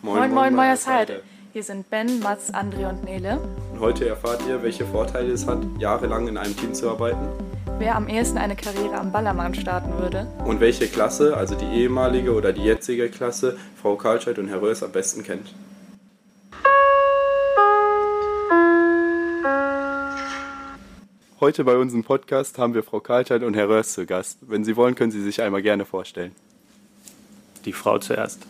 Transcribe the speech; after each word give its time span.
Moin, 0.00 0.32
moin, 0.32 0.54
Meiersheide. 0.54 1.22
Hier 1.52 1.64
sind 1.64 1.90
Ben, 1.90 2.20
Mats, 2.20 2.54
André 2.54 2.88
und 2.88 3.02
Nele. 3.02 3.40
Und 3.72 3.80
heute 3.80 4.08
erfahrt 4.08 4.40
ihr, 4.46 4.62
welche 4.62 4.86
Vorteile 4.86 5.32
es 5.32 5.44
hat, 5.44 5.58
jahrelang 5.80 6.28
in 6.28 6.36
einem 6.36 6.56
Team 6.56 6.72
zu 6.72 6.88
arbeiten. 6.88 7.28
Wer 7.80 7.96
am 7.96 8.06
ehesten 8.06 8.38
eine 8.38 8.54
Karriere 8.54 8.96
am 8.96 9.10
Ballermann 9.10 9.54
starten 9.54 9.92
würde. 9.98 10.28
Und 10.44 10.60
welche 10.60 10.86
Klasse, 10.86 11.36
also 11.36 11.56
die 11.56 11.64
ehemalige 11.64 12.32
oder 12.32 12.52
die 12.52 12.62
jetzige 12.62 13.08
Klasse, 13.08 13.58
Frau 13.82 13.96
Karlscheid 13.96 14.38
und 14.38 14.46
Herr 14.46 14.62
Röers 14.62 14.84
am 14.84 14.92
besten 14.92 15.24
kennt. 15.24 15.52
Heute 21.40 21.64
bei 21.64 21.76
unserem 21.76 22.04
Podcast 22.04 22.56
haben 22.58 22.74
wir 22.74 22.84
Frau 22.84 23.00
Karlscheid 23.00 23.42
und 23.42 23.54
Herr 23.54 23.68
Röers 23.68 23.94
zu 23.94 24.06
Gast. 24.06 24.38
Wenn 24.42 24.64
Sie 24.64 24.76
wollen, 24.76 24.94
können 24.94 25.10
Sie 25.10 25.22
sich 25.22 25.42
einmal 25.42 25.62
gerne 25.62 25.84
vorstellen. 25.84 26.36
Die 27.64 27.72
Frau 27.72 27.98
zuerst. 27.98 28.46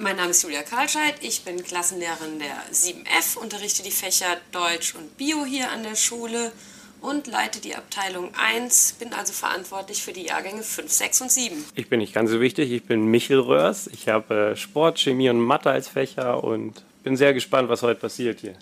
Mein 0.00 0.14
Name 0.14 0.30
ist 0.30 0.44
Julia 0.44 0.62
Karlscheid, 0.62 1.16
ich 1.22 1.42
bin 1.42 1.60
Klassenlehrerin 1.64 2.38
der 2.38 2.54
7F, 2.72 3.36
unterrichte 3.36 3.82
die 3.82 3.90
Fächer 3.90 4.36
Deutsch 4.52 4.94
und 4.94 5.16
Bio 5.16 5.44
hier 5.44 5.72
an 5.72 5.82
der 5.82 5.96
Schule 5.96 6.52
und 7.00 7.26
leite 7.26 7.60
die 7.60 7.74
Abteilung 7.74 8.30
1, 8.40 8.94
bin 9.00 9.12
also 9.12 9.32
verantwortlich 9.32 10.00
für 10.00 10.12
die 10.12 10.26
Jahrgänge 10.26 10.62
5, 10.62 10.88
6 10.88 11.20
und 11.22 11.32
7. 11.32 11.64
Ich 11.74 11.88
bin 11.88 11.98
nicht 11.98 12.14
ganz 12.14 12.30
so 12.30 12.40
wichtig, 12.40 12.70
ich 12.70 12.84
bin 12.84 13.06
Michel 13.06 13.40
Röhrs. 13.40 13.88
Ich 13.88 14.08
habe 14.08 14.52
äh, 14.52 14.56
Sport, 14.56 15.00
Chemie 15.00 15.30
und 15.30 15.40
Mathe 15.40 15.70
als 15.70 15.88
Fächer 15.88 16.44
und 16.44 16.84
bin 17.02 17.16
sehr 17.16 17.34
gespannt, 17.34 17.68
was 17.68 17.82
heute 17.82 17.98
passiert 17.98 18.38
hier. 18.38 18.54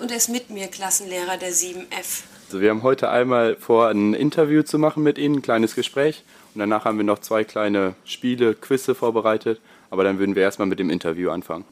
Und 0.00 0.10
er 0.10 0.16
ist 0.16 0.28
mit 0.28 0.50
mir 0.50 0.66
Klassenlehrer 0.66 1.36
der 1.36 1.52
7F. 1.52 2.24
Also 2.46 2.60
wir 2.60 2.70
haben 2.70 2.82
heute 2.82 3.10
einmal 3.10 3.54
vor, 3.54 3.90
ein 3.90 4.12
Interview 4.12 4.64
zu 4.64 4.80
machen 4.80 5.04
mit 5.04 5.18
Ihnen, 5.18 5.36
ein 5.36 5.42
kleines 5.42 5.76
Gespräch. 5.76 6.24
Und 6.52 6.58
danach 6.58 6.84
haben 6.84 6.98
wir 6.98 7.04
noch 7.04 7.20
zwei 7.20 7.44
kleine 7.44 7.94
Spiele, 8.04 8.54
Quizze 8.56 8.96
vorbereitet. 8.96 9.60
Aber 9.92 10.04
dann 10.04 10.18
würden 10.18 10.34
wir 10.34 10.42
erstmal 10.42 10.66
mit 10.66 10.78
dem 10.78 10.88
Interview 10.88 11.28
anfangen. 11.28 11.66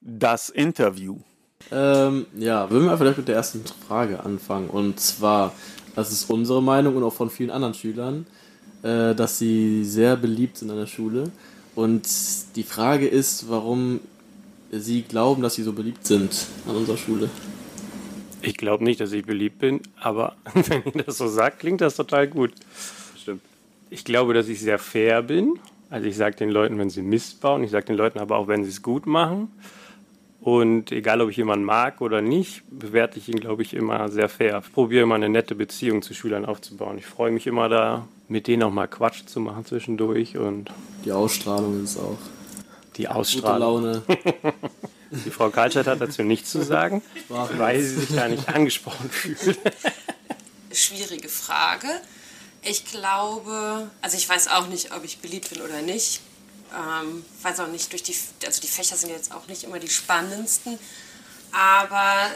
Das 0.00 0.48
Interview. 0.48 1.16
Ähm, 1.72 2.26
ja, 2.36 2.70
würden 2.70 2.86
wir 2.86 2.96
vielleicht 2.96 3.18
mit 3.18 3.26
der 3.26 3.34
ersten 3.34 3.64
Frage 3.88 4.24
anfangen. 4.24 4.70
Und 4.70 5.00
zwar, 5.00 5.52
das 5.96 6.12
ist 6.12 6.30
unsere 6.30 6.62
Meinung 6.62 6.94
und 6.94 7.02
auch 7.02 7.12
von 7.12 7.30
vielen 7.30 7.50
anderen 7.50 7.74
Schülern, 7.74 8.28
äh, 8.84 9.16
dass 9.16 9.40
sie 9.40 9.84
sehr 9.84 10.14
beliebt 10.14 10.56
sind 10.58 10.70
an 10.70 10.76
der 10.76 10.86
Schule. 10.86 11.32
Und 11.74 12.06
die 12.54 12.62
Frage 12.62 13.08
ist, 13.08 13.50
warum 13.50 13.98
sie 14.70 15.02
glauben, 15.02 15.42
dass 15.42 15.56
sie 15.56 15.64
so 15.64 15.72
beliebt 15.72 16.06
sind 16.06 16.46
an 16.68 16.76
unserer 16.76 16.96
Schule. 16.96 17.28
Ich 18.40 18.56
glaube 18.56 18.84
nicht, 18.84 19.00
dass 19.00 19.10
ich 19.10 19.26
beliebt 19.26 19.58
bin, 19.58 19.80
aber 20.00 20.36
wenn 20.54 20.84
ihr 20.84 21.02
das 21.02 21.18
so 21.18 21.26
sagt, 21.26 21.58
klingt 21.58 21.80
das 21.80 21.96
total 21.96 22.28
gut. 22.28 22.52
Ich 23.90 24.04
glaube, 24.04 24.34
dass 24.34 24.48
ich 24.48 24.60
sehr 24.60 24.78
fair 24.78 25.22
bin. 25.22 25.58
Also 25.90 26.06
ich 26.08 26.16
sage 26.16 26.36
den 26.36 26.50
Leuten, 26.50 26.78
wenn 26.78 26.90
sie 26.90 27.02
Mist 27.02 27.40
bauen, 27.40 27.62
ich 27.62 27.70
sage 27.70 27.86
den 27.86 27.96
Leuten 27.96 28.18
aber 28.18 28.36
auch, 28.36 28.48
wenn 28.48 28.64
sie 28.64 28.70
es 28.70 28.82
gut 28.82 29.06
machen. 29.06 29.52
Und 30.40 30.92
egal, 30.92 31.20
ob 31.22 31.30
ich 31.30 31.36
jemanden 31.36 31.64
mag 31.64 32.00
oder 32.00 32.20
nicht, 32.20 32.62
bewerte 32.70 33.18
ich 33.18 33.28
ihn, 33.28 33.40
glaube 33.40 33.62
ich, 33.62 33.74
immer 33.74 34.08
sehr 34.08 34.28
fair. 34.28 34.62
Ich 34.64 34.72
probiere 34.72 35.02
immer 35.02 35.16
eine 35.16 35.28
nette 35.28 35.54
Beziehung 35.54 36.02
zu 36.02 36.14
Schülern 36.14 36.44
aufzubauen. 36.44 36.98
Ich 36.98 37.06
freue 37.06 37.32
mich 37.32 37.46
immer 37.46 37.68
da, 37.68 38.06
mit 38.28 38.46
denen 38.46 38.62
auch 38.62 38.70
mal 38.70 38.86
Quatsch 38.86 39.26
zu 39.26 39.40
machen 39.40 39.64
zwischendurch. 39.64 40.36
Und 40.36 40.70
Die 41.04 41.10
Ausstrahlung 41.10 41.82
ist 41.82 41.98
auch 41.98 42.18
die 42.96 43.04
gute 43.04 43.14
Ausstrahlung. 43.14 43.82
Laune. 43.82 44.02
Die 45.24 45.30
Frau 45.30 45.50
Karlscheid 45.50 45.86
hat 45.86 46.00
dazu 46.00 46.22
nichts 46.22 46.50
zu 46.50 46.62
sagen, 46.62 47.00
weil 47.28 47.80
sie 47.80 48.00
sich 48.00 48.16
da 48.16 48.28
nicht 48.28 48.48
angesprochen 48.48 49.08
fühlt. 49.08 49.58
Schwierige 50.72 51.28
Frage. 51.28 51.86
Ich 52.68 52.84
glaube, 52.84 53.88
also 54.02 54.16
ich 54.16 54.28
weiß 54.28 54.48
auch 54.48 54.66
nicht, 54.66 54.92
ob 54.92 55.04
ich 55.04 55.18
beliebt 55.18 55.50
bin 55.50 55.62
oder 55.62 55.82
nicht. 55.82 56.20
Ähm, 56.74 57.24
weiß 57.42 57.60
auch 57.60 57.68
nicht, 57.68 57.92
durch 57.92 58.02
die, 58.02 58.14
also 58.44 58.60
die 58.60 58.66
Fächer 58.66 58.96
sind 58.96 59.10
jetzt 59.10 59.32
auch 59.32 59.46
nicht 59.46 59.62
immer 59.62 59.78
die 59.78 59.88
spannendsten. 59.88 60.76
Aber 61.52 62.28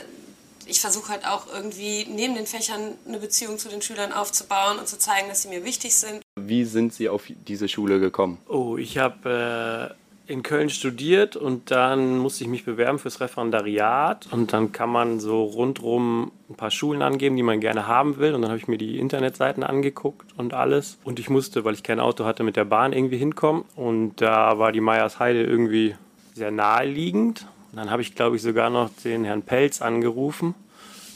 ich 0.67 0.81
versuche 0.81 1.09
halt 1.09 1.27
auch 1.27 1.49
irgendwie 1.53 2.07
neben 2.09 2.37
den 2.37 2.47
Fächern 2.47 2.95
eine 3.09 3.19
Beziehung 3.19 3.59
zu 3.59 3.69
den 3.69 3.83
Schülern 3.83 4.13
aufzubauen 4.13 4.79
und 4.79 4.87
zu 4.87 4.99
zeigen, 4.99 5.29
dass 5.29 5.43
sie 5.43 5.49
mir 5.49 5.65
wichtig 5.65 5.97
sind. 5.97 6.23
Wie 6.41 6.65
sind 6.65 6.95
Sie 6.95 7.09
auf 7.09 7.25
diese 7.27 7.69
Schule 7.69 7.99
gekommen? 7.99 8.39
Oh, 8.47 8.77
ich 8.77 8.99
habe 8.99 9.97
äh, 9.99 10.00
in 10.31 10.43
Köln 10.43 10.71
studiert 10.71 11.37
und 11.37 11.71
dann 11.71 12.19
musste 12.19 12.45
ich 12.45 12.51
mich 12.51 12.65
bewerben 12.65 12.99
fürs 12.99 13.21
Referendariat. 13.21 14.29
Und 14.31 14.53
dann 14.53 14.71
kann 14.73 14.89
man 14.89 15.19
so 15.19 15.43
rundrum 15.43 16.31
ein 16.49 16.55
paar 16.55 16.71
Schulen 16.71 17.03
angeben, 17.03 17.37
die 17.37 17.43
man 17.43 17.61
gerne 17.61 17.87
haben 17.87 18.19
will. 18.19 18.35
Und 18.35 18.43
dann 18.43 18.51
habe 18.51 18.59
ich 18.59 18.69
mir 18.69 18.79
die 18.79 18.99
Internetseiten 18.99 19.63
angeguckt 19.63 20.33
und 20.39 20.55
alles. 20.55 20.99
Und 21.03 21.19
ich 21.19 21.29
musste, 21.29 21.65
weil 21.65 21.75
ich 21.75 21.83
kein 21.83 22.01
Auto 22.01 22.25
hatte, 22.25 22.45
mit 22.45 22.57
der 22.57 22.65
Bahn 22.65 22.93
irgendwie 22.93 23.19
hinkommen. 23.19 23.65
Und 23.75 24.21
da 24.21 24.59
war 24.59 24.73
die 24.73 24.81
Meiersheide 24.81 25.43
irgendwie 25.43 25.97
sehr 26.35 26.53
naheliegend. 26.53 27.47
Und 27.73 27.79
dann 27.79 27.91
habe 27.91 28.03
ich, 28.03 28.15
glaube 28.15 28.37
ich, 28.37 28.43
sogar 28.43 28.71
noch 28.71 28.89
den 29.05 29.25
Herrn 29.25 29.43
Pelz 29.43 29.83
angerufen, 29.83 30.55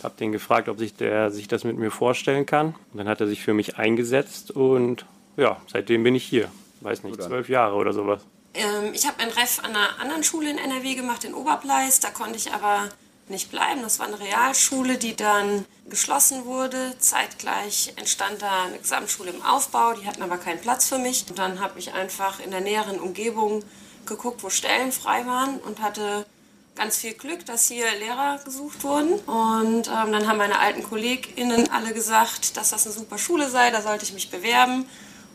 habe 0.03 0.15
den 0.19 0.33
gefragt, 0.33 0.69
ob 0.69 0.79
sich 0.79 0.95
der 0.95 1.31
sich 1.31 1.49
das 1.49 1.65
mit 1.65 1.79
mir 1.79 1.91
vorstellen 1.91 2.47
kann. 2.47 2.75
Und 2.93 2.99
dann 2.99 3.09
hat 3.09 3.21
er 3.21 3.27
sich 3.29 3.43
für 3.43 3.55
mich 3.55 3.79
eingesetzt. 3.79 4.51
Und 4.51 5.07
ja, 5.37 5.57
seitdem 5.69 6.03
bin 6.03 6.15
ich 6.15 6.25
hier. 6.25 6.49
Weiß 6.81 7.03
nicht, 7.03 7.23
zwölf 7.23 7.49
Jahre 7.49 7.77
oder 7.77 7.95
sowas. 7.95 8.27
Ähm, 8.55 8.95
ich 8.95 9.07
habe 9.07 9.21
ein 9.21 9.31
Ref 9.31 9.59
an 9.59 9.71
einer 9.77 10.01
anderen 10.01 10.25
Schule 10.25 10.51
in 10.51 10.59
NRW 10.59 10.95
gemacht, 10.95 11.25
in 11.25 11.35
Oberpleis. 11.35 12.01
Da 12.01 12.11
konnte 12.11 12.37
ich 12.37 12.53
aber 12.53 12.89
nicht 13.29 13.51
bleiben. 13.51 13.83
Das 13.83 13.99
war 13.99 14.07
eine 14.07 14.19
Realschule, 14.19 14.97
die 14.97 15.17
dann 15.17 15.65
geschlossen 15.89 16.45
wurde. 16.45 16.97
Zeitgleich 16.99 17.93
entstand 17.97 18.43
da 18.43 18.65
eine 18.65 18.79
Gesamtschule 18.79 19.31
im 19.31 19.43
Aufbau. 19.43 19.95
Die 19.95 20.07
hatten 20.07 20.23
aber 20.23 20.39
keinen 20.39 20.61
Platz 20.61 20.89
für 20.89 20.99
mich. 20.99 21.27
Und 21.29 21.39
dann 21.39 21.61
habe 21.61 21.79
ich 21.79 21.93
einfach 21.93 22.41
in 22.41 22.51
der 22.51 22.61
näheren 22.61 23.01
Umgebung 23.01 23.65
geguckt, 24.07 24.43
wo 24.43 24.51
Stellen 24.51 24.93
frei 24.93 25.27
waren 25.27 25.59
und 25.59 25.81
hatte 25.81 26.27
ganz 26.75 26.99
viel 26.99 27.15
Glück, 27.15 27.47
dass 27.47 27.69
hier 27.69 27.87
Lehrer 27.99 28.41
gesucht 28.45 28.83
wurden. 28.83 29.15
Und 29.21 29.89
ähm, 29.89 30.13
dann 30.13 30.29
haben 30.29 30.39
meine 30.39 30.59
alten 30.59 30.83
KollegInnen 30.83 31.71
alle 31.71 31.95
gesagt, 31.95 32.57
dass 32.57 32.71
das 32.71 32.87
eine 32.87 32.95
super 32.95 33.17
Schule 33.19 33.49
sei, 33.49 33.71
da 33.71 33.81
sollte 33.81 34.05
ich 34.05 34.13
mich 34.13 34.31
bewerben. 34.31 34.87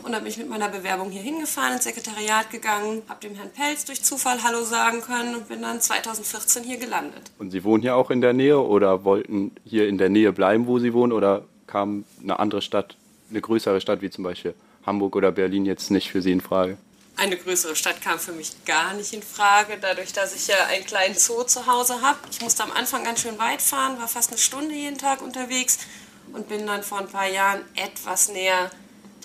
Und 0.03 0.13
dann 0.13 0.23
bin 0.23 0.31
ich 0.31 0.37
mit 0.37 0.49
meiner 0.49 0.69
Bewerbung 0.69 1.11
hier 1.11 1.21
hingefahren, 1.21 1.73
ins 1.73 1.83
Sekretariat 1.83 2.49
gegangen, 2.49 3.03
habe 3.09 3.19
dem 3.21 3.35
Herrn 3.35 3.51
Pelz 3.51 3.85
durch 3.85 4.01
Zufall 4.01 4.41
Hallo 4.43 4.63
sagen 4.63 5.01
können 5.01 5.35
und 5.35 5.49
bin 5.49 5.61
dann 5.61 5.81
2014 5.81 6.63
hier 6.63 6.77
gelandet. 6.77 7.31
Und 7.37 7.51
Sie 7.51 7.63
wohnen 7.63 7.81
hier 7.81 7.95
auch 7.95 8.09
in 8.09 8.21
der 8.21 8.33
Nähe 8.33 8.59
oder 8.59 9.03
wollten 9.03 9.51
hier 9.65 9.87
in 9.87 9.97
der 9.97 10.09
Nähe 10.09 10.31
bleiben, 10.31 10.67
wo 10.67 10.79
Sie 10.79 10.93
wohnen, 10.93 11.11
oder 11.11 11.43
kam 11.67 12.05
eine 12.23 12.39
andere 12.39 12.61
Stadt, 12.61 12.95
eine 13.29 13.41
größere 13.41 13.81
Stadt 13.81 14.01
wie 14.01 14.09
zum 14.09 14.23
Beispiel 14.23 14.53
Hamburg 14.85 15.15
oder 15.15 15.31
Berlin 15.31 15.65
jetzt 15.65 15.91
nicht 15.91 16.09
für 16.09 16.21
Sie 16.21 16.31
in 16.31 16.41
Frage? 16.41 16.77
Eine 17.17 17.35
größere 17.35 17.75
Stadt 17.75 18.01
kam 18.01 18.17
für 18.17 18.31
mich 18.31 18.63
gar 18.63 18.93
nicht 18.93 19.11
in 19.11 19.21
Frage, 19.21 19.77
dadurch, 19.81 20.13
dass 20.13 20.33
ich 20.33 20.47
ja 20.47 20.55
einen 20.69 20.85
kleinen 20.85 21.15
Zoo 21.15 21.43
zu 21.43 21.67
Hause 21.67 22.01
habe. 22.01 22.17
Ich 22.31 22.39
musste 22.39 22.63
am 22.63 22.71
Anfang 22.71 23.03
ganz 23.03 23.21
schön 23.21 23.37
weit 23.37 23.61
fahren, 23.61 23.99
war 23.99 24.07
fast 24.07 24.29
eine 24.31 24.39
Stunde 24.39 24.73
jeden 24.73 24.97
Tag 24.97 25.21
unterwegs 25.21 25.79
und 26.31 26.47
bin 26.47 26.65
dann 26.65 26.81
vor 26.81 26.99
ein 26.99 27.09
paar 27.09 27.27
Jahren 27.27 27.59
etwas 27.75 28.29
näher 28.29 28.71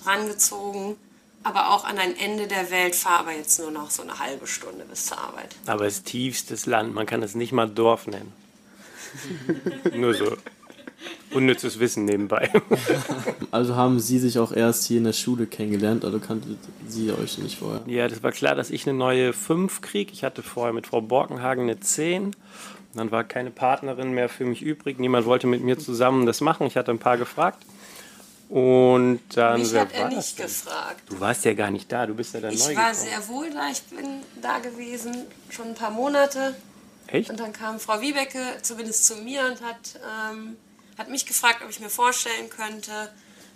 dran 0.05 0.27
gezogen. 0.27 0.95
Aber 1.43 1.69
auch 1.69 1.85
an 1.85 1.99
ein 1.99 2.17
Ende 2.17 2.47
der 2.47 2.71
Welt 2.71 2.95
fahre 2.95 3.19
aber 3.19 3.31
jetzt 3.33 3.59
nur 3.59 3.69
noch 3.69 3.91
so 3.91 4.01
eine 4.01 4.17
halbe 4.17 4.47
Stunde 4.47 4.83
bis 4.89 5.05
zur 5.05 5.19
Arbeit. 5.19 5.55
Aber 5.67 5.85
es 5.85 5.97
ist 5.97 6.07
tiefstes 6.07 6.65
Land, 6.65 6.95
man 6.95 7.05
kann 7.05 7.21
es 7.21 7.35
nicht 7.35 7.51
mal 7.51 7.69
Dorf 7.69 8.07
nennen. 8.07 8.33
Nur 9.93 10.13
so 10.15 10.35
unnützes 11.31 11.79
Wissen 11.79 12.05
nebenbei. 12.05 12.51
Also 13.51 13.75
haben 13.77 14.01
sie 14.01 14.19
sich 14.19 14.37
auch 14.37 14.51
erst 14.51 14.85
hier 14.85 14.97
in 14.97 15.05
der 15.05 15.13
Schule 15.13 15.45
kennengelernt, 15.45 16.03
also 16.03 16.19
kannte 16.19 16.57
sie 16.89 17.09
euch 17.13 17.37
nicht 17.37 17.59
vorher. 17.59 17.83
Ja, 17.87 18.09
das 18.09 18.21
war 18.21 18.33
klar, 18.33 18.53
dass 18.53 18.69
ich 18.69 18.85
eine 18.85 18.97
neue 18.97 19.31
5 19.31 19.79
kriege. 19.79 20.11
Ich 20.11 20.25
hatte 20.25 20.43
vorher 20.43 20.73
mit 20.73 20.87
Frau 20.87 20.99
Borkenhagen 20.99 21.63
eine 21.63 21.79
10. 21.79 22.35
Dann 22.95 23.11
war 23.11 23.23
keine 23.23 23.51
Partnerin 23.51 24.11
mehr 24.11 24.27
für 24.27 24.43
mich 24.43 24.61
übrig. 24.61 24.99
Niemand 24.99 25.25
wollte 25.25 25.47
mit 25.47 25.63
mir 25.63 25.79
zusammen 25.79 26.25
das 26.25 26.41
machen. 26.41 26.67
Ich 26.67 26.75
hatte 26.75 26.91
ein 26.91 26.99
paar 26.99 27.17
gefragt. 27.17 27.63
Und 28.49 29.21
dann, 29.33 29.59
Mich 29.59 29.73
hat 29.73 29.91
er 29.93 30.09
nicht 30.09 30.37
gefragt. 30.37 31.01
Du 31.09 31.19
warst 31.19 31.45
ja 31.45 31.53
gar 31.53 31.71
nicht 31.71 31.91
da, 31.91 32.05
du 32.05 32.13
bist 32.13 32.33
ja 32.35 32.41
dann 32.41 32.51
neu 32.53 32.55
Ich 32.55 32.77
war 32.77 32.91
gekommen. 32.91 33.09
sehr 33.09 33.27
wohl 33.27 33.49
da, 33.49 33.69
ich 33.71 33.81
bin 33.83 34.21
da 34.41 34.59
gewesen, 34.59 35.15
schon 35.49 35.69
ein 35.69 35.73
paar 35.73 35.89
Monate. 35.89 36.55
Echt? 37.07 37.29
Und 37.29 37.39
dann 37.39 37.53
kam 37.53 37.79
Frau 37.79 38.01
Wiebecke 38.01 38.39
zumindest 38.61 39.05
zu 39.05 39.15
mir 39.17 39.45
und 39.45 39.61
hat, 39.61 39.99
ähm, 40.31 40.57
hat 40.97 41.09
mich 41.09 41.25
gefragt, 41.25 41.61
ob 41.63 41.69
ich 41.69 41.79
mir 41.79 41.89
vorstellen 41.89 42.49
könnte, 42.49 42.91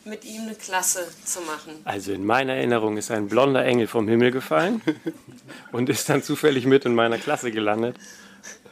mit 0.05 0.25
ihm 0.25 0.43
eine 0.43 0.55
Klasse 0.55 1.07
zu 1.23 1.41
machen. 1.41 1.73
Also 1.83 2.11
in 2.11 2.25
meiner 2.25 2.53
Erinnerung 2.53 2.97
ist 2.97 3.11
ein 3.11 3.27
blonder 3.27 3.63
Engel 3.65 3.85
vom 3.87 4.07
Himmel 4.07 4.31
gefallen 4.31 4.81
und 5.71 5.89
ist 5.89 6.09
dann 6.09 6.23
zufällig 6.23 6.65
mit 6.65 6.85
in 6.85 6.95
meiner 6.95 7.17
Klasse 7.17 7.51
gelandet. 7.51 7.95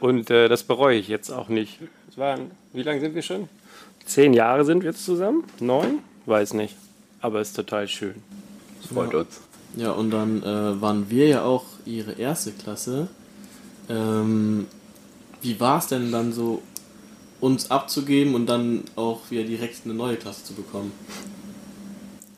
Und 0.00 0.30
äh, 0.30 0.48
das 0.48 0.64
bereue 0.64 0.98
ich 0.98 1.06
jetzt 1.08 1.30
auch 1.30 1.48
nicht. 1.48 1.78
Es 2.10 2.16
waren, 2.18 2.50
wie 2.72 2.82
lange 2.82 3.00
sind 3.00 3.14
wir 3.14 3.22
schon? 3.22 3.48
Zehn 4.04 4.32
Jahre 4.32 4.64
sind 4.64 4.82
wir 4.82 4.90
jetzt 4.90 5.04
zusammen? 5.04 5.44
Neun? 5.60 6.02
Weiß 6.28 6.52
nicht. 6.52 6.76
Aber 7.22 7.40
ist 7.40 7.56
total 7.56 7.88
schön. 7.88 8.22
Das 8.82 8.92
freut 8.92 9.14
uns. 9.14 9.40
Ja, 9.76 9.92
und 9.92 10.10
dann 10.10 10.42
äh, 10.42 10.80
waren 10.80 11.08
wir 11.08 11.26
ja 11.26 11.42
auch 11.42 11.64
ihre 11.86 12.12
erste 12.12 12.52
Klasse. 12.52 13.08
Ähm, 13.88 14.66
wie 15.40 15.58
war 15.58 15.78
es 15.78 15.86
denn 15.86 16.12
dann 16.12 16.34
so, 16.34 16.60
uns 17.40 17.70
abzugeben 17.70 18.34
und 18.34 18.46
dann 18.46 18.84
auch 18.94 19.30
wieder 19.30 19.44
direkt 19.44 19.86
eine 19.86 19.94
neue 19.94 20.16
Klasse 20.16 20.44
zu 20.44 20.52
bekommen? 20.52 20.92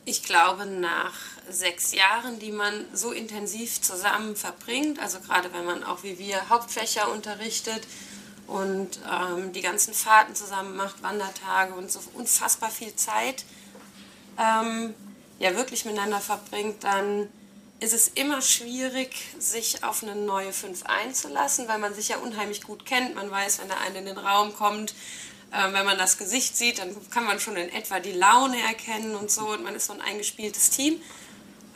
Ich 0.05 0.23
glaube, 0.23 0.65
nach 0.65 1.13
sechs 1.49 1.93
Jahren, 1.93 2.39
die 2.39 2.53
man 2.53 2.85
so 2.93 3.11
intensiv 3.11 3.81
zusammen 3.81 4.37
verbringt, 4.37 5.01
also 5.01 5.19
gerade 5.19 5.49
wenn 5.53 5.65
man 5.65 5.83
auch 5.83 6.03
wie 6.03 6.17
wir 6.17 6.47
Hauptfächer 6.49 7.11
unterrichtet 7.11 7.81
und 8.47 8.99
ähm, 9.11 9.51
die 9.51 9.61
ganzen 9.61 9.93
Fahrten 9.93 10.33
zusammen 10.33 10.77
macht, 10.77 11.03
Wandertage 11.03 11.73
und 11.73 11.91
so 11.91 11.99
unfassbar 12.13 12.69
viel 12.69 12.95
Zeit 12.95 13.43
ähm, 14.37 14.93
ja 15.39 15.55
wirklich 15.55 15.85
miteinander 15.85 16.19
verbringt, 16.19 16.83
dann 16.83 17.29
ist 17.79 17.93
es 17.93 18.09
immer 18.09 18.41
schwierig, 18.41 19.09
sich 19.39 19.83
auf 19.83 20.03
eine 20.03 20.15
neue 20.15 20.53
5 20.53 20.83
einzulassen, 20.85 21.67
weil 21.67 21.79
man 21.79 21.93
sich 21.95 22.09
ja 22.09 22.17
unheimlich 22.17 22.61
gut 22.61 22.85
kennt. 22.85 23.15
Man 23.15 23.31
weiß, 23.31 23.59
wenn 23.59 23.67
der 23.67 23.81
eine 23.81 23.99
in 23.99 24.05
den 24.05 24.19
Raum 24.19 24.53
kommt, 24.53 24.93
äh, 25.51 25.73
wenn 25.73 25.85
man 25.85 25.97
das 25.97 26.17
Gesicht 26.17 26.55
sieht, 26.55 26.79
dann 26.79 26.95
kann 27.09 27.25
man 27.25 27.39
schon 27.39 27.55
in 27.55 27.69
etwa 27.69 27.99
die 27.99 28.11
Laune 28.11 28.61
erkennen 28.61 29.15
und 29.15 29.31
so. 29.31 29.49
Und 29.49 29.63
man 29.63 29.75
ist 29.75 29.87
so 29.87 29.93
ein 29.93 30.01
eingespieltes 30.01 30.69
Team. 30.69 31.01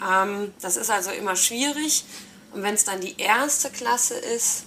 Ähm, 0.08 0.54
das 0.62 0.78
ist 0.78 0.92
also 0.92 1.10
immer 1.12 1.36
schwierig. 1.36 2.06
Und 2.54 2.64
wenn 2.64 2.76
es 2.76 2.86
dann 2.86 3.02
die 3.02 3.16
erste 3.18 3.70
Klasse 3.70 4.14
ist, 4.14 4.66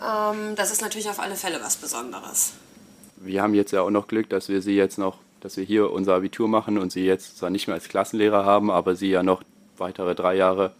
ähm, 0.00 0.54
das 0.56 0.70
ist 0.70 0.80
natürlich 0.80 1.08
auf 1.08 1.18
alle 1.18 1.36
Fälle 1.36 1.60
was 1.60 1.76
Besonderes. 1.76 2.52
Wir 3.16 3.42
haben 3.42 3.54
jetzt 3.54 3.72
ja 3.72 3.82
auch 3.82 3.90
noch 3.90 4.08
Glück, 4.08 4.30
dass 4.30 4.48
wir 4.48 4.62
sie 4.62 4.74
jetzt 4.74 4.98
noch, 4.98 5.18
dass 5.42 5.56
wir 5.56 5.64
hier 5.64 5.90
unser 5.90 6.14
Abitur 6.14 6.48
machen 6.48 6.78
und 6.78 6.92
sie 6.92 7.04
jetzt 7.04 7.38
zwar 7.38 7.50
nicht 7.50 7.66
mehr 7.66 7.74
als 7.74 7.88
Klassenlehrer 7.88 8.44
haben, 8.44 8.70
aber 8.70 8.94
sie 8.94 9.10
ja 9.10 9.22
noch 9.22 9.42
weitere 9.76 10.14
drei 10.14 10.36
Jahre 10.36 10.72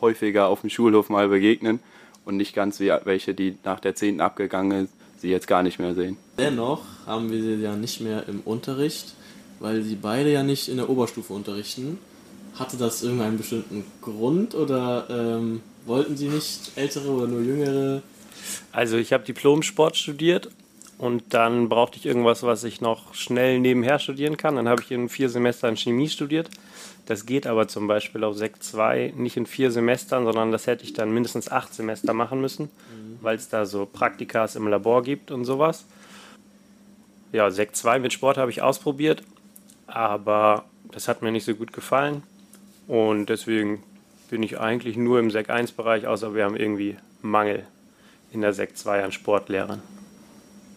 häufiger 0.00 0.46
auf 0.46 0.60
dem 0.60 0.70
Schulhof 0.70 1.10
mal 1.10 1.28
begegnen 1.28 1.80
und 2.24 2.36
nicht 2.36 2.54
ganz 2.54 2.78
wie 2.78 2.92
welche, 3.04 3.34
die 3.34 3.58
nach 3.64 3.80
der 3.80 3.94
10. 3.94 4.20
abgegangen 4.20 4.86
sind, 4.86 4.90
sie 5.18 5.30
jetzt 5.30 5.48
gar 5.48 5.62
nicht 5.62 5.78
mehr 5.78 5.94
sehen. 5.94 6.16
Dennoch 6.38 6.82
haben 7.06 7.30
wir 7.30 7.42
sie 7.42 7.54
ja 7.56 7.74
nicht 7.74 8.00
mehr 8.00 8.28
im 8.28 8.40
Unterricht, 8.40 9.14
weil 9.58 9.82
sie 9.82 9.96
beide 9.96 10.30
ja 10.32 10.42
nicht 10.42 10.68
in 10.68 10.76
der 10.76 10.88
Oberstufe 10.88 11.32
unterrichten. 11.32 11.98
Hatte 12.54 12.76
das 12.76 13.02
irgendeinen 13.02 13.36
bestimmten 13.36 13.84
Grund 14.00 14.54
oder 14.54 15.06
ähm, 15.10 15.60
wollten 15.86 16.16
sie 16.16 16.28
nicht 16.28 16.72
ältere 16.76 17.08
oder 17.08 17.26
nur 17.26 17.40
jüngere? 17.40 18.02
Also 18.70 18.96
ich 18.96 19.12
habe 19.12 19.24
Diplom-Sport 19.24 19.96
studiert 19.96 20.50
und 20.98 21.34
dann 21.34 21.68
brauchte 21.68 21.98
ich 21.98 22.06
irgendwas, 22.06 22.42
was 22.42 22.64
ich 22.64 22.80
noch 22.80 23.14
schnell 23.14 23.58
nebenher 23.58 23.98
studieren 23.98 24.36
kann. 24.36 24.56
Dann 24.56 24.68
habe 24.68 24.82
ich 24.82 24.90
in 24.90 25.08
vier 25.08 25.28
Semestern 25.28 25.76
Chemie 25.76 26.08
studiert. 26.08 26.48
Das 27.06 27.26
geht 27.26 27.46
aber 27.46 27.68
zum 27.68 27.86
Beispiel 27.86 28.24
auf 28.24 28.36
Sek 28.36 28.62
2 28.62 29.12
nicht 29.16 29.36
in 29.36 29.46
vier 29.46 29.70
Semestern, 29.70 30.24
sondern 30.24 30.52
das 30.52 30.66
hätte 30.66 30.84
ich 30.84 30.92
dann 30.92 31.12
mindestens 31.12 31.50
acht 31.50 31.74
Semester 31.74 32.14
machen 32.14 32.40
müssen, 32.40 32.64
mhm. 32.64 33.18
weil 33.20 33.36
es 33.36 33.48
da 33.48 33.66
so 33.66 33.86
Praktikas 33.86 34.56
im 34.56 34.68
Labor 34.68 35.02
gibt 35.02 35.30
und 35.30 35.44
sowas. 35.44 35.84
Ja, 37.32 37.50
Sek 37.50 37.74
2 37.74 37.98
mit 37.98 38.12
Sport 38.12 38.38
habe 38.38 38.50
ich 38.50 38.62
ausprobiert, 38.62 39.22
aber 39.86 40.64
das 40.92 41.08
hat 41.08 41.20
mir 41.20 41.32
nicht 41.32 41.44
so 41.44 41.54
gut 41.54 41.72
gefallen. 41.72 42.22
Und 42.86 43.26
deswegen 43.26 43.82
bin 44.30 44.42
ich 44.42 44.58
eigentlich 44.58 44.96
nur 44.96 45.18
im 45.18 45.30
Sek 45.30 45.50
1 45.50 45.72
Bereich, 45.72 46.06
außer 46.06 46.34
wir 46.34 46.44
haben 46.44 46.56
irgendwie 46.56 46.96
Mangel 47.20 47.64
in 48.32 48.40
der 48.40 48.52
Sek 48.52 48.76
2 48.76 49.04
an 49.04 49.12
Sportlehrern. 49.12 49.82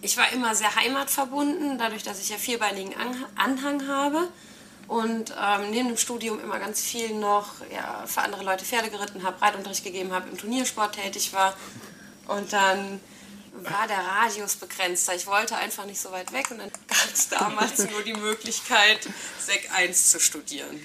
Ich 0.01 0.17
war 0.17 0.31
immer 0.31 0.53
sehr 0.53 0.75
heimatverbunden, 0.75 1.77
dadurch, 1.77 2.03
dass 2.03 2.21
ich 2.21 2.29
ja 2.29 2.37
vierbeinigen 2.37 2.93
Anhang 3.35 3.87
habe 3.87 4.27
und 4.87 5.31
ähm, 5.31 5.71
neben 5.71 5.87
dem 5.89 5.97
Studium 5.97 6.39
immer 6.39 6.59
ganz 6.59 6.81
viel 6.81 7.15
noch 7.15 7.47
ja, 7.73 8.03
für 8.05 8.21
andere 8.21 8.43
Leute 8.43 8.63
Pferde 8.63 8.89
geritten 8.89 9.23
habe, 9.23 9.41
Reitunterricht 9.41 9.83
gegeben 9.83 10.11
habe, 10.11 10.29
im 10.29 10.37
Turniersport 10.37 10.95
tätig 10.95 11.33
war 11.33 11.55
und 12.27 12.53
dann 12.53 12.99
war 13.63 13.87
der 13.87 13.97
Radius 13.97 14.55
begrenzter. 14.55 15.15
Ich 15.15 15.25
wollte 15.25 15.55
einfach 15.55 15.85
nicht 15.85 15.99
so 15.99 16.11
weit 16.11 16.31
weg 16.31 16.51
und 16.51 16.59
dann 16.59 16.69
gab 16.87 17.13
es 17.13 17.29
damals 17.29 17.89
nur 17.89 18.01
die 18.03 18.13
Möglichkeit, 18.13 19.09
Sek 19.39 19.69
1 19.73 20.11
zu 20.11 20.19
studieren. 20.19 20.79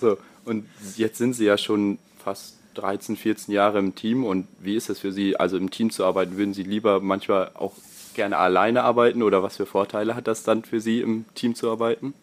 So, 0.00 0.18
und 0.44 0.68
jetzt 0.96 1.18
sind 1.18 1.34
Sie 1.34 1.44
ja 1.44 1.58
schon 1.58 1.98
fast 2.22 2.54
13, 2.74 3.16
14 3.16 3.52
Jahre 3.52 3.78
im 3.78 3.94
Team 3.94 4.24
und 4.24 4.46
wie 4.60 4.76
ist 4.76 4.88
es 4.88 5.00
für 5.00 5.12
Sie, 5.12 5.36
also 5.36 5.56
im 5.56 5.70
Team 5.70 5.90
zu 5.90 6.04
arbeiten? 6.04 6.36
Würden 6.36 6.54
Sie 6.54 6.62
lieber 6.62 7.00
manchmal 7.00 7.50
auch 7.54 7.74
gerne 8.14 8.36
alleine 8.38 8.82
arbeiten 8.82 9.22
oder 9.22 9.42
was 9.42 9.56
für 9.56 9.66
Vorteile 9.66 10.14
hat 10.14 10.26
das 10.26 10.42
dann 10.42 10.64
für 10.64 10.80
Sie, 10.80 11.00
im 11.00 11.24
Team 11.34 11.54
zu 11.54 11.70
arbeiten? 11.70 12.14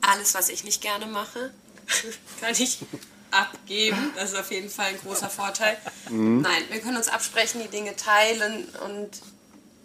Alles, 0.00 0.34
was 0.34 0.48
ich 0.48 0.64
nicht 0.64 0.82
gerne 0.82 1.06
mache, 1.06 1.50
kann 2.40 2.52
ich 2.52 2.78
abgeben. 3.30 4.12
Das 4.16 4.32
ist 4.32 4.38
auf 4.38 4.50
jeden 4.50 4.68
Fall 4.68 4.86
ein 4.86 4.98
großer 4.98 5.28
Vorteil. 5.28 5.76
Mhm. 6.10 6.42
Nein, 6.42 6.62
wir 6.70 6.80
können 6.80 6.96
uns 6.96 7.08
absprechen, 7.08 7.60
die 7.62 7.70
Dinge 7.70 7.94
teilen 7.96 8.66
und. 8.86 9.10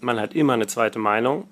Man 0.02 0.20
hat 0.20 0.34
immer 0.34 0.54
eine 0.54 0.68
zweite 0.68 1.00
Meinung. 1.00 1.48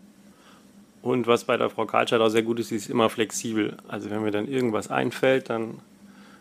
Und 1.01 1.27
was 1.27 1.45
bei 1.45 1.57
der 1.57 1.69
Frau 1.69 1.85
Karlstadt 1.85 2.21
auch 2.21 2.29
sehr 2.29 2.43
gut 2.43 2.59
ist, 2.59 2.69
sie 2.69 2.75
ist 2.75 2.89
immer 2.89 3.09
flexibel. 3.09 3.77
Also 3.87 4.09
wenn 4.09 4.23
mir 4.23 4.31
dann 4.31 4.47
irgendwas 4.47 4.89
einfällt, 4.89 5.49
dann 5.49 5.79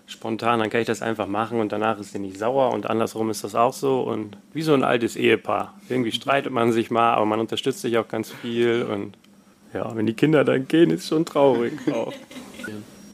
spontan, 0.06 0.61
dann 0.61 0.70
kann 0.70 0.81
ich 0.81 0.87
das 0.87 1.03
einfach 1.03 1.26
machen 1.26 1.61
und 1.61 1.73
danach 1.73 1.99
ist 1.99 2.12
sie 2.12 2.19
nicht 2.19 2.38
sauer 2.38 2.73
und 2.73 2.88
andersrum 2.88 3.31
ist 3.31 3.44
das 3.44 3.55
auch 3.55 3.73
so 3.73 4.03
und 4.03 4.37
wie 4.53 4.62
so 4.62 4.73
ein 4.73 4.85
altes 4.85 5.17
Ehepaar. 5.17 5.75
Irgendwie 5.88 6.12
streitet 6.12 6.53
man 6.53 6.73
sich 6.73 6.91
mal, 6.91 7.14
aber 7.14 7.26
man 7.26 7.41
unterstützt 7.41 7.81
sich 7.81 7.99
auch 7.99 8.08
ganz 8.08 8.31
viel 8.31 8.82
und 8.82 9.17
ja, 9.75 9.94
wenn 9.97 10.06
die 10.06 10.14
Kinder 10.14 10.44
dann 10.44 10.69
gehen, 10.69 10.91
ist 10.91 11.08
schon 11.08 11.25
traurig 11.25 11.73
auch. 11.93 12.12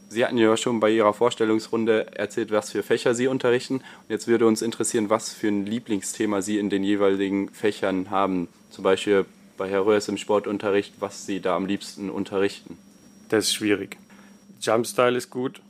Sie 0.09 0.27
hatten 0.27 0.37
ja 0.37 0.55
schon 0.59 0.79
bei 0.79 0.91
Ihrer 0.91 1.15
Vorstellungsrunde 1.15 2.19
erzählt, 2.19 2.51
was 2.51 2.71
für 2.71 2.83
Fächer 2.83 3.15
Sie 3.15 3.29
unterrichten. 3.29 3.77
Und 3.77 4.11
jetzt 4.11 4.29
würde 4.29 4.47
uns 4.47 4.61
interessieren, 4.61 5.09
was 5.09 5.33
für 5.33 5.49
ein 5.49 5.65
Lieblingsthema 5.65 6.43
Sie 6.43 6.59
in 6.59 6.69
den 6.69 6.85
jeweiligen 6.85 7.49
Fächern 7.49 8.11
haben. 8.11 8.49
Zum 8.69 8.85
Beispiel 8.85 9.25
bei 9.57 9.71
Herr 9.71 9.87
Röhrs 9.87 10.09
im 10.09 10.19
Sportunterricht, 10.19 10.93
was 11.01 11.25
Sie 11.25 11.41
da 11.41 11.57
am 11.57 11.65
liebsten 11.65 12.11
unterrichten. 12.11 12.77
Das 13.31 13.47
ist 13.47 13.55
schwierig. 13.55 13.97
Jumpstyle 14.61 15.17
ist 15.17 15.31
gut, 15.31 15.63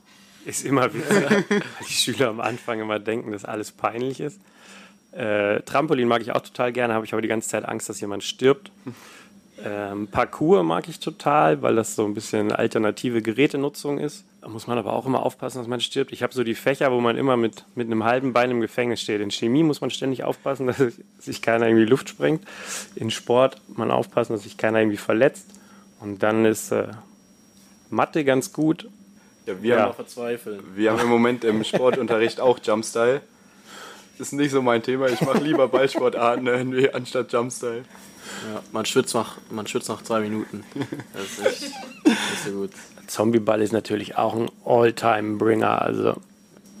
ist 0.45 0.65
immer 0.65 0.93
wieder, 0.93 1.31
weil 1.49 1.61
die 1.87 1.93
Schüler 1.93 2.29
am 2.29 2.41
Anfang 2.41 2.79
immer 2.79 2.99
denken, 2.99 3.31
dass 3.31 3.45
alles 3.45 3.71
peinlich 3.71 4.19
ist. 4.19 4.39
Äh, 5.11 5.61
Trampolin 5.61 6.07
mag 6.07 6.21
ich 6.21 6.31
auch 6.31 6.41
total 6.41 6.71
gerne, 6.71 6.93
habe 6.93 7.05
ich 7.05 7.13
aber 7.13 7.21
die 7.21 7.27
ganze 7.27 7.49
Zeit 7.49 7.65
Angst, 7.65 7.89
dass 7.89 8.01
jemand 8.01 8.23
stirbt. 8.23 8.71
Ähm, 9.63 10.07
Parcours 10.07 10.63
mag 10.63 10.89
ich 10.89 10.99
total, 10.99 11.61
weil 11.61 11.75
das 11.75 11.95
so 11.95 12.05
ein 12.05 12.13
bisschen 12.13 12.51
alternative 12.51 13.21
Gerätenutzung 13.21 13.99
ist. 13.99 14.25
Da 14.41 14.49
muss 14.49 14.67
man 14.67 14.77
aber 14.77 14.93
auch 14.93 15.05
immer 15.05 15.23
aufpassen, 15.23 15.59
dass 15.59 15.67
man 15.67 15.79
stirbt. 15.79 16.11
Ich 16.11 16.23
habe 16.23 16.33
so 16.33 16.43
die 16.43 16.55
Fächer, 16.55 16.91
wo 16.91 16.99
man 16.99 17.15
immer 17.15 17.37
mit, 17.37 17.63
mit 17.75 17.87
einem 17.87 18.03
halben 18.03 18.33
Bein 18.33 18.51
im 18.51 18.59
Gefängnis 18.59 19.01
steht. 19.01 19.21
In 19.21 19.31
Chemie 19.31 19.63
muss 19.63 19.79
man 19.79 19.91
ständig 19.91 20.23
aufpassen, 20.23 20.67
dass 20.67 20.77
sich 21.19 21.41
keiner 21.41 21.67
irgendwie 21.67 21.85
Luft 21.85 22.09
sprengt. 22.09 22.43
In 22.95 23.11
Sport 23.11 23.61
muss 23.67 23.77
man 23.77 23.91
aufpassen, 23.91 24.33
dass 24.33 24.43
sich 24.43 24.57
keiner 24.57 24.79
irgendwie 24.79 24.97
verletzt. 24.97 25.45
Und 25.99 26.23
dann 26.23 26.43
ist 26.45 26.71
äh, 26.71 26.87
Mathe 27.89 28.25
ganz 28.25 28.51
gut. 28.51 28.89
Ja, 29.45 29.61
wir, 29.61 29.75
ja. 29.75 29.95
Haben, 29.97 30.75
wir 30.75 30.91
haben 30.91 31.01
im 31.01 31.09
Moment 31.09 31.43
im 31.43 31.63
Sportunterricht 31.63 32.39
auch 32.39 32.59
Jumpstyle. 32.63 33.21
Ist 34.19 34.31
nicht 34.33 34.51
so 34.51 34.61
mein 34.61 34.83
Thema. 34.83 35.07
Ich 35.07 35.21
mache 35.21 35.39
lieber 35.39 35.67
Ballsportarten 35.67 36.47
irgendwie 36.47 36.93
anstatt 36.93 37.33
Jumpstyle. 37.33 37.83
Ja, 38.51 38.61
man 38.71 38.85
schwitzt 38.85 39.13
nach, 39.13 39.37
man 39.49 39.67
schwitzt 39.67 39.89
nach 39.89 40.01
zwei 40.01 40.21
Minuten. 40.21 40.63
Das 41.13 41.23
ist 41.23 41.45
echt 41.45 41.73
nicht 42.05 42.43
so 42.45 42.51
gut. 42.51 42.71
Zombieball 43.07 43.61
ist 43.61 43.73
natürlich 43.73 44.17
auch 44.17 44.35
ein 44.35 44.49
All-Time-Bringer. 44.65 45.81
Also. 45.81 46.15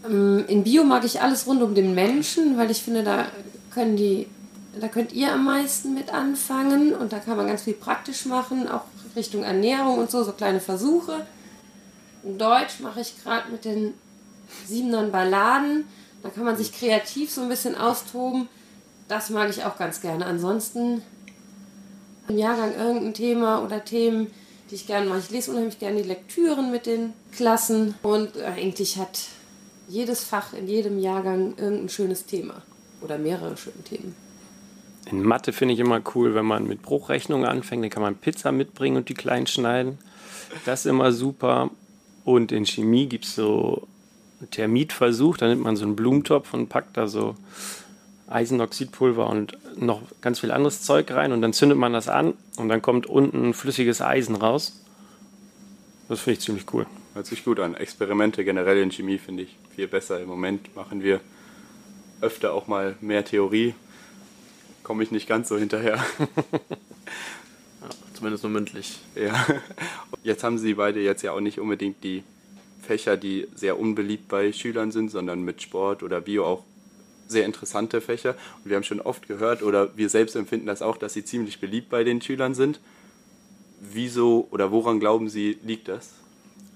Ähm, 0.05 0.45
in 0.47 0.63
Bio 0.63 0.83
mag 0.83 1.03
ich 1.03 1.21
alles 1.21 1.47
rund 1.47 1.61
um 1.61 1.75
den 1.75 1.93
Menschen, 1.93 2.57
weil 2.57 2.71
ich 2.71 2.81
finde, 2.81 3.03
da 3.03 3.27
können 3.73 3.97
die, 3.97 4.27
da 4.79 4.87
könnt 4.87 5.11
ihr 5.11 5.33
am 5.33 5.45
meisten 5.45 5.93
mit 5.93 6.13
anfangen 6.13 6.93
und 6.93 7.11
da 7.11 7.19
kann 7.19 7.35
man 7.37 7.47
ganz 7.47 7.63
viel 7.63 7.73
praktisch 7.73 8.25
machen, 8.25 8.69
auch 8.69 8.83
Richtung 9.15 9.43
Ernährung 9.43 9.99
und 9.99 10.09
so, 10.09 10.23
so 10.23 10.31
kleine 10.31 10.59
Versuche. 10.59 11.25
Deutsch 12.23 12.79
mache 12.79 13.01
ich 13.01 13.21
gerade 13.21 13.51
mit 13.51 13.65
den 13.65 13.93
Siebenern 14.65 15.11
Balladen. 15.11 15.85
Da 16.21 16.29
kann 16.29 16.45
man 16.45 16.55
sich 16.55 16.71
kreativ 16.71 17.31
so 17.31 17.41
ein 17.41 17.49
bisschen 17.49 17.75
austoben. 17.75 18.47
Das 19.07 19.29
mag 19.29 19.49
ich 19.49 19.65
auch 19.65 19.77
ganz 19.77 20.01
gerne. 20.01 20.25
Ansonsten 20.25 21.01
im 22.27 22.37
Jahrgang 22.37 22.73
irgendein 22.75 23.13
Thema 23.13 23.61
oder 23.63 23.83
Themen, 23.83 24.27
die 24.69 24.75
ich 24.75 24.87
gerne 24.87 25.07
mache. 25.07 25.19
Ich 25.19 25.29
lese 25.29 25.51
unheimlich 25.51 25.79
gerne 25.79 26.01
die 26.01 26.07
Lektüren 26.07 26.71
mit 26.71 26.85
den 26.85 27.13
Klassen 27.35 27.95
und 28.01 28.37
eigentlich 28.37 28.97
hat 28.97 29.19
jedes 29.89 30.23
Fach 30.23 30.53
in 30.53 30.67
jedem 30.67 30.99
Jahrgang 30.99 31.55
irgendein 31.57 31.89
schönes 31.89 32.25
Thema 32.25 32.61
oder 33.01 33.17
mehrere 33.17 33.57
schöne 33.57 33.83
Themen. 33.83 34.15
In 35.11 35.21
Mathe 35.21 35.51
finde 35.51 35.73
ich 35.73 35.81
immer 35.81 36.01
cool, 36.15 36.33
wenn 36.33 36.45
man 36.45 36.65
mit 36.65 36.81
Bruchrechnungen 36.81 37.45
anfängt, 37.45 37.83
dann 37.83 37.89
kann 37.89 38.01
man 38.01 38.15
Pizza 38.15 38.53
mitbringen 38.53 38.95
und 38.95 39.09
die 39.09 39.13
klein 39.13 39.47
schneiden. 39.47 39.97
Das 40.65 40.81
ist 40.81 40.85
immer 40.85 41.11
super. 41.11 41.71
Und 42.23 42.51
in 42.51 42.65
Chemie 42.65 43.07
gibt 43.07 43.25
es 43.25 43.35
so 43.35 43.87
einen 44.39 44.49
Thermitversuch, 44.51 45.37
da 45.37 45.47
nimmt 45.47 45.63
man 45.63 45.75
so 45.75 45.85
einen 45.85 45.95
Blumentopf 45.95 46.53
und 46.53 46.69
packt 46.69 46.97
da 46.97 47.07
so 47.07 47.35
Eisenoxidpulver 48.27 49.29
und 49.29 49.57
noch 49.79 50.01
ganz 50.21 50.39
viel 50.39 50.51
anderes 50.51 50.81
Zeug 50.81 51.11
rein 51.11 51.31
und 51.31 51.41
dann 51.41 51.53
zündet 51.53 51.77
man 51.77 51.93
das 51.93 52.07
an 52.07 52.33
und 52.57 52.69
dann 52.69 52.81
kommt 52.81 53.05
unten 53.05 53.53
flüssiges 53.53 54.01
Eisen 54.01 54.35
raus. 54.35 54.81
Das 56.09 56.21
finde 56.21 56.39
ich 56.39 56.45
ziemlich 56.45 56.65
cool. 56.73 56.85
Hört 57.13 57.25
sich 57.25 57.43
gut 57.43 57.59
an. 57.59 57.75
Experimente 57.75 58.43
generell 58.43 58.81
in 58.81 58.91
Chemie 58.91 59.17
finde 59.17 59.43
ich 59.43 59.57
viel 59.75 59.87
besser. 59.87 60.19
Im 60.19 60.27
Moment 60.27 60.75
machen 60.75 61.03
wir 61.03 61.21
öfter 62.21 62.53
auch 62.53 62.67
mal 62.67 62.95
mehr 63.01 63.23
Theorie. 63.23 63.75
Komme 64.83 65.03
ich 65.03 65.11
nicht 65.11 65.27
ganz 65.27 65.49
so 65.49 65.57
hinterher. 65.57 66.03
zumindest 68.13 68.43
nur 68.43 68.51
mündlich. 68.51 68.99
Ja. 69.15 69.45
Jetzt 70.23 70.43
haben 70.43 70.57
Sie 70.57 70.75
beide 70.75 71.01
jetzt 71.01 71.21
ja 71.21 71.33
auch 71.33 71.41
nicht 71.41 71.59
unbedingt 71.59 72.03
die 72.03 72.23
Fächer, 72.81 73.17
die 73.17 73.47
sehr 73.55 73.79
unbeliebt 73.79 74.27
bei 74.27 74.53
Schülern 74.53 74.91
sind, 74.91 75.09
sondern 75.09 75.43
mit 75.43 75.61
Sport 75.61 76.03
oder 76.03 76.21
Bio 76.21 76.45
auch 76.45 76.63
sehr 77.27 77.45
interessante 77.45 77.99
Fächer. 78.01 78.35
Und 78.63 78.69
wir 78.69 78.75
haben 78.75 78.83
schon 78.83 79.01
oft 79.01 79.27
gehört 79.27 79.63
oder 79.63 79.97
wir 79.97 80.09
selbst 80.09 80.35
empfinden 80.35 80.67
das 80.67 80.81
auch, 80.81 80.97
dass 80.97 81.13
sie 81.13 81.25
ziemlich 81.25 81.59
beliebt 81.59 81.89
bei 81.89 82.03
den 82.03 82.21
Schülern 82.21 82.53
sind. 82.53 82.79
Wieso 83.81 84.47
oder 84.51 84.71
woran 84.71 84.99
glauben 84.99 85.27
Sie, 85.29 85.57
liegt 85.63 85.87
das? 85.89 86.11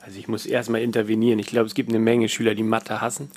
Also 0.07 0.19
ich 0.19 0.29
muss 0.29 0.45
erstmal 0.45 0.81
intervenieren. 0.83 1.37
Ich 1.37 1.47
glaube, 1.47 1.65
es 1.65 1.75
gibt 1.75 1.89
eine 1.89 1.99
Menge 1.99 2.29
Schüler, 2.29 2.55
die 2.55 2.63
Mathe 2.63 3.01
hassen 3.01 3.29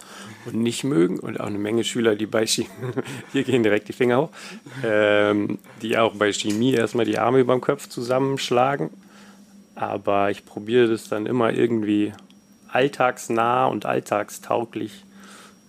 und 0.46 0.54
nicht 0.54 0.84
mögen 0.84 1.18
und 1.18 1.40
auch 1.40 1.46
eine 1.46 1.58
Menge 1.58 1.82
Schüler, 1.82 2.14
die 2.14 2.26
bei 2.26 2.46
Chemie, 2.46 2.68
hier 3.32 3.42
gehen 3.42 3.64
direkt 3.64 3.88
die 3.88 3.92
Finger 3.92 4.22
hoch, 4.22 4.28
ähm, 4.84 5.58
die 5.82 5.98
auch 5.98 6.14
bei 6.14 6.32
Chemie 6.32 6.72
erstmal 6.72 7.06
die 7.06 7.18
Arme 7.18 7.40
über 7.40 7.54
dem 7.54 7.60
Kopf 7.60 7.88
zusammenschlagen. 7.88 8.90
Aber 9.74 10.30
ich 10.30 10.46
probiere 10.46 10.86
das 10.86 11.08
dann 11.08 11.26
immer 11.26 11.52
irgendwie 11.52 12.12
alltagsnah 12.68 13.66
und 13.66 13.84
alltagstauglich 13.84 15.04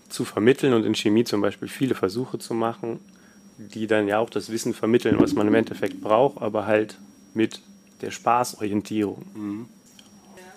zu 0.07 0.23
vermitteln 0.23 0.75
und 0.75 0.85
in 0.85 0.93
Chemie 0.93 1.23
zum 1.23 1.41
Beispiel 1.41 1.67
viele 1.67 1.95
Versuche 1.95 2.37
zu 2.37 2.53
machen, 2.53 2.99
die 3.57 3.87
dann 3.87 4.07
ja 4.07 4.19
auch 4.19 4.29
das 4.29 4.51
Wissen 4.51 4.75
vermitteln, 4.75 5.19
was 5.19 5.33
man 5.33 5.47
im 5.47 5.55
Endeffekt 5.55 5.99
braucht, 5.99 6.39
aber 6.39 6.67
halt 6.67 6.99
mit 7.33 7.59
der 8.01 8.11
Spaßorientierung. 8.11 9.25
Mhm. 9.33 9.65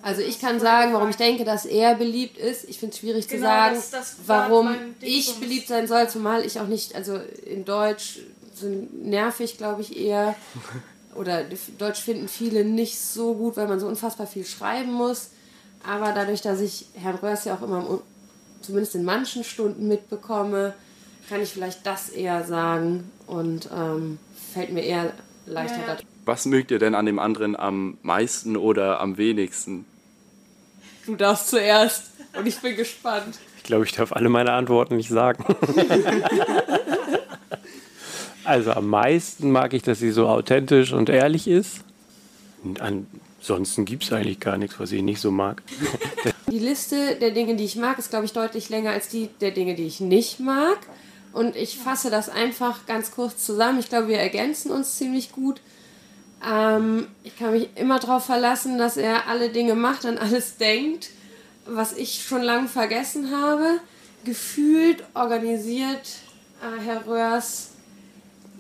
Also 0.04 0.20
ich 0.20 0.38
kann 0.38 0.61
sagen, 0.61 0.92
warum 0.92 1.08
ich 1.08 1.16
denke, 1.16 1.44
dass 1.44 1.64
er 1.64 1.94
beliebt 1.94 2.37
ist. 2.37 2.68
Ich 2.68 2.78
finde 2.78 2.92
es 2.92 2.99
schwierig 2.99 3.26
genau, 3.26 3.40
zu 3.40 3.46
sagen, 3.46 3.75
das, 3.75 3.90
das 3.90 4.16
warum 4.26 4.76
ich 5.00 5.34
beliebt 5.40 5.66
sein 5.66 5.87
soll, 5.87 6.11
zumal 6.11 6.44
ich 6.44 6.61
auch 6.61 6.66
nicht, 6.66 6.94
also 6.94 7.18
in 7.46 7.64
Deutsch 7.64 8.18
sind 8.52 9.06
nervig, 9.06 9.56
glaube 9.56 9.80
ich, 9.80 9.96
eher. 9.96 10.37
Oder 11.14 11.44
Deutsch 11.78 12.02
finden 12.02 12.28
viele 12.28 12.66
nicht 12.66 13.00
so 13.00 13.32
gut, 13.34 13.56
weil 13.56 13.66
man 13.66 13.80
so 13.80 13.87
unfassbar 13.87 14.26
viel 14.26 14.44
schreiben 14.44 14.92
muss. 14.92 15.30
Aber 15.82 16.12
dadurch, 16.12 16.42
dass 16.42 16.61
ich 16.61 16.84
Herrn 16.92 17.16
Röhrs 17.16 17.46
ja 17.46 17.54
auch 17.54 17.62
immer, 17.62 18.00
zumindest 18.61 18.96
in 18.96 19.04
manchen 19.04 19.42
Stunden 19.42 19.88
mitbekomme, 19.88 20.75
kann 21.30 21.40
ich 21.40 21.49
vielleicht 21.49 21.87
das 21.87 22.11
eher 22.11 22.44
sagen 22.44 23.11
und 23.26 23.70
ähm, 23.75 24.18
fällt 24.52 24.70
mir 24.70 24.82
eher 24.82 25.14
leichter 25.46 25.80
ja, 25.80 25.94
ja. 25.94 25.99
Was 26.26 26.44
mögt 26.44 26.70
ihr 26.70 26.78
denn 26.78 26.94
an 26.94 27.06
dem 27.06 27.18
anderen 27.18 27.56
am 27.56 27.96
meisten 28.02 28.58
oder 28.58 29.00
am 29.00 29.16
wenigsten? 29.16 29.87
Du 31.06 31.16
darfst 31.16 31.49
zuerst 31.49 32.11
und 32.37 32.46
ich 32.46 32.58
bin 32.61 32.76
gespannt. 32.76 33.38
Ich 33.58 33.64
glaube, 33.64 33.84
ich 33.84 33.92
darf 33.92 34.12
alle 34.12 34.28
meine 34.28 34.52
Antworten 34.52 34.96
nicht 34.96 35.08
sagen. 35.08 35.44
also 38.44 38.73
am 38.73 38.88
meisten 38.88 39.50
mag 39.50 39.73
ich, 39.75 39.82
dass 39.82 39.99
sie 39.99 40.11
so 40.11 40.28
authentisch 40.28 40.92
und 40.92 41.08
ehrlich 41.08 41.49
ist. 41.49 41.80
Und 42.62 42.80
ansonsten 42.80 43.84
gibt 43.84 44.04
es 44.04 44.12
eigentlich 44.12 44.40
gar 44.40 44.56
nichts, 44.56 44.80
was 44.80 44.92
ich 44.92 45.02
nicht 45.02 45.20
so 45.20 45.30
mag. 45.30 45.62
Die 46.50 46.58
Liste 46.58 47.16
der 47.16 47.30
Dinge, 47.30 47.56
die 47.56 47.64
ich 47.64 47.76
mag, 47.76 47.99
ist, 47.99 48.11
glaube 48.11 48.25
ich, 48.25 48.32
deutlich 48.32 48.68
länger 48.68 48.92
als 48.92 49.08
die 49.08 49.28
der 49.40 49.50
Dinge, 49.50 49.75
die 49.75 49.87
ich 49.87 50.00
nicht 50.00 50.40
mag. 50.40 50.78
Und 51.32 51.56
ich 51.56 51.78
fasse 51.78 52.11
das 52.11 52.28
einfach 52.28 52.87
ganz 52.87 53.11
kurz 53.11 53.44
zusammen. 53.44 53.80
Ich 53.80 53.88
glaube, 53.88 54.06
wir 54.06 54.18
ergänzen 54.18 54.70
uns 54.70 54.96
ziemlich 54.96 55.32
gut. 55.32 55.61
Ähm, 56.49 57.07
ich 57.23 57.37
kann 57.39 57.53
mich 57.53 57.69
immer 57.77 57.99
darauf 57.99 58.27
verlassen, 58.27 58.79
dass 58.79 58.97
er 58.97 59.29
alle 59.29 59.51
Dinge 59.51 59.75
macht 59.75 60.05
und 60.05 60.19
alles 60.19 60.57
denkt, 60.57 61.11
was 61.67 61.93
ich 61.93 62.25
schon 62.25 62.43
lange 62.43 62.69
vergessen 62.69 63.31
habe. 63.35 63.81
Gefühlt 64.25 65.05
organisiert 65.15 66.09
äh, 66.63 66.81
Herr 66.83 67.07
Röhrs 67.07 67.71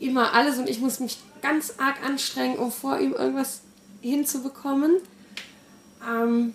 immer 0.00 0.34
alles 0.34 0.58
und 0.58 0.68
ich 0.68 0.80
muss 0.80 1.00
mich 1.00 1.18
ganz 1.42 1.74
arg 1.78 2.02
anstrengen, 2.04 2.58
um 2.58 2.72
vor 2.72 2.98
ihm 2.98 3.12
irgendwas 3.12 3.60
hinzubekommen. 4.00 4.96
Ähm, 6.08 6.54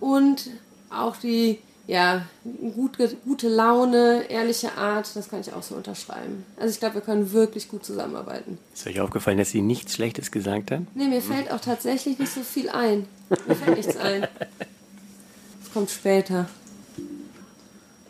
und 0.00 0.50
auch 0.90 1.16
die 1.16 1.58
ja, 1.86 2.26
gute, 2.74 3.16
gute 3.24 3.48
Laune, 3.48 4.24
ehrliche 4.28 4.76
Art, 4.76 5.14
das 5.14 5.28
kann 5.28 5.40
ich 5.40 5.52
auch 5.52 5.62
so 5.62 5.74
unterschreiben. 5.74 6.44
Also 6.56 6.72
ich 6.72 6.78
glaube, 6.78 6.96
wir 6.96 7.02
können 7.02 7.32
wirklich 7.32 7.68
gut 7.68 7.84
zusammenarbeiten. 7.84 8.58
Ist 8.72 8.86
euch 8.86 9.00
aufgefallen, 9.00 9.38
dass 9.38 9.50
sie 9.50 9.62
nichts 9.62 9.94
Schlechtes 9.94 10.30
gesagt 10.30 10.70
hat? 10.70 10.82
Nee, 10.94 11.08
mir 11.08 11.22
fällt 11.22 11.50
auch 11.50 11.60
tatsächlich 11.60 12.18
nicht 12.18 12.32
so 12.32 12.42
viel 12.42 12.68
ein. 12.68 13.06
Mir 13.46 13.56
fällt 13.56 13.76
nichts 13.76 13.96
ein. 13.96 14.22
Das 15.62 15.72
kommt 15.72 15.90
später. 15.90 16.48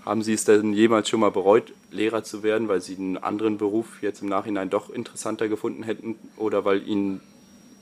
Haben 0.05 0.23
Sie 0.23 0.33
es 0.33 0.45
denn 0.45 0.73
jemals 0.73 1.09
schon 1.09 1.21
mal 1.21 1.31
bereut, 1.31 1.73
Lehrer 1.93 2.25
zu 2.25 2.43
werden, 2.43 2.67
weil 2.67 2.83
Sie 2.83 2.97
einen 2.97 3.17
anderen 3.19 3.57
Beruf 3.57 4.03
jetzt 4.03 4.21
im 4.21 4.29
Nachhinein 4.29 4.69
doch 4.69 4.91
interessanter 4.91 5.49
gefunden 5.49 5.85
hätten 5.85 6.17
oder 6.37 6.65
weil 6.65 6.87
Ihnen 6.87 7.21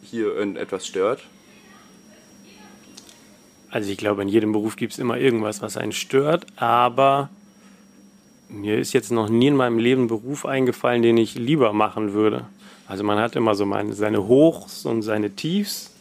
hier 0.03 0.27
irgendetwas 0.35 0.87
stört? 0.87 1.23
Also 3.71 3.91
ich 3.91 3.99
glaube, 3.99 4.23
in 4.23 4.29
jedem 4.29 4.53
Beruf 4.53 4.77
gibt 4.77 4.93
es 4.93 4.99
immer 4.99 5.17
irgendwas, 5.17 5.63
was 5.63 5.77
einen 5.77 5.93
stört, 5.93 6.47
aber 6.57 7.29
mir 8.49 8.79
ist 8.79 8.93
jetzt 8.93 9.13
noch 9.13 9.29
nie 9.29 9.47
in 9.47 9.57
meinem 9.57 9.79
Leben 9.79 10.05
ein 10.05 10.09
Beruf 10.09 10.45
eingefallen, 10.45 11.03
den 11.03 11.17
ich 11.17 11.37
lieber 11.37 11.73
machen 11.73 12.13
würde. 12.13 12.47
Also 12.89 13.05
man 13.05 13.19
hat 13.19 13.37
immer 13.37 13.55
so 13.55 13.65
meine, 13.67 13.93
seine 13.93 14.27
Hochs 14.27 14.85
und 14.85 15.03
seine 15.03 15.31
Tiefs. 15.31 15.93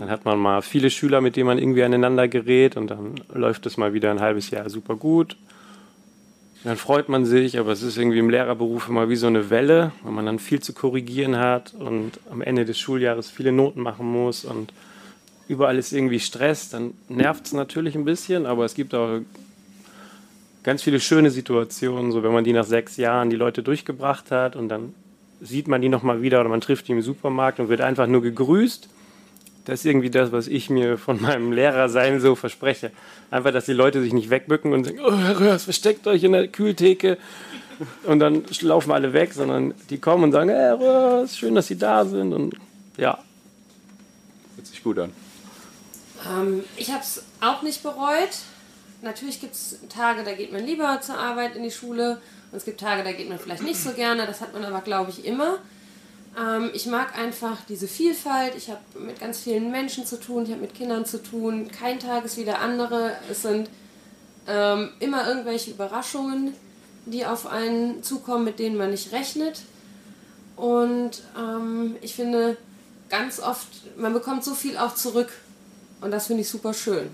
Dann 0.00 0.10
hat 0.10 0.24
man 0.24 0.38
mal 0.38 0.60
viele 0.60 0.90
Schüler, 0.90 1.20
mit 1.20 1.36
denen 1.36 1.46
man 1.46 1.58
irgendwie 1.58 1.84
aneinander 1.84 2.26
gerät 2.26 2.76
und 2.76 2.88
dann 2.88 3.14
läuft 3.32 3.64
es 3.66 3.76
mal 3.76 3.94
wieder 3.94 4.10
ein 4.10 4.20
halbes 4.20 4.50
Jahr 4.50 4.68
super 4.68 4.96
gut. 4.96 5.36
Dann 6.64 6.76
freut 6.76 7.08
man 7.08 7.24
sich, 7.24 7.58
aber 7.58 7.70
es 7.70 7.82
ist 7.82 7.96
irgendwie 7.96 8.18
im 8.18 8.28
Lehrerberuf 8.28 8.88
immer 8.88 9.08
wie 9.08 9.16
so 9.16 9.28
eine 9.28 9.48
Welle, 9.48 9.92
weil 10.02 10.12
man 10.12 10.26
dann 10.26 10.40
viel 10.40 10.60
zu 10.60 10.72
korrigieren 10.72 11.38
hat 11.38 11.72
und 11.74 12.18
am 12.30 12.42
Ende 12.42 12.64
des 12.64 12.78
Schuljahres 12.78 13.30
viele 13.30 13.52
Noten 13.52 13.80
machen 13.80 14.10
muss 14.10 14.44
und 14.44 14.72
überall 15.48 15.78
ist 15.78 15.92
irgendwie 15.92 16.20
Stress, 16.20 16.68
dann 16.68 16.92
nervt 17.08 17.46
es 17.46 17.52
natürlich 17.52 17.94
ein 17.94 18.04
bisschen, 18.04 18.46
aber 18.46 18.64
es 18.64 18.74
gibt 18.74 18.94
auch 18.94 19.20
ganz 20.62 20.82
viele 20.82 21.00
schöne 21.00 21.30
Situationen, 21.30 22.12
so 22.12 22.22
wenn 22.22 22.32
man 22.32 22.44
die 22.44 22.52
nach 22.52 22.66
sechs 22.66 22.98
Jahren 22.98 23.30
die 23.30 23.36
Leute 23.36 23.62
durchgebracht 23.62 24.30
hat 24.30 24.54
und 24.54 24.68
dann 24.68 24.94
sieht 25.40 25.68
man 25.68 25.80
die 25.80 25.88
nochmal 25.88 26.20
wieder 26.20 26.40
oder 26.40 26.50
man 26.50 26.60
trifft 26.60 26.88
die 26.88 26.92
im 26.92 27.02
Supermarkt 27.02 27.60
und 27.60 27.68
wird 27.68 27.80
einfach 27.80 28.06
nur 28.06 28.22
gegrüßt. 28.22 28.88
Das 29.64 29.80
ist 29.80 29.86
irgendwie 29.86 30.10
das, 30.10 30.32
was 30.32 30.46
ich 30.46 30.68
mir 30.68 30.98
von 30.98 31.22
meinem 31.22 31.52
Lehrersein 31.52 32.20
so 32.20 32.34
verspreche. 32.34 32.90
Einfach, 33.30 33.52
dass 33.52 33.64
die 33.66 33.72
Leute 33.72 34.02
sich 34.02 34.12
nicht 34.12 34.30
wegbücken 34.30 34.72
und 34.72 34.84
sagen, 34.84 34.98
oh 35.02 35.16
Herr 35.16 35.40
Röhrs, 35.40 35.64
versteckt 35.64 36.06
euch 36.06 36.24
in 36.24 36.32
der 36.32 36.48
Kühltheke 36.48 37.16
und 38.04 38.18
dann 38.18 38.42
laufen 38.60 38.90
alle 38.90 39.12
weg, 39.12 39.32
sondern 39.32 39.72
die 39.88 39.98
kommen 39.98 40.24
und 40.24 40.32
sagen, 40.32 40.50
Herr 40.50 40.78
Röhrs, 40.78 41.38
schön, 41.38 41.54
dass 41.54 41.68
Sie 41.68 41.78
da 41.78 42.04
sind 42.04 42.32
und 42.32 42.54
ja. 42.96 43.18
Hört 44.56 44.66
sich 44.66 44.82
gut 44.82 44.98
an. 44.98 45.27
Ähm, 46.26 46.64
ich 46.76 46.90
habe 46.90 47.02
es 47.02 47.22
auch 47.40 47.62
nicht 47.62 47.82
bereut. 47.82 48.30
Natürlich 49.02 49.40
gibt 49.40 49.54
es 49.54 49.78
Tage, 49.88 50.24
da 50.24 50.32
geht 50.32 50.52
man 50.52 50.64
lieber 50.64 51.00
zur 51.00 51.16
Arbeit 51.16 51.54
in 51.54 51.62
die 51.62 51.70
Schule 51.70 52.20
und 52.50 52.58
es 52.58 52.64
gibt 52.64 52.80
Tage, 52.80 53.04
da 53.04 53.12
geht 53.12 53.28
man 53.28 53.38
vielleicht 53.38 53.62
nicht 53.62 53.80
so 53.80 53.92
gerne. 53.92 54.26
Das 54.26 54.40
hat 54.40 54.52
man 54.52 54.64
aber, 54.64 54.80
glaube 54.80 55.10
ich, 55.10 55.24
immer. 55.24 55.58
Ähm, 56.38 56.70
ich 56.72 56.86
mag 56.86 57.16
einfach 57.16 57.58
diese 57.68 57.86
Vielfalt. 57.86 58.54
Ich 58.56 58.70
habe 58.70 58.80
mit 58.98 59.20
ganz 59.20 59.38
vielen 59.40 59.70
Menschen 59.70 60.04
zu 60.04 60.18
tun, 60.18 60.44
ich 60.44 60.50
habe 60.50 60.60
mit 60.60 60.74
Kindern 60.74 61.04
zu 61.04 61.22
tun. 61.22 61.70
Kein 61.70 62.00
Tag 62.00 62.24
ist 62.24 62.36
wie 62.36 62.44
der 62.44 62.60
andere. 62.60 63.12
Es 63.30 63.42
sind 63.42 63.70
ähm, 64.48 64.90
immer 64.98 65.28
irgendwelche 65.28 65.70
Überraschungen, 65.70 66.54
die 67.06 67.24
auf 67.24 67.46
einen 67.46 68.02
zukommen, 68.02 68.44
mit 68.44 68.58
denen 68.58 68.76
man 68.76 68.90
nicht 68.90 69.12
rechnet. 69.12 69.60
Und 70.56 71.22
ähm, 71.38 71.96
ich 72.00 72.14
finde, 72.16 72.56
ganz 73.08 73.38
oft, 73.38 73.68
man 73.96 74.12
bekommt 74.12 74.42
so 74.42 74.54
viel 74.54 74.76
auch 74.76 74.94
zurück 74.94 75.30
und 76.00 76.10
das 76.10 76.26
finde 76.26 76.42
ich 76.42 76.48
super 76.48 76.74
schön. 76.74 77.08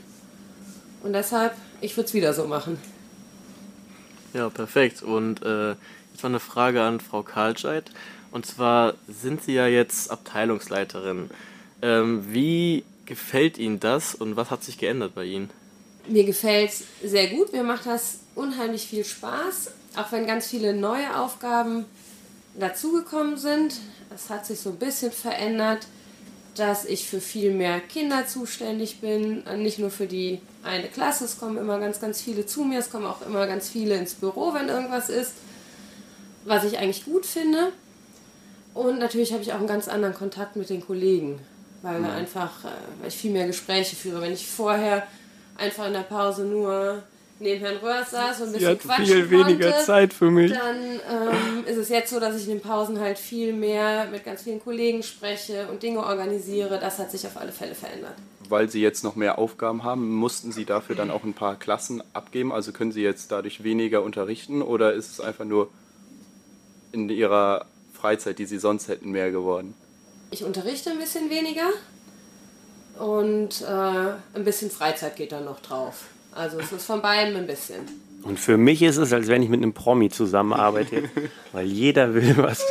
Und 1.02 1.12
deshalb, 1.12 1.54
ich 1.80 1.96
würde 1.96 2.08
es 2.08 2.14
wieder 2.14 2.32
so 2.32 2.46
machen. 2.46 2.78
Ja, 4.32 4.50
perfekt. 4.50 5.02
Und 5.02 5.42
äh, 5.42 5.70
jetzt 5.70 6.22
mal 6.22 6.30
eine 6.30 6.40
Frage 6.40 6.82
an 6.82 7.00
Frau 7.00 7.22
Karlscheid. 7.22 7.90
Und 8.32 8.46
zwar 8.46 8.94
sind 9.06 9.42
Sie 9.44 9.52
ja 9.54 9.66
jetzt 9.66 10.10
Abteilungsleiterin. 10.10 11.30
Ähm, 11.82 12.24
wie 12.32 12.84
gefällt 13.06 13.58
Ihnen 13.58 13.80
das 13.80 14.14
und 14.14 14.36
was 14.36 14.50
hat 14.50 14.64
sich 14.64 14.78
geändert 14.78 15.14
bei 15.14 15.24
Ihnen? 15.24 15.50
Mir 16.08 16.24
gefällt 16.24 16.70
es 16.70 16.84
sehr 17.10 17.28
gut. 17.28 17.52
Mir 17.52 17.62
macht 17.62 17.86
das 17.86 18.18
unheimlich 18.34 18.86
viel 18.86 19.04
Spaß. 19.04 19.72
Auch 19.96 20.10
wenn 20.10 20.26
ganz 20.26 20.48
viele 20.48 20.74
neue 20.74 21.16
Aufgaben 21.16 21.84
dazugekommen 22.58 23.36
sind. 23.36 23.74
Es 24.14 24.30
hat 24.30 24.46
sich 24.46 24.60
so 24.60 24.70
ein 24.70 24.76
bisschen 24.76 25.12
verändert 25.12 25.86
dass 26.54 26.84
ich 26.84 27.08
für 27.08 27.20
viel 27.20 27.52
mehr 27.52 27.80
Kinder 27.80 28.26
zuständig 28.26 29.00
bin, 29.00 29.42
nicht 29.56 29.78
nur 29.78 29.90
für 29.90 30.06
die 30.06 30.40
eine 30.62 30.88
Klasse. 30.88 31.25
Es 31.25 31.38
kommen 31.38 31.56
immer 31.56 31.78
ganz, 31.80 32.00
ganz 32.00 32.20
viele 32.20 32.46
zu 32.46 32.64
mir, 32.64 32.78
es 32.78 32.90
kommen 32.90 33.06
auch 33.06 33.23
immer 33.23 33.46
ganz 33.46 33.68
viele 33.68 33.96
ins 33.96 34.14
Büro, 34.14 34.54
wenn 34.54 34.68
irgendwas 34.68 35.08
ist, 35.08 35.32
was 36.44 36.64
ich 36.64 36.78
eigentlich 36.78 37.04
gut 37.04 37.26
finde. 37.26 37.73
Und 38.73 38.99
natürlich 38.99 39.32
habe 39.32 39.42
ich 39.42 39.52
auch 39.52 39.58
einen 39.58 39.66
ganz 39.66 39.88
anderen 39.88 40.14
Kontakt 40.14 40.56
mit 40.56 40.68
den 40.68 40.84
Kollegen, 40.84 41.40
weil, 41.82 42.00
mhm. 42.00 42.06
einfach, 42.06 42.64
äh, 42.64 42.68
weil 43.00 43.08
ich 43.08 43.16
viel 43.16 43.30
mehr 43.30 43.46
Gespräche 43.46 43.96
führe. 43.96 44.20
Wenn 44.20 44.32
ich 44.32 44.46
vorher 44.46 45.06
einfach 45.56 45.87
in 45.87 45.92
der 45.92 46.00
Pause 46.00 46.44
nur 46.44 47.02
neben 47.40 47.60
Herrn 47.60 47.76
Röhrs 47.78 48.10
saß 48.12 48.40
und 48.40 48.46
ein 48.48 48.52
bisschen 48.52 48.78
Sie 48.80 48.86
quatschen 48.86 49.06
viel 49.06 49.30
weniger 49.30 49.70
konnte, 49.70 49.84
Zeit 49.84 50.12
für 50.12 50.30
mich. 50.30 50.52
Dann 50.52 50.76
ähm, 50.76 51.64
ist 51.66 51.76
es 51.76 51.88
jetzt 51.88 52.10
so, 52.10 52.20
dass 52.20 52.36
ich 52.36 52.44
in 52.44 52.58
den 52.58 52.60
Pausen 52.60 53.00
halt 53.00 53.18
viel 53.18 53.52
mehr 53.52 54.06
mit 54.06 54.24
ganz 54.24 54.42
vielen 54.42 54.62
Kollegen 54.62 55.02
spreche 55.02 55.66
und 55.68 55.82
Dinge 55.82 55.98
organisiere. 56.00 56.78
Das 56.78 56.98
hat 56.98 57.10
sich 57.10 57.26
auf 57.26 57.36
alle 57.36 57.52
Fälle 57.52 57.74
verändert. 57.74 58.14
weil 58.48 58.68
Sie 58.68 58.80
jetzt 58.80 59.04
noch 59.04 59.16
mehr 59.16 59.38
Aufgaben 59.38 59.82
haben, 59.84 60.14
mussten 60.14 60.52
Sie 60.52 60.64
dafür 60.64 60.94
dann 60.96 61.10
auch 61.10 61.24
ein 61.24 61.34
paar 61.34 61.56
Klassen 61.56 62.02
abgeben? 62.12 62.52
Also 62.52 62.72
können 62.72 62.92
Sie 62.92 63.02
jetzt 63.02 63.32
dadurch 63.32 63.64
weniger 63.64 64.02
unterrichten 64.02 64.62
oder 64.62 64.92
ist 64.92 65.10
es 65.10 65.20
einfach 65.20 65.44
nur 65.44 65.70
in 66.92 67.08
Ihrer 67.08 67.66
Freizeit, 67.92 68.38
die 68.38 68.46
Sie 68.46 68.58
sonst 68.58 68.88
hätten, 68.88 69.10
mehr 69.10 69.30
geworden? 69.30 69.74
Ich 70.30 70.44
unterrichte 70.44 70.90
ein 70.90 70.98
bisschen 70.98 71.30
weniger 71.30 71.70
und 72.98 73.62
äh, 73.62 73.64
ein 74.36 74.44
bisschen 74.44 74.70
Freizeit 74.70 75.16
geht 75.16 75.32
dann 75.32 75.44
noch 75.44 75.60
drauf. 75.60 76.04
Also 76.34 76.58
es 76.58 76.72
ist 76.72 76.86
von 76.86 77.00
beidem 77.00 77.36
ein 77.36 77.46
bisschen. 77.46 77.80
Und 78.24 78.40
für 78.40 78.56
mich 78.56 78.82
ist 78.82 78.96
es, 78.96 79.12
als 79.12 79.28
wenn 79.28 79.42
ich 79.42 79.48
mit 79.48 79.62
einem 79.62 79.72
Promi 79.72 80.08
zusammenarbeite, 80.08 81.04
weil 81.52 81.66
jeder 81.66 82.14
will 82.14 82.34
was 82.38 82.64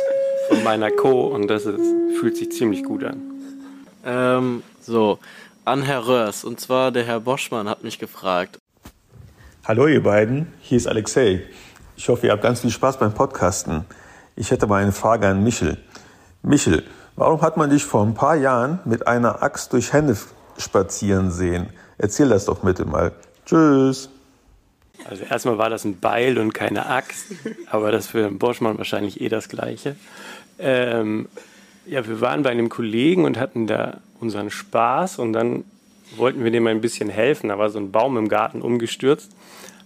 von 0.48 0.62
meiner 0.62 0.90
Co. 0.90 1.28
und 1.28 1.48
das 1.48 1.64
ist, 1.64 1.80
fühlt 2.18 2.36
sich 2.36 2.52
ziemlich 2.52 2.84
gut 2.84 3.04
an. 3.04 3.22
Ähm, 4.04 4.62
so, 4.82 5.18
an 5.64 5.82
Herr 5.82 6.06
Röhrs. 6.06 6.44
Und 6.44 6.60
zwar 6.60 6.92
der 6.92 7.04
Herr 7.04 7.20
Boschmann 7.20 7.68
hat 7.68 7.84
mich 7.84 7.98
gefragt. 7.98 8.58
Hallo 9.64 9.86
ihr 9.86 10.02
beiden, 10.02 10.52
hier 10.60 10.76
ist 10.76 10.86
Alexei. 10.86 11.42
Ich 11.96 12.08
hoffe, 12.10 12.26
ihr 12.26 12.32
habt 12.32 12.42
ganz 12.42 12.60
viel 12.60 12.70
Spaß 12.70 12.98
beim 12.98 13.14
Podcasten. 13.14 13.86
Ich 14.36 14.50
hätte 14.50 14.66
mal 14.66 14.82
eine 14.82 14.92
Frage 14.92 15.28
an 15.28 15.42
Michel. 15.42 15.78
Michel, 16.42 16.82
warum 17.16 17.40
hat 17.40 17.56
man 17.56 17.70
dich 17.70 17.84
vor 17.84 18.04
ein 18.04 18.14
paar 18.14 18.34
Jahren 18.34 18.80
mit 18.84 19.06
einer 19.06 19.42
Axt 19.42 19.72
durch 19.72 19.94
Hennef 19.94 20.34
spazieren 20.58 21.30
sehen? 21.30 21.70
Erzähl 21.96 22.28
das 22.28 22.44
doch 22.44 22.58
bitte 22.58 22.84
mal. 22.84 23.12
Tschüss. 23.46 24.08
Also 25.04 25.24
erstmal 25.24 25.58
war 25.58 25.70
das 25.70 25.84
ein 25.84 25.98
Beil 25.98 26.38
und 26.38 26.54
keine 26.54 26.86
Axt, 26.86 27.26
aber 27.70 27.92
das 27.92 28.06
für 28.06 28.22
den 28.22 28.38
Boschmann 28.38 28.78
wahrscheinlich 28.78 29.20
eh 29.20 29.28
das 29.28 29.48
Gleiche. 29.48 29.96
Ähm, 30.58 31.28
ja, 31.86 32.06
wir 32.06 32.20
waren 32.20 32.42
bei 32.42 32.50
einem 32.50 32.68
Kollegen 32.68 33.24
und 33.24 33.38
hatten 33.38 33.66
da 33.66 33.98
unseren 34.20 34.50
Spaß 34.50 35.18
und 35.18 35.32
dann 35.32 35.64
wollten 36.16 36.44
wir 36.44 36.50
dem 36.50 36.66
ein 36.66 36.80
bisschen 36.80 37.10
helfen. 37.10 37.48
Da 37.48 37.58
war 37.58 37.70
so 37.70 37.78
ein 37.78 37.92
Baum 37.92 38.16
im 38.16 38.28
Garten 38.28 38.62
umgestürzt. 38.62 39.30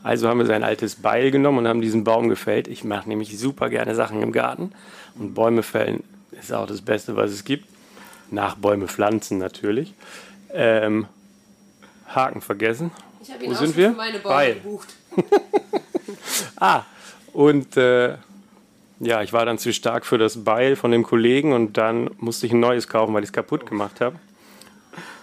Also 0.03 0.29
haben 0.29 0.39
wir 0.39 0.47
sein 0.47 0.63
altes 0.63 0.97
Beil 0.97 1.31
genommen 1.31 1.59
und 1.59 1.69
haben 1.69 1.81
diesen 1.81 2.05
Baum 2.05 2.29
gefällt. 2.29 2.69
Ich 2.69 2.85
mache 2.85 3.09
nämlich 3.09 3.39
super 3.39 3.69
gerne 3.69 3.95
Sachen 3.95 4.23
im 4.23 4.31
Garten 4.31 4.73
und 5.17 5.35
Bäume 5.35 5.63
fällen 5.63 6.05
ist 6.39 6.53
auch 6.53 6.67
das 6.67 6.81
Beste, 6.83 7.17
was 7.17 7.31
es 7.31 7.45
gibt. 7.45 7.67
Nach 8.31 8.55
Bäume 8.57 8.89
pflanzen 8.89 9.39
natürlich. 9.39 9.95
Ähm, 10.53 11.07
Haken 12.07 12.41
vergessen. 12.41 12.91
Ich 13.29 13.35
habe 13.35 13.45
ihn 13.45 13.51
Wo 13.51 13.55
auch 13.57 13.59
sind 13.59 13.77
wir? 13.77 13.91
für 13.91 13.97
meine 13.97 14.19
Beil. 14.21 14.55
gebucht. 14.55 14.89
Ah, 16.61 16.83
und 17.35 17.77
äh, 17.77 18.15
ja, 19.01 19.23
ich 19.23 19.33
war 19.33 19.45
dann 19.45 19.59
zu 19.59 19.73
stark 19.73 20.07
für 20.07 20.19
das 20.19 20.43
Beil 20.45 20.75
von 20.77 20.91
dem 20.91 21.03
Kollegen 21.05 21.53
und 21.53 21.77
dann 21.77 22.11
musste 22.19 22.47
ich 22.47 22.53
ein 22.53 22.59
neues 22.61 22.89
kaufen, 22.89 23.13
weil 23.15 23.23
ich 23.23 23.29
es 23.29 23.33
kaputt 23.33 23.67
gemacht 23.67 24.01
habe. 24.01 24.17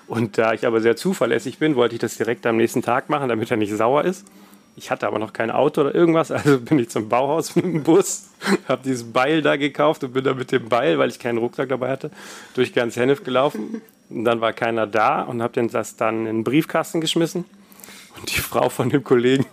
Und 0.08 0.38
da 0.38 0.54
ich 0.54 0.66
aber 0.66 0.80
sehr 0.82 0.96
zuverlässig 0.96 1.58
bin, 1.58 1.76
wollte 1.76 1.96
ich 1.96 2.00
das 2.02 2.16
direkt 2.16 2.46
am 2.46 2.58
nächsten 2.58 2.84
Tag 2.84 3.10
machen, 3.10 3.28
damit 3.28 3.50
er 3.52 3.58
nicht 3.58 3.74
sauer 3.74 4.04
ist. 4.06 4.26
Ich 4.78 4.92
hatte 4.92 5.08
aber 5.08 5.20
noch 5.20 5.34
kein 5.34 5.50
Auto 5.52 5.82
oder 5.82 5.96
irgendwas, 5.96 6.32
also 6.32 6.60
bin 6.62 6.80
ich 6.80 6.90
zum 6.90 7.10
Bauhaus 7.10 7.56
mit 7.56 7.66
dem 7.66 7.84
Bus, 7.84 8.30
habe 8.68 8.84
dieses 8.86 9.12
Beil 9.12 9.42
da 9.42 9.56
gekauft 9.56 10.04
und 10.04 10.14
bin 10.14 10.24
dann 10.24 10.38
mit 10.38 10.52
dem 10.52 10.70
Beil, 10.70 11.00
weil 11.00 11.10
ich 11.10 11.20
keinen 11.20 11.40
Rucksack 11.40 11.70
dabei 11.70 11.90
hatte, 11.90 12.12
durch 12.54 12.72
ganz 12.72 12.96
Hennef 12.96 13.24
gelaufen. 13.24 13.82
Und 14.10 14.26
dann 14.26 14.40
war 14.42 14.54
keiner 14.54 14.86
da 14.86 15.24
und 15.24 15.42
habe 15.42 15.68
das 15.68 15.96
dann 15.96 16.28
in 16.28 16.38
den 16.38 16.44
Briefkasten 16.44 17.02
geschmissen. 17.02 17.46
Und 18.18 18.36
die 18.36 18.42
Frau 18.42 18.70
von 18.70 18.90
dem 18.90 19.04
Kollegen 19.04 19.46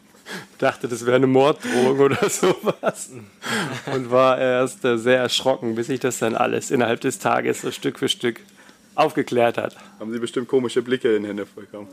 dachte, 0.58 0.88
das 0.88 1.04
wäre 1.04 1.16
eine 1.16 1.26
Morddrohung 1.26 1.98
oder 1.98 2.16
sowas. 2.30 3.10
Und 3.92 4.10
war 4.10 4.38
erst 4.38 4.84
äh, 4.84 4.96
sehr 4.96 5.18
erschrocken, 5.18 5.74
bis 5.74 5.88
ich 5.88 6.00
das 6.00 6.18
dann 6.18 6.34
alles 6.34 6.70
innerhalb 6.70 7.00
des 7.00 7.18
Tages 7.18 7.62
so 7.62 7.70
Stück 7.70 7.98
für 7.98 8.08
Stück 8.08 8.40
aufgeklärt 8.94 9.58
hat. 9.58 9.76
Haben 9.98 10.12
Sie 10.12 10.18
bestimmt 10.18 10.48
komische 10.48 10.82
Blicke 10.82 11.16
in 11.16 11.24
Hennef 11.24 11.50
bekommen? 11.52 11.88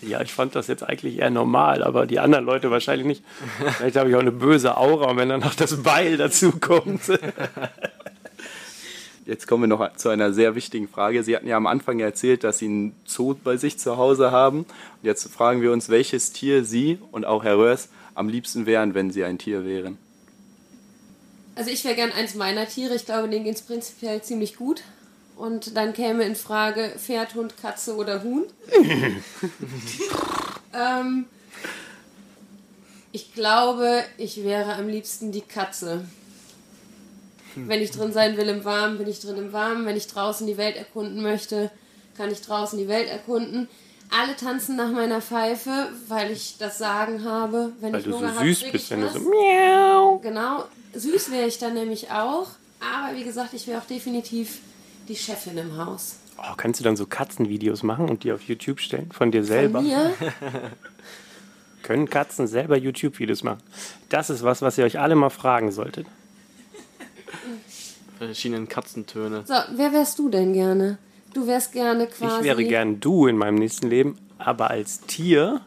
Ja, 0.00 0.20
ich 0.20 0.32
fand 0.32 0.56
das 0.56 0.66
jetzt 0.66 0.82
eigentlich 0.82 1.18
eher 1.18 1.30
normal, 1.30 1.84
aber 1.84 2.06
die 2.06 2.18
anderen 2.18 2.44
Leute 2.44 2.72
wahrscheinlich 2.72 3.06
nicht. 3.06 3.24
Vielleicht 3.76 3.96
habe 3.96 4.10
ich 4.10 4.16
auch 4.16 4.20
eine 4.20 4.32
böse 4.32 4.76
Aura 4.76 5.16
wenn 5.16 5.28
dann 5.28 5.40
noch 5.40 5.54
das 5.54 5.82
Beil 5.82 6.16
dazu 6.16 6.52
kommt. 6.58 7.02
Jetzt 9.24 9.46
kommen 9.46 9.62
wir 9.62 9.68
noch 9.68 9.96
zu 9.96 10.08
einer 10.08 10.32
sehr 10.32 10.56
wichtigen 10.56 10.88
Frage. 10.88 11.22
Sie 11.22 11.36
hatten 11.36 11.46
ja 11.46 11.56
am 11.56 11.68
Anfang 11.68 12.00
erzählt, 12.00 12.42
dass 12.42 12.58
Sie 12.58 12.66
einen 12.66 12.94
Zoo 13.04 13.34
bei 13.34 13.56
sich 13.56 13.78
zu 13.78 13.96
Hause 13.96 14.32
haben. 14.32 14.60
Und 14.60 14.66
jetzt 15.02 15.28
fragen 15.28 15.62
wir 15.62 15.72
uns, 15.72 15.88
welches 15.88 16.32
Tier 16.32 16.64
Sie 16.64 16.98
und 17.12 17.24
auch 17.24 17.44
Herr 17.44 17.56
Röhrs 17.56 17.88
am 18.14 18.28
liebsten 18.28 18.66
wären, 18.66 18.94
wenn 18.94 19.10
Sie 19.12 19.22
ein 19.22 19.38
Tier 19.38 19.64
wären. 19.64 19.96
Also 21.54 21.70
ich 21.70 21.84
wäre 21.84 21.94
gern 21.94 22.10
eins 22.10 22.34
meiner 22.34 22.66
Tiere. 22.66 22.94
Ich 22.96 23.06
glaube, 23.06 23.28
denen 23.28 23.44
geht 23.44 23.54
es 23.54 23.62
prinzipiell 23.62 24.22
ziemlich 24.22 24.56
gut. 24.56 24.82
Und 25.36 25.76
dann 25.76 25.92
käme 25.92 26.24
in 26.24 26.34
Frage 26.34 26.92
Pferd, 26.98 27.34
Hund, 27.34 27.54
Katze 27.60 27.94
oder 27.94 28.22
Huhn. 28.24 28.44
ähm, 30.74 31.26
ich 33.12 33.34
glaube, 33.34 34.02
ich 34.18 34.42
wäre 34.42 34.74
am 34.74 34.88
liebsten 34.88 35.30
die 35.32 35.42
Katze. 35.42 36.06
Wenn 37.56 37.80
ich 37.80 37.90
drin 37.90 38.12
sein 38.12 38.36
will 38.36 38.48
im 38.48 38.64
Warmen, 38.64 38.98
bin 38.98 39.08
ich 39.08 39.20
drin 39.20 39.36
im 39.36 39.52
Warmen. 39.52 39.86
Wenn 39.86 39.96
ich 39.96 40.06
draußen 40.06 40.46
die 40.46 40.56
Welt 40.56 40.76
erkunden 40.76 41.22
möchte, 41.22 41.70
kann 42.16 42.30
ich 42.30 42.40
draußen 42.40 42.78
die 42.78 42.88
Welt 42.88 43.08
erkunden. 43.08 43.68
Alle 44.10 44.36
tanzen 44.36 44.76
nach 44.76 44.90
meiner 44.90 45.22
Pfeife, 45.22 45.88
weil 46.08 46.30
ich 46.30 46.56
das 46.58 46.76
Sagen 46.78 47.24
habe. 47.24 47.72
Wenn 47.80 47.92
Weil 47.92 48.00
ich 48.00 48.04
du 48.04 48.12
so 48.12 48.18
Hunger 48.18 48.34
hab, 48.34 48.42
süß 48.42 48.64
bist, 48.70 48.74
ich 48.74 48.90
wenn 48.90 49.00
du 49.00 49.08
so 49.08 49.20
miau. 49.20 50.18
Genau, 50.18 50.64
süß 50.92 51.30
wäre 51.30 51.46
ich 51.46 51.58
dann 51.58 51.74
nämlich 51.74 52.10
auch. 52.10 52.48
Aber 52.80 53.16
wie 53.16 53.24
gesagt, 53.24 53.54
ich 53.54 53.66
wäre 53.66 53.80
auch 53.80 53.86
definitiv 53.86 54.58
die 55.08 55.16
Chefin 55.16 55.56
im 55.56 55.78
Haus. 55.78 56.16
Oh, 56.36 56.54
kannst 56.56 56.80
du 56.80 56.84
dann 56.84 56.96
so 56.96 57.06
Katzenvideos 57.06 57.82
machen 57.82 58.08
und 58.08 58.24
die 58.24 58.32
auf 58.32 58.42
YouTube 58.42 58.80
stellen? 58.80 59.10
Von 59.12 59.30
dir 59.30 59.44
selber? 59.44 59.78
Von 59.78 59.88
mir? 59.88 60.12
Können 61.82 62.08
Katzen 62.08 62.46
selber 62.46 62.76
YouTube-Videos 62.76 63.42
machen? 63.42 63.60
Das 64.08 64.30
ist 64.30 64.42
was, 64.42 64.62
was 64.62 64.78
ihr 64.78 64.84
euch 64.84 65.00
alle 65.00 65.14
mal 65.14 65.30
fragen 65.30 65.72
solltet. 65.72 66.06
Verschiedenen 68.18 68.68
Katzentöne. 68.68 69.42
So, 69.46 69.54
wer 69.74 69.92
wärst 69.92 70.18
du 70.18 70.28
denn 70.28 70.52
gerne? 70.52 70.98
Du 71.34 71.46
wärst 71.46 71.72
gerne 71.72 72.06
quasi. 72.06 72.36
Ich 72.38 72.44
wäre 72.44 72.62
gern 72.64 73.00
du 73.00 73.26
in 73.26 73.36
meinem 73.36 73.56
nächsten 73.56 73.88
Leben, 73.88 74.18
aber 74.38 74.70
als 74.70 75.00
Tier, 75.00 75.60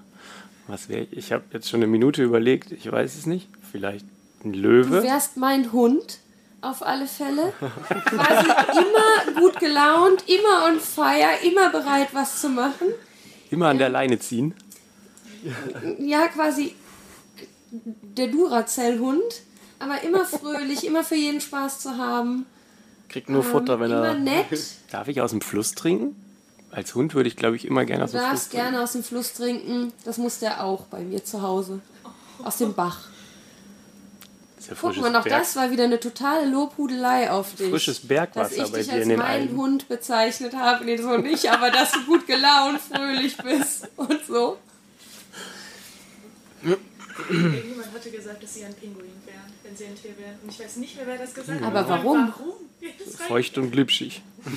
was 0.67 0.87
wäre 0.89 1.01
ich? 1.11 1.17
Ich 1.17 1.31
habe 1.31 1.43
jetzt 1.53 1.69
schon 1.69 1.79
eine 1.79 1.87
Minute 1.87 2.23
überlegt, 2.23 2.71
ich 2.71 2.89
weiß 2.91 3.15
es 3.15 3.25
nicht. 3.25 3.49
Vielleicht 3.71 4.05
ein 4.43 4.53
Du 4.53 4.59
Löwe? 4.59 5.03
wärst 5.03 5.37
mein 5.37 5.71
Hund, 5.71 6.19
auf 6.61 6.85
alle 6.85 7.07
Fälle. 7.07 7.51
quasi 8.05 8.47
immer 8.79 9.39
gut 9.41 9.59
gelaunt, 9.59 10.23
immer 10.27 10.67
on 10.67 10.79
fire, 10.79 11.39
immer 11.43 11.71
bereit, 11.71 12.09
was 12.13 12.41
zu 12.41 12.49
machen. 12.49 12.87
Immer 13.51 13.67
an 13.69 13.77
der 13.79 13.89
Leine 13.89 14.19
ziehen. 14.19 14.53
Ja, 15.99 16.27
quasi 16.27 16.75
der 17.71 18.27
Duracell-Hund, 18.27 19.41
aber 19.79 20.01
immer 20.03 20.25
fröhlich, 20.25 20.85
immer 20.85 21.03
für 21.03 21.15
jeden 21.15 21.41
Spaß 21.41 21.79
zu 21.79 21.97
haben. 21.97 22.45
Kriegt 23.09 23.29
nur 23.29 23.43
Futter, 23.43 23.79
wenn 23.79 23.91
immer 23.91 24.07
er. 24.07 24.13
nett. 24.15 24.45
Darf 24.91 25.07
ich 25.07 25.21
aus 25.21 25.31
dem 25.31 25.41
Fluss 25.41 25.73
trinken? 25.73 26.15
Als 26.71 26.93
Hund 26.95 27.13
würde 27.13 27.29
ich, 27.29 27.35
glaube 27.37 27.55
ich, 27.55 27.65
immer 27.65 27.85
gerne 27.85 28.03
aus 28.03 28.11
Du 28.11 28.17
dem 28.17 28.21
Fluss 28.21 28.29
darfst 28.31 28.51
trinken. 28.51 28.65
gerne 28.71 28.83
aus 28.83 28.91
dem 28.93 29.03
Fluss 29.03 29.33
trinken. 29.33 29.93
Das 30.03 30.17
muss 30.17 30.39
der 30.39 30.63
auch 30.63 30.85
bei 30.87 30.99
mir 31.01 31.23
zu 31.23 31.41
Hause. 31.41 31.79
Aus 32.43 32.57
dem 32.57 32.73
Bach. 32.73 33.07
Das 34.57 34.65
ist 34.65 34.69
ja 34.71 34.75
Guck 34.81 34.97
mal, 34.97 35.11
noch 35.11 35.23
Berg- 35.23 35.39
das 35.39 35.55
war 35.55 35.69
wieder 35.71 35.83
eine 35.85 35.99
totale 35.99 36.49
Lobhudelei 36.49 37.29
auf 37.31 37.53
dich. 37.55 37.69
Frisches 37.69 37.99
dass 37.99 38.07
Bergwasser 38.07 38.65
ich 38.65 38.71
bei 38.71 38.77
dich 38.79 38.87
dir 38.87 38.93
als 38.93 39.03
in 39.03 39.09
den 39.09 39.19
meinen 39.19 39.41
Alpen. 39.43 39.57
Hund 39.57 39.87
bezeichnet 39.87 40.53
habe. 40.55 40.83
Nee, 40.85 40.97
so 40.97 41.15
nicht, 41.17 41.49
aber 41.51 41.69
dass 41.71 41.91
du 41.91 42.03
gut 42.05 42.25
gelaunt, 42.27 42.81
fröhlich 42.81 43.37
bist 43.37 43.87
und 43.95 44.25
so. 44.27 44.57
Irgendjemand 47.29 47.93
hatte 47.93 48.11
gesagt, 48.11 48.43
dass 48.43 48.53
sie 48.53 48.65
ein 48.65 48.73
Pinguin 48.73 49.05
wären, 49.25 49.44
wenn 49.65 49.75
sie 49.75 49.85
ein 49.85 49.95
Tier 49.95 50.15
wären. 50.17 50.37
Und 50.43 50.51
ich 50.51 50.59
weiß 50.59 50.75
nicht 50.77 50.95
mehr, 50.95 51.07
wer 51.07 51.17
das 51.17 51.33
gesagt 51.33 51.59
hat. 51.59 51.67
Aber 51.67 51.89
warum? 51.89 52.31
Warum? 52.35 52.53
Feucht 53.27 53.57
und 53.57 53.71
glitschig. 53.71 54.21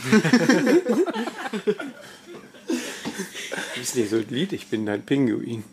ist 3.81 3.97
nicht 3.97 4.11
so 4.11 4.17
ein 4.17 4.29
Lied, 4.29 4.53
ich 4.53 4.67
bin 4.69 4.85
dein 4.87 5.03
Pinguin. 5.03 5.65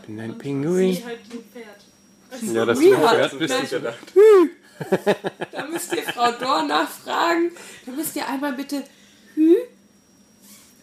Ich 0.00 0.06
bin 0.06 0.16
dein 0.16 0.38
Pinguin. 0.38 0.94
Sie 0.94 1.04
halt 1.04 1.18
ein 1.30 1.44
Pferd. 1.52 1.84
Ja, 2.54 2.64
das 2.64 2.78
du 2.78 2.94
ein 2.94 3.00
Pferd 3.00 3.38
bist. 3.38 3.54
Ist 3.62 3.72
ja 3.72 3.80
da. 3.80 3.94
Da 5.52 5.66
müsst 5.66 5.92
ihr 5.92 6.02
Frau 6.02 6.32
Dorn 6.32 6.68
nachfragen. 6.68 7.52
Da 7.86 7.92
müsst 7.92 8.16
ihr 8.16 8.28
einmal 8.28 8.52
bitte 8.52 8.82
Hü 9.34 9.56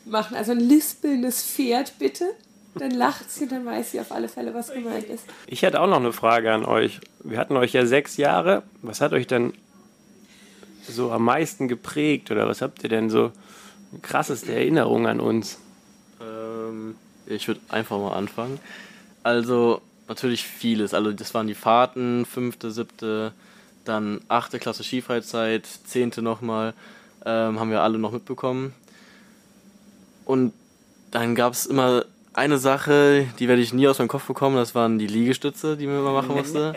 machen. 0.05 0.35
Also 0.35 0.51
ein 0.51 0.59
lispelndes 0.59 1.43
Pferd, 1.43 1.97
bitte. 1.99 2.35
Dann 2.79 2.91
lacht 2.91 3.29
sie 3.29 3.43
und 3.43 3.51
dann 3.51 3.65
weiß 3.65 3.91
sie 3.91 3.99
auf 3.99 4.11
alle 4.11 4.27
Fälle, 4.27 4.53
was 4.53 4.73
gemeint 4.73 5.05
ist. 5.05 5.25
Ich 5.47 5.61
hätte 5.61 5.81
auch 5.81 5.87
noch 5.87 5.97
eine 5.97 6.13
Frage 6.13 6.51
an 6.51 6.65
euch. 6.65 6.99
Wir 7.23 7.37
hatten 7.37 7.57
euch 7.57 7.73
ja 7.73 7.85
sechs 7.85 8.17
Jahre. 8.17 8.63
Was 8.81 9.01
hat 9.01 9.13
euch 9.13 9.27
denn 9.27 9.53
so 10.87 11.11
am 11.11 11.23
meisten 11.23 11.67
geprägt? 11.67 12.31
Oder 12.31 12.47
was 12.47 12.61
habt 12.61 12.83
ihr 12.83 12.89
denn 12.89 13.09
so 13.09 13.31
krasseste 14.01 14.53
Erinnerungen 14.53 15.07
an 15.07 15.19
uns? 15.19 15.59
Ähm, 16.21 16.95
ich 17.25 17.47
würde 17.47 17.61
einfach 17.69 17.97
mal 17.97 18.13
anfangen. 18.13 18.59
Also, 19.23 19.81
natürlich 20.07 20.43
vieles. 20.43 20.93
Also, 20.93 21.11
das 21.11 21.33
waren 21.33 21.47
die 21.47 21.55
Fahrten, 21.55 22.25
fünfte, 22.25 22.71
siebte, 22.71 23.33
dann 23.85 24.21
achte 24.27 24.59
Klasse 24.59 24.83
Skifreizeit, 24.83 25.65
zehnte 25.65 26.21
nochmal, 26.21 26.73
ähm, 27.25 27.59
haben 27.59 27.71
wir 27.71 27.81
alle 27.81 27.97
noch 27.97 28.11
mitbekommen. 28.11 28.73
Und 30.25 30.53
dann 31.11 31.33
gab 31.33 31.53
es 31.53 31.65
immer 31.65 32.05
eine 32.39 32.57
Sache, 32.57 33.27
die 33.37 33.47
werde 33.47 33.61
ich 33.61 33.73
nie 33.73 33.87
aus 33.87 33.99
meinem 33.99 34.07
Kopf 34.07 34.25
bekommen, 34.25 34.55
das 34.55 34.73
waren 34.73 34.97
die 34.97 35.07
Liegestütze, 35.07 35.75
die 35.75 35.85
man 35.87 35.99
immer 35.99 36.13
machen 36.13 36.35
musste. 36.35 36.73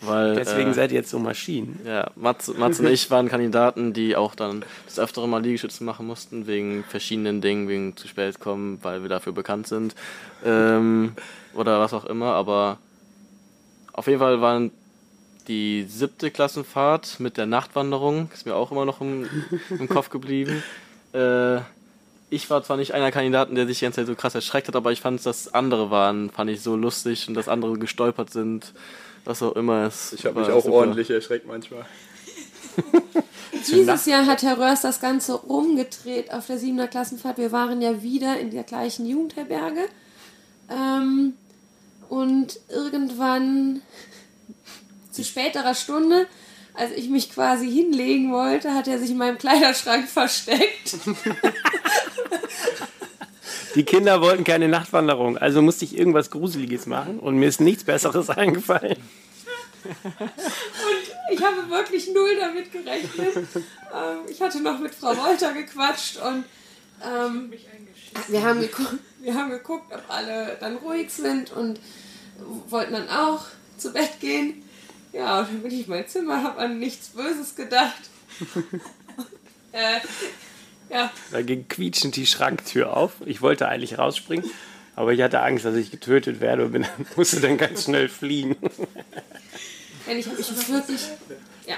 Weil, 0.00 0.34
Deswegen 0.34 0.70
äh, 0.70 0.74
seid 0.74 0.90
ihr 0.92 0.98
jetzt 0.98 1.10
so 1.10 1.18
Maschinen. 1.18 1.80
Ja, 1.84 2.10
Mats, 2.16 2.52
Mats 2.56 2.80
und 2.80 2.86
ich 2.86 3.10
waren 3.10 3.28
Kandidaten, 3.28 3.92
die 3.92 4.14
auch 4.14 4.34
dann 4.34 4.64
das 4.84 4.98
öftere 4.98 5.26
mal 5.26 5.42
Liegestütze 5.42 5.84
machen 5.84 6.06
mussten, 6.06 6.46
wegen 6.46 6.84
verschiedenen 6.84 7.40
Dingen, 7.40 7.66
wegen 7.68 7.96
zu 7.96 8.06
spät 8.06 8.38
kommen, 8.38 8.78
weil 8.82 9.02
wir 9.02 9.08
dafür 9.08 9.32
bekannt 9.32 9.68
sind. 9.68 9.94
Ähm, 10.44 11.12
oder 11.54 11.80
was 11.80 11.94
auch 11.94 12.04
immer, 12.04 12.34
aber 12.34 12.78
auf 13.92 14.06
jeden 14.06 14.18
Fall 14.18 14.40
waren 14.40 14.70
die 15.48 15.86
siebte 15.88 16.30
Klassenfahrt 16.30 17.18
mit 17.20 17.36
der 17.36 17.46
Nachtwanderung, 17.46 18.28
ist 18.34 18.44
mir 18.44 18.54
auch 18.54 18.72
immer 18.72 18.84
noch 18.84 19.00
im, 19.00 19.28
im 19.70 19.88
Kopf 19.88 20.10
geblieben. 20.10 20.62
Äh, 21.12 21.60
ich 22.36 22.50
war 22.50 22.62
zwar 22.62 22.76
nicht 22.76 22.92
einer 22.92 23.10
Kandidaten, 23.10 23.54
der 23.54 23.66
sich 23.66 23.78
die 23.78 23.86
ganze 23.86 24.00
Zeit 24.00 24.06
so 24.06 24.14
krass 24.14 24.34
erschreckt 24.34 24.68
hat, 24.68 24.76
aber 24.76 24.92
ich 24.92 25.00
fand, 25.00 25.24
dass 25.24 25.52
andere 25.52 25.90
waren, 25.90 26.30
fand 26.30 26.50
ich 26.50 26.60
so 26.60 26.76
lustig 26.76 27.26
und 27.28 27.34
dass 27.34 27.48
andere 27.48 27.78
gestolpert 27.78 28.30
sind, 28.30 28.74
was 29.24 29.42
auch 29.42 29.56
immer 29.56 29.86
es 29.86 30.12
Ich 30.12 30.26
habe 30.26 30.40
mich 30.40 30.50
auch 30.50 30.62
super. 30.62 30.76
ordentlich 30.76 31.10
erschreckt 31.10 31.46
manchmal. 31.46 31.86
Dieses 33.68 34.04
Jahr 34.04 34.26
hat 34.26 34.42
Herr 34.42 34.58
Röers 34.58 34.82
das 34.82 35.00
Ganze 35.00 35.38
umgedreht 35.38 36.32
auf 36.32 36.46
der 36.46 36.58
7. 36.58 36.88
Klassenfahrt. 36.90 37.38
Wir 37.38 37.52
waren 37.52 37.80
ja 37.80 38.02
wieder 38.02 38.38
in 38.38 38.50
der 38.50 38.64
gleichen 38.64 39.06
Jugendherberge. 39.06 39.88
Ähm, 40.68 41.34
und 42.10 42.60
irgendwann 42.68 43.80
zu 45.10 45.24
späterer 45.24 45.74
Stunde, 45.74 46.26
als 46.74 46.92
ich 46.92 47.08
mich 47.08 47.32
quasi 47.32 47.70
hinlegen 47.70 48.30
wollte, 48.30 48.74
hat 48.74 48.88
er 48.88 48.98
sich 48.98 49.10
in 49.10 49.16
meinem 49.16 49.38
Kleiderschrank 49.38 50.06
versteckt. 50.06 50.98
Die 53.74 53.84
Kinder 53.84 54.22
wollten 54.22 54.44
keine 54.44 54.68
Nachtwanderung, 54.68 55.36
also 55.36 55.60
musste 55.60 55.84
ich 55.84 55.96
irgendwas 55.96 56.30
Gruseliges 56.30 56.86
machen 56.86 57.18
und 57.18 57.36
mir 57.36 57.48
ist 57.48 57.60
nichts 57.60 57.84
Besseres 57.84 58.30
eingefallen. 58.36 58.96
Ich 61.30 61.44
habe 61.44 61.68
wirklich 61.68 62.12
null 62.12 62.36
damit 62.40 62.72
gerechnet. 62.72 63.36
Ähm, 63.56 64.18
ich 64.28 64.40
hatte 64.40 64.60
noch 64.60 64.78
mit 64.78 64.94
Frau 64.94 65.16
Wolter 65.16 65.52
gequatscht 65.52 66.16
und 66.16 66.44
ähm, 67.04 67.52
wir, 68.28 68.42
haben 68.42 68.60
geguckt, 68.60 68.98
wir 69.20 69.34
haben 69.34 69.50
geguckt, 69.50 69.92
ob 69.92 70.02
alle 70.08 70.56
dann 70.58 70.76
ruhig 70.76 71.10
sind 71.10 71.52
und 71.52 71.78
wollten 72.68 72.94
dann 72.94 73.08
auch 73.08 73.44
zu 73.76 73.92
Bett 73.92 74.20
gehen. 74.20 74.62
Ja, 75.12 75.40
und 75.40 75.48
dann 75.48 75.62
bin 75.62 75.72
ich 75.72 75.84
in 75.84 75.90
mein 75.90 76.08
Zimmer, 76.08 76.42
habe 76.42 76.58
an 76.60 76.78
nichts 76.78 77.10
Böses 77.10 77.54
gedacht. 77.54 78.10
äh, 79.72 80.00
ja, 80.90 81.10
Da 81.32 81.42
ging 81.42 81.66
quietschend 81.68 82.16
die 82.16 82.26
Schranktür 82.26 82.96
auf. 82.96 83.14
Ich 83.24 83.42
wollte 83.42 83.68
eigentlich 83.68 83.98
rausspringen, 83.98 84.48
aber 84.94 85.12
ich 85.12 85.22
hatte 85.22 85.40
Angst, 85.40 85.64
dass 85.64 85.74
ich 85.74 85.90
getötet 85.90 86.40
werde 86.40 86.66
und 86.66 86.72
bin, 86.72 86.86
musste 87.16 87.40
dann 87.40 87.56
ganz 87.56 87.84
schnell 87.84 88.08
fliehen. 88.08 88.56
wenn 90.06 90.18
ich 90.18 90.26
habe 90.26 90.38
wirklich. 90.38 91.08
Ja, 91.66 91.74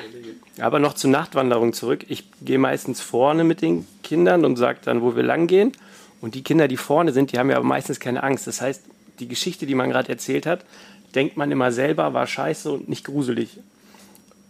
Aber 0.66 0.80
noch 0.80 0.92
zur 0.92 1.08
Nachtwanderung 1.10 1.72
zurück. 1.72 2.04
Ich 2.08 2.24
gehe 2.42 2.58
meistens 2.58 3.00
vorne 3.00 3.42
mit 3.42 3.62
den 3.62 3.86
Kindern 4.02 4.44
und 4.44 4.56
sage 4.56 4.80
dann, 4.84 5.00
wo 5.00 5.16
wir 5.16 5.22
lang 5.22 5.46
gehen. 5.46 5.72
Und 6.20 6.34
die 6.34 6.42
Kinder, 6.42 6.68
die 6.68 6.76
vorne 6.76 7.12
sind, 7.12 7.32
die 7.32 7.38
haben 7.38 7.48
ja 7.48 7.56
aber 7.56 7.64
meistens 7.64 7.98
keine 7.98 8.22
Angst. 8.22 8.46
Das 8.46 8.60
heißt, 8.60 8.82
die 9.18 9.28
Geschichte, 9.28 9.64
die 9.64 9.74
man 9.74 9.88
gerade 9.88 10.10
erzählt 10.10 10.44
hat, 10.44 10.64
denkt 11.14 11.36
man 11.36 11.50
immer 11.50 11.72
selber, 11.72 12.12
war 12.12 12.26
scheiße 12.26 12.70
und 12.70 12.88
nicht 12.88 13.04
gruselig. 13.04 13.58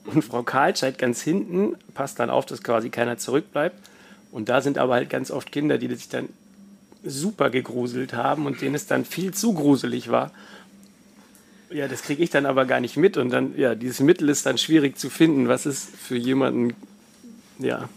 Und 0.07 0.25
Frau 0.25 0.43
Karlscheid 0.43 0.99
ganz 0.99 1.23
hinten 1.23 1.77
passt 1.95 2.19
dann 2.19 2.31
auf, 2.31 2.47
dass 2.47 2.63
quasi 2.63 2.91
keiner 2.91 3.19
zurückbleibt. 3.19 3.77
Und 4.31 4.49
da 4.49 4.61
sind 4.61 4.79
aber 4.79 4.95
halt 4.95 5.11
ganz 5.11 5.31
oft 5.31 5.53
Kinder, 5.53 5.79
die 5.79 5.95
sich 5.95 6.09
dann 6.09 6.29
super 7.05 7.51
gegruselt 7.51 8.13
haben 8.15 8.47
und 8.47 8.61
denen 8.61 8.75
es 8.75 8.87
dann 8.87 9.05
viel 9.05 9.33
zu 9.35 9.55
gruselig 9.55 10.11
war. 10.11 10.33
Ja, 11.71 11.89
das 11.89 12.03
kriege 12.03 12.23
ich 12.23 12.31
dann 12.31 12.47
aber 12.47 12.65
gar 12.65 12.81
nicht 12.81 12.97
mit. 12.97 13.17
Und 13.17 13.31
dann, 13.31 13.57
ja, 13.59 13.75
dieses 13.75 14.01
Mittel 14.01 14.29
ist 14.29 14.47
dann 14.47 14.59
schwierig 14.59 14.99
zu 14.99 15.11
finden. 15.11 15.49
Was 15.49 15.67
ist 15.67 15.89
für 15.97 16.17
jemanden, 16.17 16.75
ja, 17.59 17.89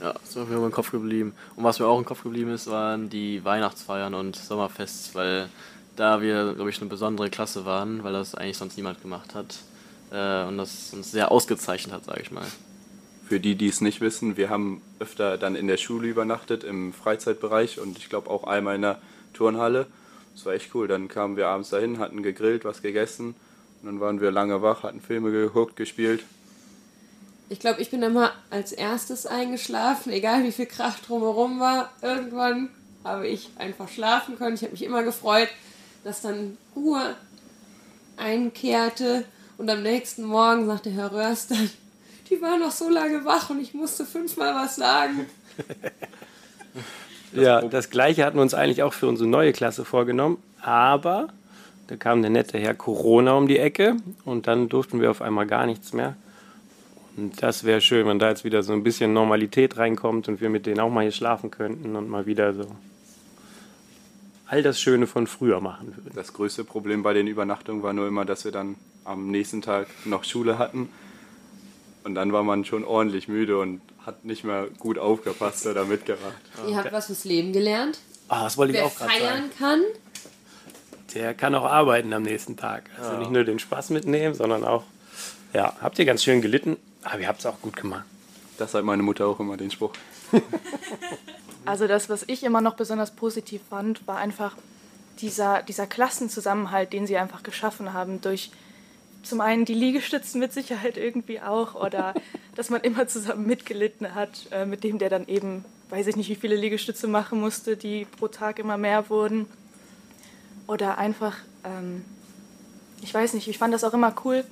Ja, 0.00 0.12
das 0.12 0.30
ist 0.30 0.36
mir 0.36 0.56
immer 0.56 0.66
im 0.66 0.72
Kopf 0.72 0.90
geblieben. 0.90 1.34
Und 1.56 1.64
was 1.64 1.78
mir 1.78 1.86
auch 1.86 1.98
im 1.98 2.04
Kopf 2.04 2.22
geblieben 2.22 2.52
ist, 2.52 2.66
waren 2.68 3.08
die 3.08 3.44
Weihnachtsfeiern 3.44 4.14
und 4.14 4.36
Sommerfests, 4.36 5.14
weil 5.14 5.48
da 5.96 6.20
wir, 6.20 6.54
glaube 6.54 6.68
ich, 6.70 6.80
eine 6.80 6.90
besondere 6.90 7.30
Klasse 7.30 7.64
waren, 7.64 8.04
weil 8.04 8.12
das 8.12 8.34
eigentlich 8.34 8.58
sonst 8.58 8.76
niemand 8.76 9.00
gemacht 9.00 9.34
hat. 9.34 9.56
Äh, 10.12 10.44
und 10.44 10.58
das 10.58 10.92
uns 10.92 11.10
sehr 11.10 11.30
ausgezeichnet 11.30 11.94
hat, 11.94 12.04
sage 12.04 12.20
ich 12.22 12.30
mal. 12.30 12.44
Für 13.28 13.40
die, 13.40 13.56
die 13.56 13.68
es 13.68 13.80
nicht 13.80 14.00
wissen, 14.00 14.36
wir 14.36 14.50
haben 14.50 14.82
öfter 15.00 15.36
dann 15.36 15.56
in 15.56 15.66
der 15.66 15.78
Schule 15.78 16.06
übernachtet, 16.06 16.62
im 16.62 16.92
Freizeitbereich 16.92 17.80
und 17.80 17.98
ich 17.98 18.08
glaube 18.08 18.30
auch 18.30 18.44
einmal 18.44 18.76
in 18.76 18.82
der 18.82 19.00
Turnhalle. 19.34 19.86
Das 20.34 20.46
war 20.46 20.52
echt 20.52 20.74
cool. 20.74 20.86
Dann 20.86 21.08
kamen 21.08 21.36
wir 21.36 21.48
abends 21.48 21.70
dahin, 21.70 21.98
hatten 21.98 22.22
gegrillt, 22.22 22.64
was 22.64 22.82
gegessen 22.82 23.34
und 23.82 23.86
dann 23.86 24.00
waren 24.00 24.20
wir 24.20 24.30
lange 24.30 24.62
wach, 24.62 24.84
hatten 24.84 25.00
Filme 25.00 25.30
geguckt, 25.32 25.76
gespielt. 25.76 26.22
ich 27.48 27.58
glaube, 27.60 27.80
ich 27.80 27.90
bin 27.90 28.02
immer 28.02 28.32
als 28.50 28.72
erstes 28.72 29.26
eingeschlafen, 29.26 30.12
egal 30.12 30.44
wie 30.44 30.52
viel 30.52 30.66
Krach 30.66 30.98
drumherum 31.00 31.60
war. 31.60 31.90
Irgendwann 32.02 32.68
habe 33.04 33.26
ich 33.26 33.50
einfach 33.56 33.88
schlafen 33.88 34.36
können. 34.36 34.54
Ich 34.54 34.62
habe 34.62 34.72
mich 34.72 34.84
immer 34.84 35.02
gefreut, 35.02 35.48
dass 36.04 36.22
dann 36.22 36.58
Ruhe 36.74 37.16
einkehrte. 38.16 39.24
Und 39.58 39.70
am 39.70 39.82
nächsten 39.82 40.24
Morgen 40.24 40.66
sagte 40.66 40.90
Herr 40.90 41.12
Röers 41.12 41.48
dann, 41.48 41.70
die 42.30 42.40
war 42.40 42.58
noch 42.58 42.72
so 42.72 42.88
lange 42.88 43.24
wach 43.24 43.50
und 43.50 43.60
ich 43.60 43.74
musste 43.74 44.04
fünfmal 44.04 44.54
was 44.54 44.76
sagen. 44.76 45.26
Ja, 47.32 47.60
das 47.60 47.90
gleiche 47.90 48.24
hatten 48.24 48.36
wir 48.36 48.42
uns 48.42 48.54
eigentlich 48.54 48.82
auch 48.82 48.92
für 48.92 49.08
unsere 49.08 49.28
neue 49.28 49.52
Klasse 49.52 49.84
vorgenommen, 49.84 50.38
aber 50.62 51.28
da 51.88 51.96
kam 51.96 52.22
der 52.22 52.30
nette 52.30 52.58
Herr 52.58 52.74
Corona 52.74 53.34
um 53.34 53.46
die 53.46 53.58
Ecke 53.58 53.96
und 54.24 54.46
dann 54.46 54.68
durften 54.68 55.00
wir 55.00 55.10
auf 55.10 55.22
einmal 55.22 55.46
gar 55.46 55.66
nichts 55.66 55.92
mehr. 55.92 56.16
Und 57.16 57.42
das 57.42 57.64
wäre 57.64 57.80
schön, 57.80 58.06
wenn 58.06 58.18
da 58.18 58.28
jetzt 58.28 58.44
wieder 58.44 58.62
so 58.62 58.72
ein 58.72 58.82
bisschen 58.82 59.12
Normalität 59.12 59.76
reinkommt 59.78 60.28
und 60.28 60.40
wir 60.40 60.50
mit 60.50 60.66
denen 60.66 60.80
auch 60.80 60.90
mal 60.90 61.02
hier 61.02 61.12
schlafen 61.12 61.50
könnten 61.50 61.96
und 61.96 62.08
mal 62.08 62.26
wieder 62.26 62.52
so 62.54 62.66
all 64.48 64.62
das 64.62 64.80
Schöne 64.80 65.06
von 65.06 65.26
früher 65.26 65.60
machen 65.60 65.94
würden. 65.96 66.12
Das 66.14 66.32
größte 66.32 66.64
Problem 66.64 67.02
bei 67.02 67.14
den 67.14 67.26
Übernachtungen 67.26 67.82
war 67.82 67.92
nur 67.92 68.06
immer, 68.06 68.24
dass 68.24 68.44
wir 68.44 68.52
dann 68.52 68.76
am 69.04 69.30
nächsten 69.30 69.62
Tag 69.62 69.88
noch 70.04 70.24
Schule 70.24 70.58
hatten. 70.58 70.88
Und 72.06 72.14
dann 72.14 72.32
war 72.32 72.44
man 72.44 72.64
schon 72.64 72.84
ordentlich 72.84 73.26
müde 73.26 73.58
und 73.58 73.80
hat 74.06 74.24
nicht 74.24 74.44
mehr 74.44 74.68
gut 74.78 74.96
aufgepasst 74.96 75.66
oder 75.66 75.84
mitgemacht. 75.84 76.36
Ihr 76.68 76.76
habt 76.76 76.92
was 76.92 77.06
fürs 77.06 77.24
Leben 77.24 77.52
gelernt. 77.52 77.98
Ah, 78.28 78.44
das 78.44 78.56
wollte 78.56 78.74
ich 78.74 78.78
Wer 78.78 78.86
auch 78.86 78.94
gerade 78.94 79.10
sagen. 79.10 79.24
feiern 79.24 79.50
kann, 79.58 79.80
Der 81.14 81.34
kann 81.34 81.56
auch 81.56 81.64
arbeiten 81.64 82.12
am 82.12 82.22
nächsten 82.22 82.56
Tag. 82.56 82.88
Also 82.96 83.18
nicht 83.18 83.32
nur 83.32 83.42
den 83.42 83.58
Spaß 83.58 83.90
mitnehmen, 83.90 84.36
sondern 84.36 84.62
auch, 84.62 84.84
ja, 85.52 85.74
habt 85.80 85.98
ihr 85.98 86.04
ganz 86.04 86.22
schön 86.22 86.42
gelitten, 86.42 86.76
aber 87.02 87.18
ihr 87.18 87.26
habt 87.26 87.40
es 87.40 87.46
auch 87.46 87.60
gut 87.60 87.74
gemacht. 87.74 88.04
Das 88.56 88.74
hat 88.74 88.84
meine 88.84 89.02
Mutter 89.02 89.26
auch 89.26 89.40
immer 89.40 89.56
den 89.56 89.72
Spruch. 89.72 89.92
Also 91.64 91.88
das, 91.88 92.08
was 92.08 92.22
ich 92.28 92.44
immer 92.44 92.60
noch 92.60 92.76
besonders 92.76 93.10
positiv 93.10 93.60
fand, 93.68 94.06
war 94.06 94.18
einfach 94.18 94.54
dieser, 95.18 95.64
dieser 95.64 95.88
Klassenzusammenhalt, 95.88 96.92
den 96.92 97.08
sie 97.08 97.16
einfach 97.16 97.42
geschaffen 97.42 97.92
haben 97.92 98.20
durch 98.20 98.52
zum 99.26 99.40
einen 99.40 99.64
die 99.64 99.74
Liegestützen 99.74 100.40
mit 100.40 100.52
Sicherheit 100.52 100.96
irgendwie 100.96 101.40
auch 101.40 101.74
oder 101.74 102.14
dass 102.54 102.70
man 102.70 102.80
immer 102.80 103.06
zusammen 103.08 103.46
mitgelitten 103.46 104.14
hat, 104.14 104.46
äh, 104.50 104.64
mit 104.64 104.84
dem 104.84 104.98
der 104.98 105.10
dann 105.10 105.26
eben, 105.26 105.64
weiß 105.90 106.06
ich 106.06 106.16
nicht, 106.16 106.30
wie 106.30 106.36
viele 106.36 106.56
Liegestütze 106.56 107.08
machen 107.08 107.40
musste, 107.40 107.76
die 107.76 108.06
pro 108.06 108.28
Tag 108.28 108.58
immer 108.58 108.78
mehr 108.78 109.10
wurden. 109.10 109.46
Oder 110.66 110.98
einfach, 110.98 111.36
ähm, 111.64 112.04
ich 113.02 113.12
weiß 113.12 113.34
nicht, 113.34 113.46
ich 113.48 113.58
fand 113.58 113.74
das 113.74 113.84
auch 113.84 113.94
immer 113.94 114.14
cool, 114.24 114.44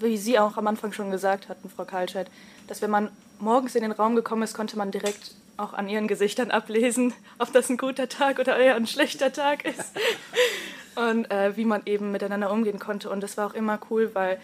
wie 0.00 0.16
Sie 0.18 0.38
auch 0.38 0.56
am 0.56 0.66
Anfang 0.66 0.92
schon 0.92 1.10
gesagt 1.10 1.48
hatten, 1.48 1.70
Frau 1.70 1.84
Karlscheid, 1.84 2.28
dass 2.66 2.82
wenn 2.82 2.90
man 2.90 3.10
morgens 3.38 3.74
in 3.74 3.82
den 3.82 3.92
Raum 3.92 4.16
gekommen 4.16 4.42
ist, 4.42 4.54
konnte 4.54 4.76
man 4.76 4.90
direkt 4.90 5.34
auch 5.56 5.72
an 5.72 5.88
ihren 5.88 6.08
Gesichtern 6.08 6.50
ablesen, 6.50 7.14
ob 7.38 7.52
das 7.52 7.70
ein 7.70 7.78
guter 7.78 8.08
Tag 8.08 8.38
oder 8.38 8.58
eher 8.58 8.76
ein 8.76 8.86
schlechter 8.86 9.32
Tag 9.32 9.64
ist. 9.64 9.92
Und 10.96 11.30
äh, 11.30 11.56
wie 11.56 11.64
man 11.64 11.82
eben 11.84 12.10
miteinander 12.10 12.50
umgehen 12.50 12.78
konnte. 12.78 13.10
Und 13.10 13.22
das 13.22 13.36
war 13.36 13.46
auch 13.46 13.54
immer 13.54 13.78
cool, 13.90 14.10
weil, 14.14 14.40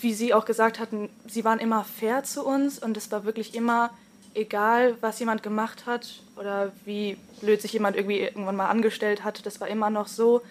wie 0.00 0.14
Sie 0.14 0.34
auch 0.34 0.44
gesagt 0.44 0.78
hatten, 0.78 1.08
Sie 1.26 1.44
waren 1.44 1.58
immer 1.58 1.84
fair 1.84 2.22
zu 2.22 2.44
uns 2.44 2.78
und 2.78 2.96
es 2.96 3.10
war 3.10 3.24
wirklich 3.24 3.54
immer 3.54 3.90
egal, 4.34 4.96
was 5.00 5.18
jemand 5.20 5.42
gemacht 5.42 5.86
hat 5.86 6.22
oder 6.36 6.72
wie 6.84 7.16
blöd 7.40 7.62
sich 7.62 7.72
jemand 7.72 7.96
irgendwie 7.96 8.20
irgendwann 8.20 8.56
mal 8.56 8.68
angestellt 8.68 9.24
hat. 9.24 9.46
Das 9.46 9.60
war 9.60 9.68
immer 9.68 9.90
noch 9.90 10.08
so, 10.08 10.42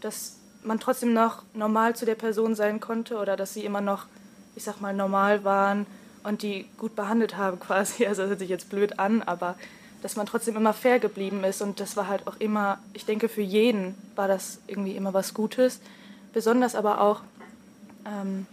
dass 0.00 0.38
man 0.64 0.80
trotzdem 0.80 1.12
noch 1.12 1.42
normal 1.54 1.96
zu 1.96 2.06
der 2.06 2.14
Person 2.14 2.54
sein 2.54 2.80
konnte 2.80 3.16
oder 3.18 3.36
dass 3.36 3.54
sie 3.54 3.64
immer 3.64 3.80
noch, 3.80 4.06
ich 4.54 4.62
sag 4.62 4.80
mal, 4.80 4.94
normal 4.94 5.44
waren 5.44 5.86
und 6.22 6.42
die 6.42 6.66
gut 6.78 6.94
behandelt 6.94 7.36
haben 7.36 7.58
quasi. 7.66 8.06
Also 8.06 8.22
das 8.22 8.30
hört 8.30 8.38
sich 8.38 8.48
jetzt 8.48 8.70
blöd 8.70 8.98
an, 8.98 9.22
aber 9.22 9.56
dass 10.02 10.16
man 10.16 10.26
trotzdem 10.26 10.56
immer 10.56 10.72
fair 10.72 10.98
geblieben 10.98 11.44
ist 11.44 11.62
und 11.62 11.80
das 11.80 11.96
war 11.96 12.08
halt 12.08 12.26
auch 12.26 12.36
immer, 12.40 12.80
ich 12.92 13.06
denke 13.06 13.28
für 13.28 13.40
jeden 13.40 13.94
war 14.16 14.28
das 14.28 14.60
irgendwie 14.66 14.96
immer 14.96 15.14
was 15.14 15.32
Gutes. 15.32 15.80
Besonders 16.32 16.74
aber 16.74 17.00
auch, 17.00 17.22
ähm, 18.04 18.46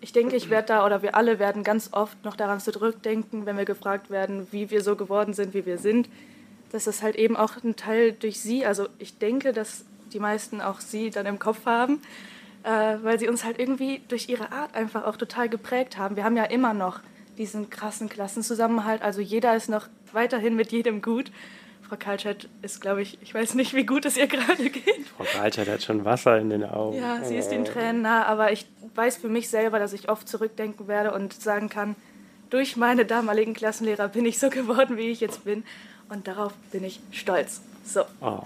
ich 0.00 0.12
denke, 0.12 0.36
ich 0.36 0.50
werde 0.50 0.68
da 0.68 0.86
oder 0.86 1.02
wir 1.02 1.16
alle 1.16 1.38
werden 1.38 1.64
ganz 1.64 1.90
oft 1.92 2.24
noch 2.24 2.36
daran 2.36 2.60
zurückdenken, 2.60 3.44
wenn 3.44 3.56
wir 3.56 3.64
gefragt 3.64 4.10
werden, 4.10 4.46
wie 4.52 4.70
wir 4.70 4.82
so 4.82 4.94
geworden 4.96 5.34
sind, 5.34 5.52
wie 5.52 5.66
wir 5.66 5.78
sind. 5.78 6.08
dass 6.72 6.84
das 6.84 7.02
halt 7.02 7.14
eben 7.14 7.36
auch 7.36 7.62
ein 7.62 7.76
Teil 7.76 8.12
durch 8.12 8.40
sie, 8.40 8.66
also 8.66 8.88
ich 8.98 9.18
denke, 9.18 9.52
dass 9.52 9.84
die 10.12 10.18
meisten 10.18 10.60
auch 10.60 10.80
sie 10.80 11.10
dann 11.10 11.24
im 11.24 11.38
Kopf 11.38 11.66
haben, 11.66 12.02
äh, 12.64 12.96
weil 13.02 13.20
sie 13.20 13.28
uns 13.28 13.44
halt 13.44 13.60
irgendwie 13.60 14.00
durch 14.08 14.28
ihre 14.28 14.50
Art 14.50 14.74
einfach 14.74 15.04
auch 15.04 15.16
total 15.16 15.48
geprägt 15.48 15.98
haben. 15.98 16.16
Wir 16.16 16.24
haben 16.24 16.36
ja 16.36 16.44
immer 16.44 16.74
noch 16.74 16.98
diesen 17.38 17.70
krassen 17.70 18.08
Klassenzusammenhalt, 18.08 19.02
also 19.02 19.20
jeder 19.20 19.56
ist 19.56 19.68
noch 19.68 19.88
weiterhin 20.12 20.56
mit 20.56 20.72
jedem 20.72 21.02
gut. 21.02 21.30
Frau 21.88 21.96
Kaltschat 21.98 22.48
ist, 22.62 22.80
glaube 22.80 23.02
ich, 23.02 23.18
ich 23.20 23.34
weiß 23.34 23.54
nicht, 23.54 23.74
wie 23.74 23.84
gut 23.84 24.06
es 24.06 24.16
ihr 24.16 24.26
gerade 24.26 24.70
geht. 24.70 25.06
Frau 25.16 25.24
Kaltschat 25.24 25.68
hat 25.68 25.82
schon 25.82 26.04
Wasser 26.04 26.38
in 26.38 26.50
den 26.50 26.64
Augen. 26.64 26.96
Ja, 26.98 27.22
sie 27.22 27.36
ist 27.36 27.48
den 27.50 27.64
Tränen 27.64 28.02
nah, 28.02 28.24
aber 28.24 28.52
ich 28.52 28.66
weiß 28.94 29.18
für 29.18 29.28
mich 29.28 29.48
selber, 29.50 29.78
dass 29.78 29.92
ich 29.92 30.08
oft 30.08 30.28
zurückdenken 30.28 30.88
werde 30.88 31.12
und 31.12 31.34
sagen 31.34 31.68
kann, 31.68 31.94
durch 32.50 32.76
meine 32.76 33.04
damaligen 33.04 33.52
Klassenlehrer 33.52 34.08
bin 34.08 34.24
ich 34.24 34.38
so 34.38 34.48
geworden, 34.50 34.96
wie 34.96 35.10
ich 35.10 35.20
jetzt 35.20 35.44
bin. 35.44 35.64
Und 36.08 36.28
darauf 36.28 36.52
bin 36.70 36.84
ich 36.84 37.00
stolz. 37.10 37.60
So. 37.84 38.02
Oh, 38.20 38.40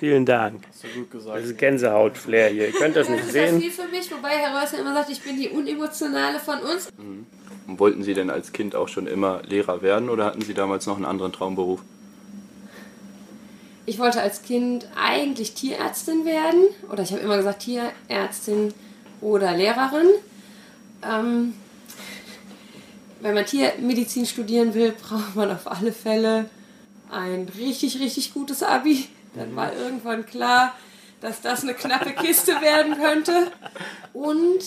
vielen 0.00 0.26
Dank. 0.26 0.64
Hast 0.68 0.84
du 0.84 0.88
gut 0.88 1.10
gesagt. 1.12 1.38
Das 1.38 1.44
ist 1.44 1.58
Gänsehaut-Flair 1.58 2.48
hier. 2.48 2.66
Ihr 2.68 2.72
könnt 2.72 2.96
das 2.96 3.08
nicht 3.08 3.20
Das 3.20 3.26
ist 3.28 3.32
sehen. 3.32 3.60
viel 3.60 3.70
für 3.70 3.86
mich, 3.88 4.10
wobei 4.10 4.30
Herr 4.30 4.60
Rösner 4.60 4.80
immer 4.80 4.94
sagt, 4.94 5.10
ich 5.10 5.20
bin 5.22 5.36
die 5.36 5.48
unemotionale 5.48 6.40
von 6.40 6.58
uns. 6.60 6.88
Und 6.98 7.26
wollten 7.66 8.02
Sie 8.02 8.14
denn 8.14 8.30
als 8.30 8.52
Kind 8.52 8.74
auch 8.74 8.88
schon 8.88 9.06
immer 9.06 9.42
Lehrer 9.42 9.82
werden 9.82 10.08
oder 10.08 10.24
hatten 10.24 10.42
Sie 10.42 10.54
damals 10.54 10.86
noch 10.86 10.96
einen 10.96 11.04
anderen 11.04 11.32
Traumberuf? 11.32 11.80
Ich 13.86 13.98
wollte 13.98 14.20
als 14.20 14.42
Kind 14.42 14.86
eigentlich 14.94 15.54
Tierärztin 15.54 16.24
werden. 16.24 16.66
Oder 16.90 17.02
ich 17.02 17.12
habe 17.12 17.22
immer 17.22 17.36
gesagt 17.36 17.62
Tierärztin 17.62 18.72
oder 19.20 19.56
Lehrerin. 19.56 20.08
Ähm, 21.02 21.54
wenn 23.20 23.34
man 23.34 23.46
Tiermedizin 23.46 24.26
studieren 24.26 24.74
will, 24.74 24.92
braucht 25.08 25.34
man 25.34 25.50
auf 25.50 25.70
alle 25.70 25.92
Fälle 25.92 26.48
ein 27.10 27.48
richtig, 27.58 27.98
richtig 28.00 28.32
gutes 28.32 28.62
Abi. 28.62 29.08
Dann 29.34 29.56
war 29.56 29.74
irgendwann 29.74 30.26
klar, 30.26 30.74
dass 31.20 31.40
das 31.40 31.62
eine 31.62 31.74
knappe 31.74 32.12
Kiste 32.12 32.60
werden 32.60 32.96
könnte. 32.96 33.50
Und 34.12 34.60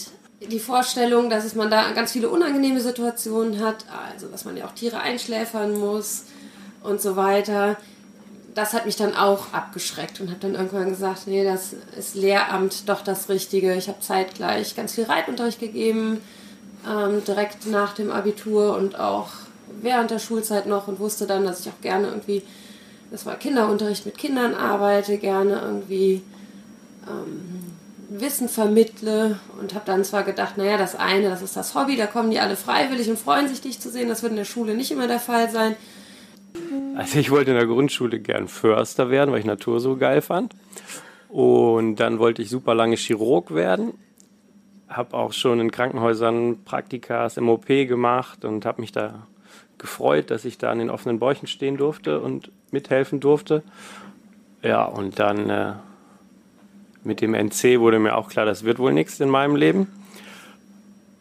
die 0.49 0.60
Vorstellung, 0.60 1.29
dass 1.29 1.56
man 1.56 1.69
da 1.69 1.91
ganz 1.91 2.12
viele 2.12 2.29
unangenehme 2.29 2.79
Situationen 2.79 3.63
hat, 3.63 3.86
also 4.12 4.27
dass 4.27 4.45
man 4.45 4.58
ja 4.58 4.65
auch 4.65 4.71
Tiere 4.71 4.99
einschläfern 4.99 5.77
muss 5.77 6.25
und 6.82 7.01
so 7.01 7.15
weiter, 7.15 7.77
das 8.53 8.73
hat 8.73 8.86
mich 8.86 8.95
dann 8.95 9.15
auch 9.15 9.51
abgeschreckt 9.53 10.19
und 10.21 10.29
habe 10.29 10.39
dann 10.39 10.56
irgendwann 10.56 10.89
gesagt, 10.89 11.27
nee, 11.27 11.43
das 11.43 11.75
ist 11.97 12.15
Lehramt 12.15 12.88
doch 12.88 13.01
das 13.01 13.29
Richtige. 13.29 13.73
Ich 13.73 13.88
habe 13.88 13.99
zeitgleich 13.99 14.75
ganz 14.75 14.93
viel 14.93 15.06
Reitunterricht 15.06 15.60
gegeben, 15.60 16.21
ähm, 16.88 17.23
direkt 17.25 17.65
nach 17.65 17.93
dem 17.93 18.12
Abitur 18.12 18.77
und 18.77 18.99
auch 18.99 19.29
während 19.82 20.12
der 20.12 20.19
Schulzeit 20.19 20.67
noch 20.67 20.88
und 20.88 20.99
wusste 20.99 21.25
dann, 21.25 21.45
dass 21.45 21.62
ich 21.62 21.69
auch 21.69 21.82
gerne 21.82 22.08
irgendwie, 22.08 22.43
das 23.12 23.25
war 23.25 23.36
Kinderunterricht 23.36 24.06
mit 24.06 24.17
Kindern 24.17 24.53
arbeite, 24.53 25.17
gerne 25.17 25.62
irgendwie 25.63 26.21
ähm, 27.08 27.72
Wissen 28.19 28.47
vermittle 28.47 29.39
und 29.60 29.73
habe 29.73 29.86
dann 29.86 30.04
zwar 30.04 30.23
gedacht, 30.23 30.58
naja, 30.58 30.78
das 30.78 30.95
eine, 30.95 31.30
das 31.30 31.41
ist 31.41 31.58
das 31.58 31.73
Hobby, 31.73 31.95
da 31.95 32.06
kommen 32.06 32.30
die 32.30 32.39
alle 32.39 32.56
freiwillig 32.56 33.10
und 33.10 33.17
freuen 33.17 33.47
sich, 33.47 33.62
dich 33.62 33.80
zu 33.80 33.89
sehen. 33.89 34.08
Das 34.08 34.21
wird 34.21 34.32
in 34.32 34.38
der 34.38 34.45
Schule 34.45 34.76
nicht 34.76 34.91
immer 34.91 35.08
der 35.08 35.19
Fall 35.19 35.49
sein. 35.49 35.76
Also 36.95 37.17
ich 37.17 37.32
wollte 37.32 37.52
in 37.52 37.58
der 37.58 37.65
Grundschule 37.65 38.19
gern 38.19 38.47
Förster 38.47 39.10
werden, 39.10 39.32
weil 39.32 39.39
ich 39.39 39.45
Natur 39.45 39.80
so 39.80 39.97
geil 39.97 40.21
fand. 40.21 40.54
Und 41.30 41.95
dann 41.95 42.19
wollte 42.19 42.43
ich 42.43 42.49
super 42.49 42.76
lange 42.76 42.95
Chirurg 42.95 43.56
werden. 43.56 43.93
Habe 44.88 45.17
auch 45.17 45.34
schon 45.34 45.60
in 45.60 45.71
Krankenhäusern 45.71 46.63
Praktikas, 46.63 47.38
MOP 47.38 47.65
gemacht 47.65 48.45
und 48.45 48.65
habe 48.65 48.82
mich 48.82 48.91
da 48.91 49.28
gefreut, 49.80 50.30
dass 50.30 50.45
ich 50.45 50.60
da 50.60 50.69
an 50.69 50.78
den 50.78 50.91
offenen 50.91 51.17
Bäuchen 51.17 51.47
stehen 51.47 51.78
durfte 51.78 52.19
und 52.19 52.52
mithelfen 52.69 53.19
durfte. 53.19 53.63
Ja, 54.62 54.86
und 54.86 55.17
dann 55.17 55.49
äh, 55.49 55.73
mit 57.04 57.22
dem 57.22 57.34
NC 57.34 57.80
wurde 57.80 58.00
mir 58.00 58.16
auch 58.16 58.30
klar, 58.30 58.46
das 58.46 58.63
wird 58.63 58.80
wohl 58.80 58.94
nichts 58.94 59.20
in 59.20 59.30
meinem 59.30 59.56
Leben. 59.56 59.88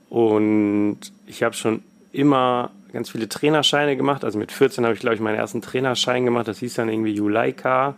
Und 0.08 0.98
ich 1.26 1.42
habe 1.42 1.54
schon 1.54 1.82
immer 2.12 2.70
ganz 2.92 3.10
viele 3.10 3.28
Trainerscheine 3.28 3.96
gemacht. 3.96 4.24
Also 4.24 4.38
mit 4.38 4.52
14 4.52 4.84
habe 4.84 4.94
ich, 4.94 5.00
glaube 5.00 5.14
ich, 5.14 5.20
meinen 5.20 5.38
ersten 5.38 5.62
Trainerschein 5.62 6.24
gemacht. 6.24 6.48
Das 6.48 6.58
hieß 6.58 6.74
dann 6.74 6.88
irgendwie 6.88 7.12
Juleika. 7.12 7.96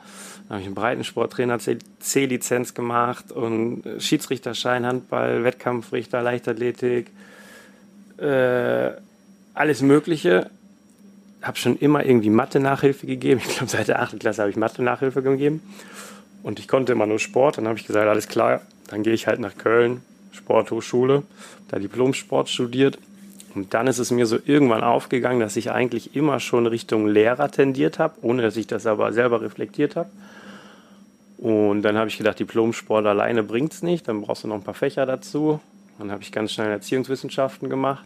Dann 0.49 0.51
habe 0.51 0.61
ich 0.61 0.67
einen 0.67 0.75
Breitensporttrainer 0.75 1.59
C-Lizenz 1.59 2.75
gemacht 2.75 3.33
und 3.33 3.83
Schiedsrichterschein, 3.99 4.87
Handball, 4.87 5.43
Wettkampfrichter, 5.43 6.23
Leichtathletik, 6.23 7.11
äh, 8.19 8.91
alles 9.55 9.83
Mögliche. 9.83 10.51
Habe 11.43 11.59
schon 11.59 11.77
immer 11.79 12.05
irgendwie 12.05 12.31
Mathe-Nachhilfe 12.31 13.07
gegeben. 13.07 13.41
Ich 13.45 13.57
glaube, 13.57 13.71
seit 13.71 13.89
der 13.89 14.01
8. 14.01 14.21
Klasse 14.21 14.43
habe 14.43 14.51
ich 14.51 14.57
Mathe-Nachhilfe 14.57 15.23
gegeben. 15.23 15.63
Und 16.45 16.61
ich 16.61 16.69
konnte 16.69 16.93
immer 16.93 17.07
nur 17.07 17.19
Sport. 17.19 17.59
Dann 17.59 17.67
habe 17.67 17.79
ich 17.79 17.87
gesagt, 17.87 18.07
alles 18.07 18.29
klar, 18.29 18.61
dann 18.89 19.03
gehe 19.03 19.15
ich 19.15 19.27
halt 19.27 19.41
nach 19.41 19.57
Köln, 19.57 20.03
Sporthochschule, 20.31 21.25
da 21.69 21.79
Diplom-Sport 21.79 22.49
studiert. 22.49 22.99
Und 23.55 23.73
dann 23.73 23.87
ist 23.87 23.99
es 23.99 24.11
mir 24.11 24.27
so 24.27 24.39
irgendwann 24.45 24.85
aufgegangen, 24.85 25.41
dass 25.41 25.57
ich 25.57 25.71
eigentlich 25.71 26.15
immer 26.15 26.41
schon 26.41 26.67
Richtung 26.67 27.09
Lehrer 27.09 27.51
tendiert 27.51 27.99
habe, 27.99 28.15
ohne 28.23 28.43
dass 28.43 28.57
ich 28.57 28.67
das 28.67 28.87
aber 28.87 29.13
selber 29.13 29.41
reflektiert 29.41 29.97
habe. 29.97 30.11
Und 31.39 31.83
dann 31.83 31.97
habe 31.97 32.09
ich 32.09 32.19
gedacht, 32.19 32.39
Diplom-Sport 32.39 33.07
alleine 33.07 33.43
bringt 33.43 33.73
es 33.73 33.83
nicht, 33.83 34.07
dann 34.07 34.21
brauchst 34.21 34.45
du 34.45 34.49
noch 34.49 34.57
ein 34.57 34.63
paar 34.63 34.75
Fächer 34.75 35.07
dazu. 35.07 35.61
Dann 35.99 36.11
habe 36.11 36.23
ich 36.23 36.31
ganz 36.31 36.53
schnell 36.53 36.71
Erziehungswissenschaften 36.71 37.71
gemacht. 37.71 38.05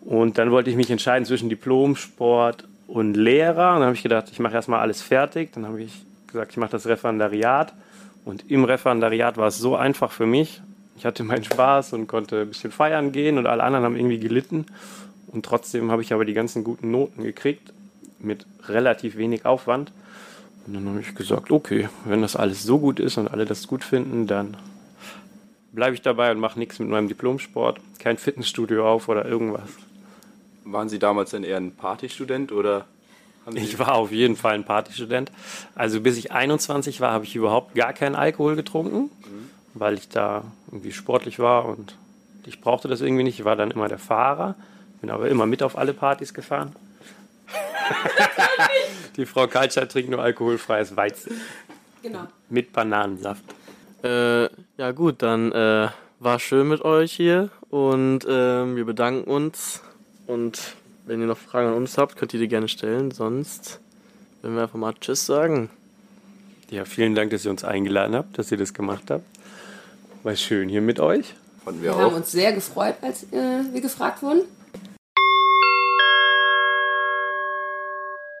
Und 0.00 0.38
dann 0.38 0.50
wollte 0.50 0.70
ich 0.70 0.76
mich 0.76 0.90
entscheiden 0.90 1.26
zwischen 1.26 1.48
Diplom-Sport 1.48 2.66
und 2.88 3.14
Lehrer. 3.14 3.74
Und 3.74 3.80
dann 3.80 3.86
habe 3.86 3.94
ich 3.94 4.02
gedacht, 4.02 4.30
ich 4.32 4.40
mache 4.40 4.54
erstmal 4.54 4.80
alles 4.80 5.02
fertig. 5.02 5.52
Dann 5.52 5.66
habe 5.66 5.82
ich 5.82 6.07
gesagt, 6.28 6.52
ich 6.52 6.56
mache 6.56 6.70
das 6.70 6.86
Referendariat. 6.86 7.74
Und 8.24 8.50
im 8.50 8.64
Referendariat 8.64 9.36
war 9.36 9.48
es 9.48 9.58
so 9.58 9.76
einfach 9.76 10.12
für 10.12 10.26
mich. 10.26 10.60
Ich 10.96 11.06
hatte 11.06 11.24
meinen 11.24 11.44
Spaß 11.44 11.92
und 11.92 12.06
konnte 12.06 12.42
ein 12.42 12.48
bisschen 12.48 12.70
feiern 12.70 13.12
gehen 13.12 13.38
und 13.38 13.46
alle 13.46 13.62
anderen 13.62 13.84
haben 13.84 13.96
irgendwie 13.96 14.18
gelitten. 14.18 14.66
Und 15.28 15.44
trotzdem 15.44 15.90
habe 15.90 16.02
ich 16.02 16.12
aber 16.12 16.24
die 16.24 16.34
ganzen 16.34 16.64
guten 16.64 16.90
Noten 16.90 17.22
gekriegt 17.22 17.72
mit 18.18 18.46
relativ 18.66 19.16
wenig 19.16 19.46
Aufwand. 19.46 19.92
Und 20.66 20.74
dann 20.74 20.88
habe 20.88 21.00
ich 21.00 21.14
gesagt, 21.14 21.50
okay, 21.50 21.88
wenn 22.04 22.20
das 22.20 22.36
alles 22.36 22.62
so 22.62 22.78
gut 22.78 23.00
ist 23.00 23.16
und 23.16 23.28
alle 23.28 23.44
das 23.44 23.66
gut 23.68 23.84
finden, 23.84 24.26
dann 24.26 24.56
bleibe 25.72 25.94
ich 25.94 26.02
dabei 26.02 26.30
und 26.30 26.40
mache 26.40 26.58
nichts 26.58 26.78
mit 26.78 26.88
meinem 26.88 27.08
Diplomsport, 27.08 27.80
kein 27.98 28.18
Fitnessstudio 28.18 28.86
auf 28.86 29.08
oder 29.08 29.24
irgendwas. 29.24 29.70
Waren 30.64 30.88
Sie 30.88 30.98
damals 30.98 31.30
denn 31.30 31.44
eher 31.44 31.56
ein 31.56 31.72
Partystudent 31.72 32.52
oder 32.52 32.84
Ich 33.54 33.78
war 33.78 33.94
auf 33.94 34.12
jeden 34.12 34.36
Fall 34.36 34.54
ein 34.54 34.64
Partystudent. 34.64 35.30
Also 35.74 36.00
bis 36.00 36.16
ich 36.16 36.32
21 36.32 37.00
war, 37.00 37.12
habe 37.12 37.24
ich 37.24 37.34
überhaupt 37.36 37.74
gar 37.74 37.92
keinen 37.92 38.14
Alkohol 38.14 38.56
getrunken, 38.56 39.10
weil 39.74 39.94
ich 39.94 40.08
da 40.08 40.44
irgendwie 40.68 40.92
sportlich 40.92 41.38
war 41.38 41.64
und 41.66 41.96
ich 42.46 42.60
brauchte 42.60 42.88
das 42.88 43.00
irgendwie 43.00 43.24
nicht. 43.24 43.38
Ich 43.38 43.44
war 43.44 43.56
dann 43.56 43.70
immer 43.70 43.88
der 43.88 43.98
Fahrer, 43.98 44.54
bin 45.00 45.10
aber 45.10 45.28
immer 45.28 45.46
mit 45.46 45.62
auf 45.62 45.76
alle 45.78 45.94
Partys 45.94 46.34
gefahren. 46.34 46.74
Die 49.16 49.26
Frau 49.26 49.46
Kaltscheid 49.46 49.90
trinkt 49.90 50.10
nur 50.10 50.22
alkoholfreies 50.22 50.96
Weizen 50.96 51.40
Genau. 52.02 52.24
mit 52.48 52.72
Bananensaft. 52.72 53.42
Äh, 54.04 54.44
ja 54.76 54.92
gut, 54.94 55.22
dann 55.22 55.50
äh, 55.52 55.88
war 56.20 56.38
schön 56.38 56.68
mit 56.68 56.82
euch 56.82 57.12
hier 57.12 57.50
und 57.70 58.20
ähm, 58.28 58.76
wir 58.76 58.84
bedanken 58.84 59.28
uns. 59.28 59.82
Und 60.26 60.74
wenn 61.08 61.20
ihr 61.20 61.26
noch 61.26 61.38
Fragen 61.38 61.68
an 61.68 61.74
uns 61.74 61.96
habt, 61.98 62.16
könnt 62.16 62.34
ihr 62.34 62.40
die 62.40 62.48
gerne 62.48 62.68
stellen. 62.68 63.10
Sonst 63.10 63.80
werden 64.42 64.54
wir 64.56 64.62
einfach 64.62 64.78
mal 64.78 64.94
Tschüss 65.00 65.24
sagen. 65.26 65.70
Ja, 66.70 66.84
vielen 66.84 67.14
Dank, 67.14 67.30
dass 67.30 67.44
ihr 67.46 67.50
uns 67.50 67.64
eingeladen 67.64 68.14
habt, 68.14 68.38
dass 68.38 68.52
ihr 68.52 68.58
das 68.58 68.74
gemacht 68.74 69.10
habt. 69.10 69.24
War 70.22 70.36
schön 70.36 70.68
hier 70.68 70.82
mit 70.82 71.00
euch. 71.00 71.34
Fanden 71.64 71.82
Wir 71.82 71.92
wir 71.92 71.98
haben 71.98 72.12
auch. 72.12 72.16
uns 72.16 72.30
sehr 72.30 72.52
gefreut, 72.52 72.96
als 73.00 73.24
äh, 73.32 73.62
wir 73.72 73.80
gefragt 73.80 74.22
wurden. 74.22 74.42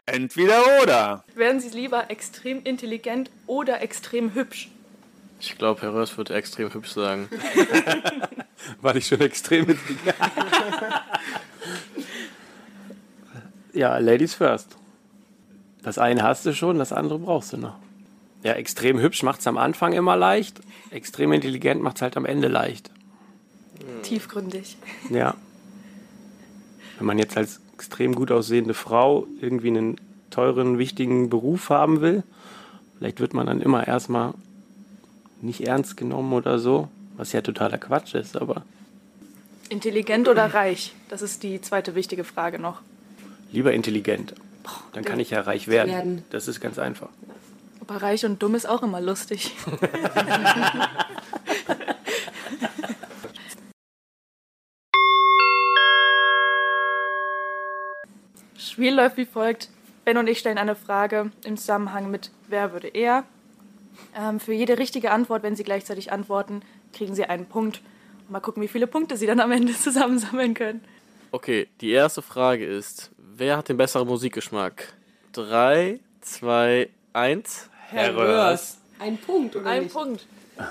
Entweder 0.04 0.62
oder. 0.82 1.24
Werden 1.34 1.60
Sie 1.60 1.68
lieber 1.70 2.10
extrem 2.10 2.62
intelligent 2.64 3.30
oder 3.46 3.80
extrem 3.82 4.34
hübsch? 4.34 4.70
Ich 5.40 5.56
glaube, 5.56 5.82
Herr 5.82 5.94
Rörs 5.94 6.16
würde 6.18 6.34
extrem 6.34 6.72
hübsch 6.72 6.90
sagen. 6.90 7.28
War 8.80 8.96
ich 8.96 9.06
schon 9.06 9.20
extrem 9.20 9.66
mit 9.66 9.78
Ja, 13.78 13.96
Ladies 13.98 14.34
first. 14.34 14.76
Das 15.84 15.98
eine 15.98 16.24
hast 16.24 16.44
du 16.44 16.52
schon, 16.52 16.78
das 16.78 16.92
andere 16.92 17.20
brauchst 17.20 17.52
du 17.52 17.58
noch. 17.58 17.76
Ja, 18.42 18.54
extrem 18.54 18.98
hübsch 18.98 19.22
macht 19.22 19.38
es 19.38 19.46
am 19.46 19.56
Anfang 19.56 19.92
immer 19.92 20.16
leicht, 20.16 20.60
extrem 20.90 21.32
intelligent 21.32 21.80
macht 21.80 21.94
es 21.94 22.02
halt 22.02 22.16
am 22.16 22.24
Ende 22.24 22.48
leicht. 22.48 22.90
Tiefgründig. 24.02 24.78
Ja. 25.10 25.36
Wenn 26.96 27.06
man 27.06 27.18
jetzt 27.18 27.36
als 27.36 27.60
extrem 27.72 28.16
gut 28.16 28.32
aussehende 28.32 28.74
Frau 28.74 29.28
irgendwie 29.40 29.68
einen 29.68 30.00
teuren, 30.30 30.78
wichtigen 30.78 31.30
Beruf 31.30 31.70
haben 31.70 32.00
will, 32.00 32.24
vielleicht 32.98 33.20
wird 33.20 33.32
man 33.32 33.46
dann 33.46 33.60
immer 33.60 33.86
erstmal 33.86 34.34
nicht 35.40 35.68
ernst 35.68 35.96
genommen 35.96 36.32
oder 36.32 36.58
so, 36.58 36.88
was 37.16 37.30
ja 37.30 37.42
totaler 37.42 37.78
Quatsch 37.78 38.16
ist, 38.16 38.36
aber 38.36 38.64
Intelligent 39.68 40.26
oder 40.26 40.52
reich? 40.52 40.96
Das 41.08 41.22
ist 41.22 41.44
die 41.44 41.60
zweite 41.60 41.94
wichtige 41.94 42.24
Frage 42.24 42.58
noch. 42.58 42.82
Lieber 43.50 43.72
intelligent. 43.72 44.34
Dann 44.92 45.04
kann 45.04 45.20
ich 45.20 45.30
ja 45.30 45.40
reich 45.40 45.68
werden. 45.68 46.24
Das 46.30 46.48
ist 46.48 46.60
ganz 46.60 46.78
einfach. 46.78 47.08
Aber 47.80 48.02
reich 48.02 48.24
und 48.26 48.42
dumm 48.42 48.54
ist 48.54 48.68
auch 48.68 48.82
immer 48.82 49.00
lustig. 49.00 49.56
Das 58.54 58.68
Spiel 58.70 58.94
läuft 58.94 59.16
wie 59.16 59.24
folgt. 59.24 59.70
Ben 60.04 60.18
und 60.18 60.26
ich 60.26 60.38
stellen 60.38 60.58
eine 60.58 60.74
Frage 60.74 61.32
im 61.44 61.56
Zusammenhang 61.56 62.10
mit 62.10 62.30
Wer 62.48 62.72
würde 62.72 62.88
er? 62.88 63.24
Ähm, 64.16 64.40
für 64.40 64.52
jede 64.52 64.78
richtige 64.78 65.10
Antwort, 65.10 65.42
wenn 65.42 65.56
Sie 65.56 65.64
gleichzeitig 65.64 66.12
antworten, 66.12 66.62
kriegen 66.92 67.14
Sie 67.14 67.24
einen 67.24 67.46
Punkt. 67.46 67.82
Und 68.20 68.30
mal 68.30 68.40
gucken, 68.40 68.62
wie 68.62 68.68
viele 68.68 68.86
Punkte 68.86 69.16
Sie 69.16 69.26
dann 69.26 69.40
am 69.40 69.52
Ende 69.52 69.72
zusammensammeln 69.78 70.54
können. 70.54 70.82
Okay, 71.30 71.68
die 71.80 71.90
erste 71.90 72.22
Frage 72.22 72.64
ist, 72.64 73.10
wer 73.38 73.56
hat 73.56 73.68
den 73.68 73.76
besseren 73.76 74.06
Musikgeschmack? 74.08 74.92
3, 75.32 76.00
2, 76.20 76.88
1. 77.12 77.68
Herr 77.88 78.16
Röhrs. 78.16 78.78
Ein 78.98 79.16
Punkt, 79.18 79.56
oder 79.56 79.66
Ein 79.66 79.84
nicht? 79.84 79.92
Punkt. 79.94 80.26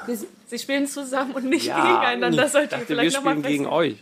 Wir 0.05 0.17
Sie 0.47 0.59
spielen 0.59 0.87
zusammen 0.87 1.33
und 1.33 1.45
nicht 1.45 1.65
gegeneinander. 1.65 2.29
Das 2.43 2.53
ihr 2.53 2.67
dachte, 2.67 2.79
wir 2.79 2.85
vielleicht 2.85 3.15
nochmal 3.17 3.37
spielen 3.37 3.51
gegen 3.51 3.65
euch. 3.67 3.97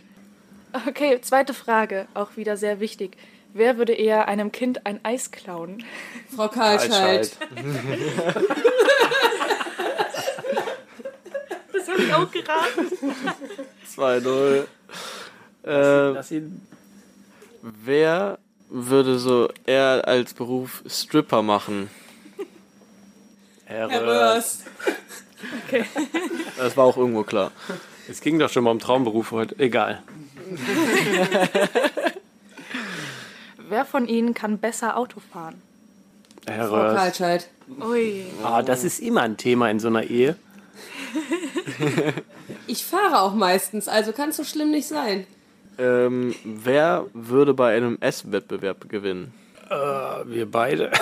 Okay, 0.88 1.20
zweite 1.20 1.54
Frage, 1.54 2.06
auch 2.14 2.36
wieder 2.36 2.56
sehr 2.56 2.78
wichtig. 2.80 3.16
Wer 3.52 3.78
würde 3.78 3.94
eher 3.94 4.28
einem 4.28 4.52
Kind 4.52 4.86
ein 4.86 5.00
Eis 5.02 5.30
klauen? 5.30 5.84
Frau 6.34 6.48
Karlscheid. 6.48 7.36
Das 11.72 11.88
habe 11.88 12.02
ich 12.02 12.14
auch 12.14 12.30
geraten. 12.32 13.14
2, 13.94 14.20
0. 14.20 14.68
Ähm, 15.64 16.60
wer 17.62 18.38
würde 18.84 19.18
so 19.18 19.48
eher 19.64 20.06
als 20.06 20.34
Beruf 20.34 20.82
Stripper 20.86 21.40
machen? 21.42 21.90
Herr 23.64 23.88
Herr 23.88 24.02
Röhrs. 24.02 24.06
Röhrs. 24.06 24.64
Das 26.56 26.76
war 26.78 26.84
auch 26.84 26.96
irgendwo 26.96 27.24
klar. 27.24 27.52
Es 28.08 28.22
ging 28.22 28.38
doch 28.38 28.48
schon 28.48 28.64
mal 28.64 28.70
um 28.70 28.78
Traumberuf 28.78 29.32
heute. 29.32 29.58
Egal. 29.58 30.02
Wer 33.68 33.84
von 33.84 34.08
Ihnen 34.08 34.32
kann 34.32 34.58
besser 34.58 34.96
Auto 34.96 35.20
fahren? 35.20 35.60
Herr 36.46 36.68
Frau 36.68 36.76
Röhrs. 36.76 36.94
Karlscheid. 36.94 37.48
Ui. 37.80 38.24
Ah, 38.42 38.62
das 38.62 38.84
ist 38.84 39.00
immer 39.00 39.22
ein 39.22 39.36
Thema 39.36 39.70
in 39.70 39.78
so 39.78 39.88
einer 39.88 40.04
Ehe. 40.04 40.36
Ich 42.66 42.84
fahre 42.84 43.20
auch 43.20 43.34
meistens, 43.34 43.88
also 43.88 44.12
kann 44.12 44.30
es 44.30 44.36
so 44.36 44.44
schlimm 44.44 44.70
nicht 44.70 44.88
sein. 44.88 45.26
Ähm, 45.78 46.34
wer 46.44 47.06
würde 47.12 47.54
bei 47.54 47.76
einem 47.76 47.98
Esswettbewerb 48.00 48.88
gewinnen? 48.88 49.34
Äh, 49.68 49.74
wir 49.74 50.50
beide. 50.50 50.92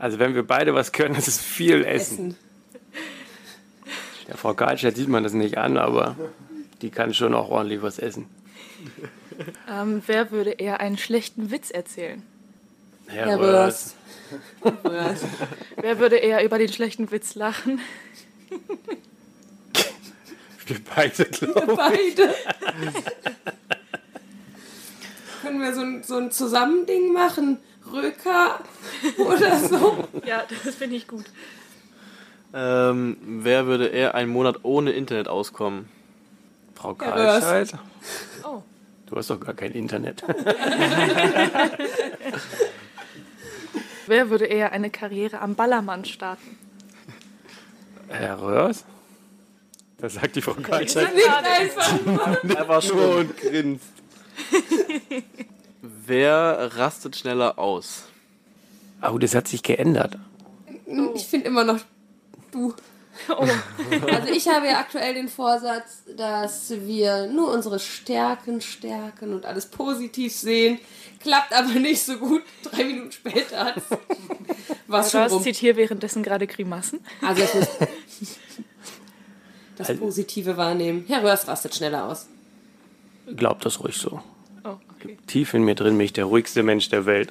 Also 0.00 0.18
wenn 0.18 0.34
wir 0.34 0.46
beide 0.46 0.74
was 0.74 0.92
können, 0.92 1.14
ist 1.14 1.28
es 1.28 1.38
viel 1.38 1.84
Essen. 1.84 2.30
Essen. 2.30 2.36
Der 4.28 4.38
Frau 4.38 4.54
Karlstadt 4.54 4.96
sieht 4.96 5.08
man 5.08 5.24
das 5.24 5.34
nicht 5.34 5.58
an, 5.58 5.76
aber 5.76 6.16
die 6.80 6.88
kann 6.88 7.12
schon 7.12 7.34
auch 7.34 7.50
ordentlich 7.50 7.82
was 7.82 7.98
essen. 7.98 8.24
Ähm, 9.68 10.02
wer 10.06 10.30
würde 10.30 10.52
eher 10.52 10.80
einen 10.80 10.96
schlechten 10.96 11.50
Witz 11.50 11.70
erzählen? 11.70 12.22
Herr, 13.08 13.26
Herr 13.26 13.40
Röhrs. 13.40 13.94
Röhrs. 14.84 15.20
Wer 15.76 15.98
würde 15.98 16.16
eher 16.16 16.42
über 16.44 16.58
den 16.58 16.72
schlechten 16.72 17.10
Witz 17.10 17.34
lachen? 17.34 17.80
Wir 20.70 20.78
beide, 20.94 21.24
glaube 21.24 21.74
Beide. 21.76 22.32
Können 25.42 25.60
wir 25.60 25.74
so 25.74 25.80
ein, 25.80 26.04
so 26.04 26.16
ein 26.16 26.30
Zusammending 26.30 27.12
machen? 27.12 27.58
Röker 27.92 28.60
oder 29.18 29.58
so? 29.58 30.06
Ja, 30.24 30.44
das 30.64 30.76
finde 30.76 30.94
ich 30.94 31.08
gut. 31.08 31.24
Ähm, 32.54 33.16
wer 33.20 33.66
würde 33.66 33.88
eher 33.88 34.14
einen 34.14 34.30
Monat 34.30 34.60
ohne 34.62 34.92
Internet 34.92 35.26
auskommen? 35.26 35.88
Frau 36.76 36.92
Röhrs. 36.92 37.44
Karlscheid. 37.44 37.72
Oh. 38.44 38.62
Du 39.06 39.16
hast 39.16 39.28
doch 39.28 39.40
gar 39.40 39.54
kein 39.54 39.72
Internet. 39.72 40.22
Wer 44.06 44.30
würde 44.30 44.44
eher 44.44 44.70
eine 44.70 44.90
Karriere 44.90 45.40
am 45.40 45.56
Ballermann 45.56 46.04
starten? 46.04 46.56
Herr 48.08 48.40
Röhrs? 48.40 48.84
Das 50.00 50.14
sagt 50.14 50.36
die 50.36 50.42
Frau. 50.42 50.54
Nicht 50.54 50.96
einfach. 50.96 52.42
Einfach 52.42 52.82
schon 52.82 52.98
und 52.98 53.36
grinst. 53.36 53.84
Wer 55.82 56.70
rastet 56.76 57.16
schneller 57.16 57.58
aus? 57.58 58.04
Oh, 59.02 59.18
das 59.18 59.34
hat 59.34 59.48
sich 59.48 59.62
geändert. 59.62 60.18
Ich 61.14 61.26
finde 61.26 61.46
immer 61.46 61.64
noch 61.64 61.80
du. 62.50 62.74
Oh. 63.28 63.46
Also 64.10 64.32
ich 64.32 64.48
habe 64.48 64.66
ja 64.66 64.78
aktuell 64.78 65.14
den 65.14 65.28
Vorsatz, 65.28 66.04
dass 66.16 66.70
wir 66.70 67.26
nur 67.26 67.52
unsere 67.52 67.78
Stärken 67.78 68.60
stärken 68.60 69.34
und 69.34 69.46
alles 69.46 69.66
positiv 69.66 70.32
sehen. 70.32 70.78
Klappt 71.20 71.52
aber 71.52 71.72
nicht 71.72 72.02
so 72.02 72.16
gut. 72.18 72.42
Drei 72.62 72.84
Minuten 72.84 73.12
später 73.12 73.64
hat's 73.64 73.82
was 74.86 75.12
schon 75.12 75.22
rum. 75.22 75.42
zieht 75.42 75.56
hier 75.56 75.76
währenddessen 75.76 76.22
gerade 76.22 76.46
Grimassen. 76.46 77.00
Also 77.20 77.42
es 77.42 77.54
muss 77.54 77.68
das 79.88 79.98
Positive 79.98 80.56
wahrnehmen. 80.56 81.04
Herr 81.08 81.22
Röhrs 81.22 81.48
rastet 81.48 81.74
schneller 81.74 82.06
aus. 82.06 82.26
Glaubt 83.36 83.64
das 83.64 83.80
ruhig 83.80 83.96
so. 83.96 84.20
Oh, 84.64 84.76
okay. 84.96 85.16
Tief 85.26 85.54
in 85.54 85.64
mir 85.64 85.74
drin 85.74 85.96
bin 85.96 86.04
ich 86.04 86.12
der 86.12 86.24
ruhigste 86.24 86.62
Mensch 86.62 86.88
der 86.88 87.06
Welt. 87.06 87.30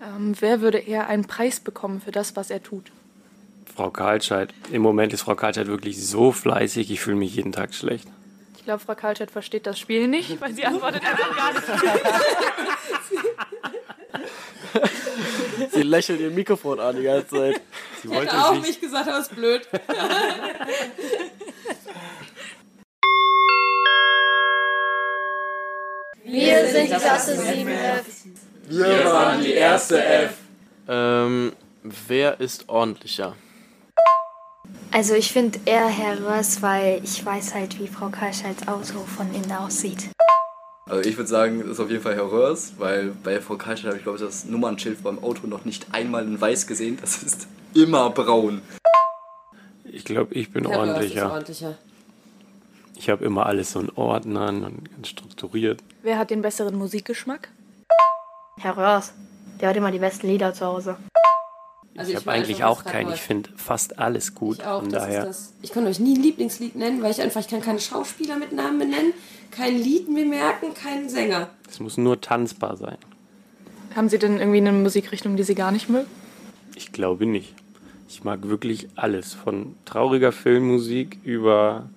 Ähm, 0.00 0.34
wer 0.40 0.60
würde 0.60 0.78
eher 0.78 1.08
einen 1.08 1.26
Preis 1.26 1.60
bekommen 1.60 2.00
für 2.00 2.12
das, 2.12 2.36
was 2.36 2.50
er 2.50 2.62
tut? 2.62 2.90
Frau 3.74 3.90
Karlscheid. 3.90 4.54
Im 4.70 4.82
Moment 4.82 5.12
ist 5.12 5.22
Frau 5.22 5.34
Karlscheid 5.34 5.66
wirklich 5.66 6.04
so 6.04 6.30
fleißig, 6.30 6.90
ich 6.90 7.00
fühle 7.00 7.16
mich 7.16 7.34
jeden 7.34 7.52
Tag 7.52 7.74
schlecht. 7.74 8.06
Ich 8.56 8.64
glaube, 8.64 8.80
Frau 8.80 8.94
Karlstadt 8.94 9.30
versteht 9.30 9.66
das 9.66 9.78
Spiel 9.78 10.08
nicht, 10.08 10.40
weil 10.40 10.54
sie 10.54 10.64
antwortet 10.64 11.02
einfach 11.04 11.36
gar 11.36 11.52
nicht. 11.52 11.64
Sie 15.72 15.82
lächelt 15.82 16.20
ihr 16.20 16.30
Mikrofon 16.30 16.80
an 16.80 16.96
die 16.96 17.02
ganze 17.02 17.28
Zeit. 17.28 17.60
Sie 18.00 18.08
Ich 18.08 18.14
wollte 18.14 18.32
hätte 18.32 18.46
auch 18.46 18.60
nicht 18.60 18.80
gesagt, 18.80 19.08
aber 19.08 19.20
ist 19.20 19.34
blöd. 19.34 19.68
Wir 26.34 26.66
sind 26.66 26.88
Klasse 26.88 27.36
7F. 28.68 30.30
Ähm, 30.88 31.52
wer 32.08 32.40
ist 32.40 32.68
ordentlicher? 32.68 33.36
Also 34.90 35.14
ich 35.14 35.32
finde 35.32 35.60
eher 35.64 35.86
Herr 35.86 36.20
Röhrs, 36.20 36.60
weil 36.60 37.00
ich 37.04 37.24
weiß 37.24 37.54
halt, 37.54 37.78
wie 37.78 37.86
Frau 37.86 38.08
Karlscheids 38.08 38.66
Auto 38.66 39.04
von 39.04 39.32
innen 39.32 39.52
aussieht. 39.52 40.08
Also 40.86 41.08
ich 41.08 41.16
würde 41.16 41.28
sagen, 41.30 41.60
das 41.60 41.68
ist 41.68 41.80
auf 41.80 41.90
jeden 41.90 42.02
Fall 42.02 42.16
Herr 42.16 42.30
Röhrs, 42.30 42.72
weil 42.78 43.12
bei 43.22 43.40
Frau 43.40 43.56
Karlstadt 43.56 43.90
habe 43.90 43.98
ich 43.98 44.02
glaube 44.02 44.18
ich 44.18 44.24
das 44.24 44.44
Nummernschild 44.44 45.04
beim 45.04 45.22
Auto 45.22 45.46
noch 45.46 45.64
nicht 45.64 45.86
einmal 45.92 46.24
in 46.24 46.40
weiß 46.40 46.66
gesehen. 46.66 46.98
Das 47.00 47.22
ist 47.22 47.46
immer 47.74 48.10
braun. 48.10 48.60
Ich 49.84 50.04
glaube, 50.04 50.34
ich 50.34 50.52
bin 50.52 50.66
Herr 50.66 50.80
Röhrs 50.82 51.04
ist 51.04 51.22
ordentlicher. 51.22 51.78
Ich 53.04 53.10
habe 53.10 53.22
immer 53.22 53.44
alles 53.44 53.72
so 53.72 53.80
in 53.80 53.90
Ordnern 53.96 54.64
und 54.64 54.90
ganz 54.90 55.08
strukturiert. 55.08 55.84
Wer 56.02 56.16
hat 56.16 56.30
den 56.30 56.40
besseren 56.40 56.74
Musikgeschmack? 56.74 57.50
Herr 58.56 58.78
Röhrs, 58.78 59.12
der 59.60 59.68
hat 59.68 59.76
immer 59.76 59.90
die 59.90 59.98
besten 59.98 60.26
Lieder 60.26 60.54
zu 60.54 60.64
Hause. 60.64 60.96
Also 61.98 62.12
ich 62.12 62.16
habe 62.16 62.30
eigentlich 62.32 62.64
auch 62.64 62.82
keinen. 62.82 63.12
Ich 63.12 63.20
finde 63.20 63.50
fast 63.58 63.98
alles 63.98 64.34
gut. 64.34 64.60
Ich 64.60 64.64
auch, 64.64 64.80
Von 64.80 64.88
das 64.90 65.02
daher. 65.02 65.20
ist 65.20 65.28
das. 65.28 65.52
Ich 65.60 65.72
kann 65.72 65.86
euch 65.86 66.00
nie 66.00 66.16
ein 66.16 66.22
Lieblingslied 66.22 66.76
nennen, 66.76 67.02
weil 67.02 67.10
ich 67.10 67.20
einfach, 67.20 67.42
ich 67.42 67.48
kann 67.48 67.60
keine 67.60 67.78
Schauspieler 67.78 68.38
mit 68.38 68.52
Namen 68.52 68.78
benennen, 68.78 69.12
kein 69.50 69.76
Lied 69.76 70.08
mir 70.08 70.24
merken, 70.24 70.72
keinen 70.72 71.10
Sänger. 71.10 71.50
Es 71.68 71.80
muss 71.80 71.98
nur 71.98 72.22
tanzbar 72.22 72.78
sein. 72.78 72.96
Haben 73.94 74.08
Sie 74.08 74.18
denn 74.18 74.38
irgendwie 74.38 74.60
eine 74.60 74.72
Musikrichtung, 74.72 75.36
die 75.36 75.42
Sie 75.42 75.54
gar 75.54 75.72
nicht 75.72 75.90
mögen? 75.90 76.08
Ich 76.74 76.90
glaube 76.90 77.26
nicht. 77.26 77.52
Ich 78.08 78.24
mag 78.24 78.48
wirklich 78.48 78.88
alles. 78.96 79.34
Von 79.34 79.74
trauriger 79.84 80.32
Filmmusik 80.32 81.18
über 81.22 81.90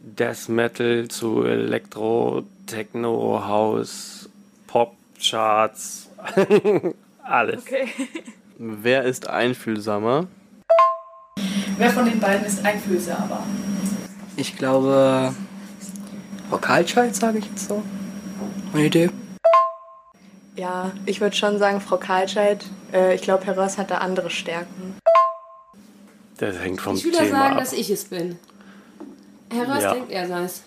Death 0.00 0.48
Metal 0.48 1.08
zu 1.08 1.44
Elektro, 1.44 2.44
Techno, 2.66 3.42
House, 3.46 4.28
Pop, 4.66 4.94
Charts. 5.20 6.08
alles. 7.22 7.62
Okay. 7.62 7.88
Wer 8.58 9.04
ist 9.04 9.28
einfühlsamer? 9.28 10.26
Wer 11.76 11.90
von 11.90 12.06
den 12.06 12.18
beiden 12.18 12.44
ist 12.46 12.64
einfühlsamer? 12.64 13.44
Ich 14.36 14.56
glaube, 14.56 15.34
Frau 16.48 16.58
Karlscheid, 16.58 17.14
sage 17.14 17.38
ich 17.38 17.46
jetzt 17.46 17.68
so. 17.68 17.82
Eine 18.72 18.86
Idee. 18.86 19.10
Ja, 20.56 20.90
ich 21.06 21.20
würde 21.20 21.36
schon 21.36 21.58
sagen, 21.58 21.80
Frau 21.80 21.98
Karlscheid. 21.98 22.64
Äh, 22.92 23.14
ich 23.14 23.22
glaube, 23.22 23.44
Herr 23.46 23.56
Röhrs 23.56 23.78
hat 23.78 23.90
da 23.90 23.98
andere 23.98 24.30
Stärken. 24.30 24.96
Das 26.38 26.58
hängt 26.58 26.80
vom 26.80 26.96
Ich 26.96 27.04
will 27.04 27.12
ja 27.12 27.20
Thema 27.20 27.38
sagen, 27.38 27.52
ab. 27.54 27.58
dass 27.60 27.72
ich 27.72 27.90
es 27.90 28.06
bin. 28.06 28.38
Herr 29.50 29.68
Röhrs 29.68 29.82
Ja. 29.82 29.94
denkt, 29.94 30.10
er 30.12 30.26
sei 30.28 30.42
es. 30.44 30.62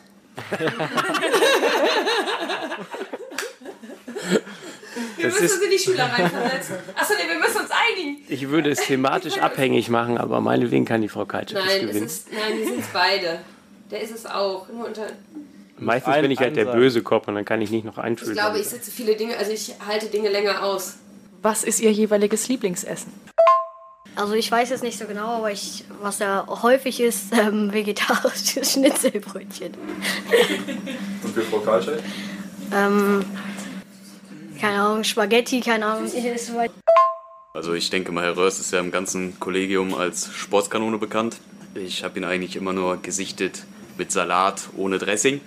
Wir 5.18 5.30
Das 5.30 5.40
müssen 5.40 5.54
uns 5.56 5.64
in 5.64 5.70
die 5.72 5.80
Schüler 5.80 6.06
reinversetzen. 6.06 6.76
Achso, 6.96 7.14
nee, 7.16 7.30
wir 7.32 7.40
müssen 7.40 7.58
uns 7.62 7.70
einigen. 7.72 8.18
Ich 8.28 8.50
würde 8.50 8.70
es 8.72 8.80
thematisch 8.80 9.38
abhängig 9.38 9.90
machen, 9.90 10.18
aber 10.18 10.42
meinetwegen 10.42 10.86
kann 10.86 11.02
die 11.02 11.10
Frau 11.10 11.26
das 11.26 11.54
Nein, 11.54 11.64
es 11.68 11.80
gewinnen. 11.82 12.06
ist, 12.06 12.28
nein, 12.32 12.58
wir 12.58 12.66
sind 12.66 12.80
es 12.80 12.88
beide. 12.88 13.40
Der 13.92 14.02
ist 14.02 14.12
es 14.16 14.26
auch. 14.26 14.68
Nur 14.70 14.88
unter, 14.88 15.08
Meistens 15.78 16.14
Ein- 16.14 16.22
bin 16.24 16.32
ich 16.32 16.40
halt 16.40 16.56
der 16.56 16.66
böse 16.66 17.02
Kopf 17.02 17.28
und 17.28 17.34
dann 17.36 17.46
kann 17.46 17.60
ich 17.62 17.72
nicht 17.72 17.86
noch 17.86 17.98
ich 17.98 18.04
einschulden. 18.04 18.34
glaube, 18.36 18.60
ich 18.60 18.68
sitze 18.68 18.92
viele 18.92 19.16
Dinge, 19.16 19.36
also 19.38 19.52
ich 19.52 19.74
halte 19.88 20.08
Dinge 20.08 20.30
länger 20.30 20.64
aus. 20.64 20.98
Was 21.42 21.64
ist 21.64 21.80
Ihr 21.80 21.92
jeweiliges 21.92 22.48
Lieblingsessen? 22.48 23.12
Also 24.16 24.34
ich 24.34 24.51
weiß 24.51 24.72
es 24.72 24.82
nicht 24.82 24.97
so 24.97 25.05
genau, 25.05 25.38
aber 25.38 25.51
ich, 25.51 25.86
was 26.01 26.18
da 26.18 26.45
häufig 26.47 26.99
ist, 26.99 27.34
ähm, 27.38 27.72
vegetarisches 27.72 28.74
Schnitzelbrötchen. 28.74 29.74
Und 31.24 31.34
für 31.34 31.41
Frau 31.43 31.59
Karlscheid? 31.59 32.03
Ähm, 32.74 33.26
keine 34.59 34.82
Ahnung, 34.82 35.03
Spaghetti, 35.03 35.62
keine 35.62 35.86
Ahnung. 35.86 36.09
Also 37.53 37.74
ich 37.74 37.89
denke 37.89 38.12
mal, 38.12 38.24
Herr 38.24 38.38
Röhrs 38.38 38.59
ist 38.59 38.72
ja 38.72 38.80
im 38.80 38.91
ganzen 38.91 39.39
Kollegium 39.39 39.93
als 39.93 40.32
Sportskanone 40.34 40.97
bekannt. 40.97 41.38
Ich 41.74 42.03
habe 42.03 42.20
ihn 42.20 42.26
eigentlich 42.26 42.55
immer 42.55 42.74
nur 42.74 43.01
gesichtet 43.01 43.64
mit 43.97 44.12
Salat 44.12 44.70
ohne 44.78 44.99
Dressing. 44.99 45.41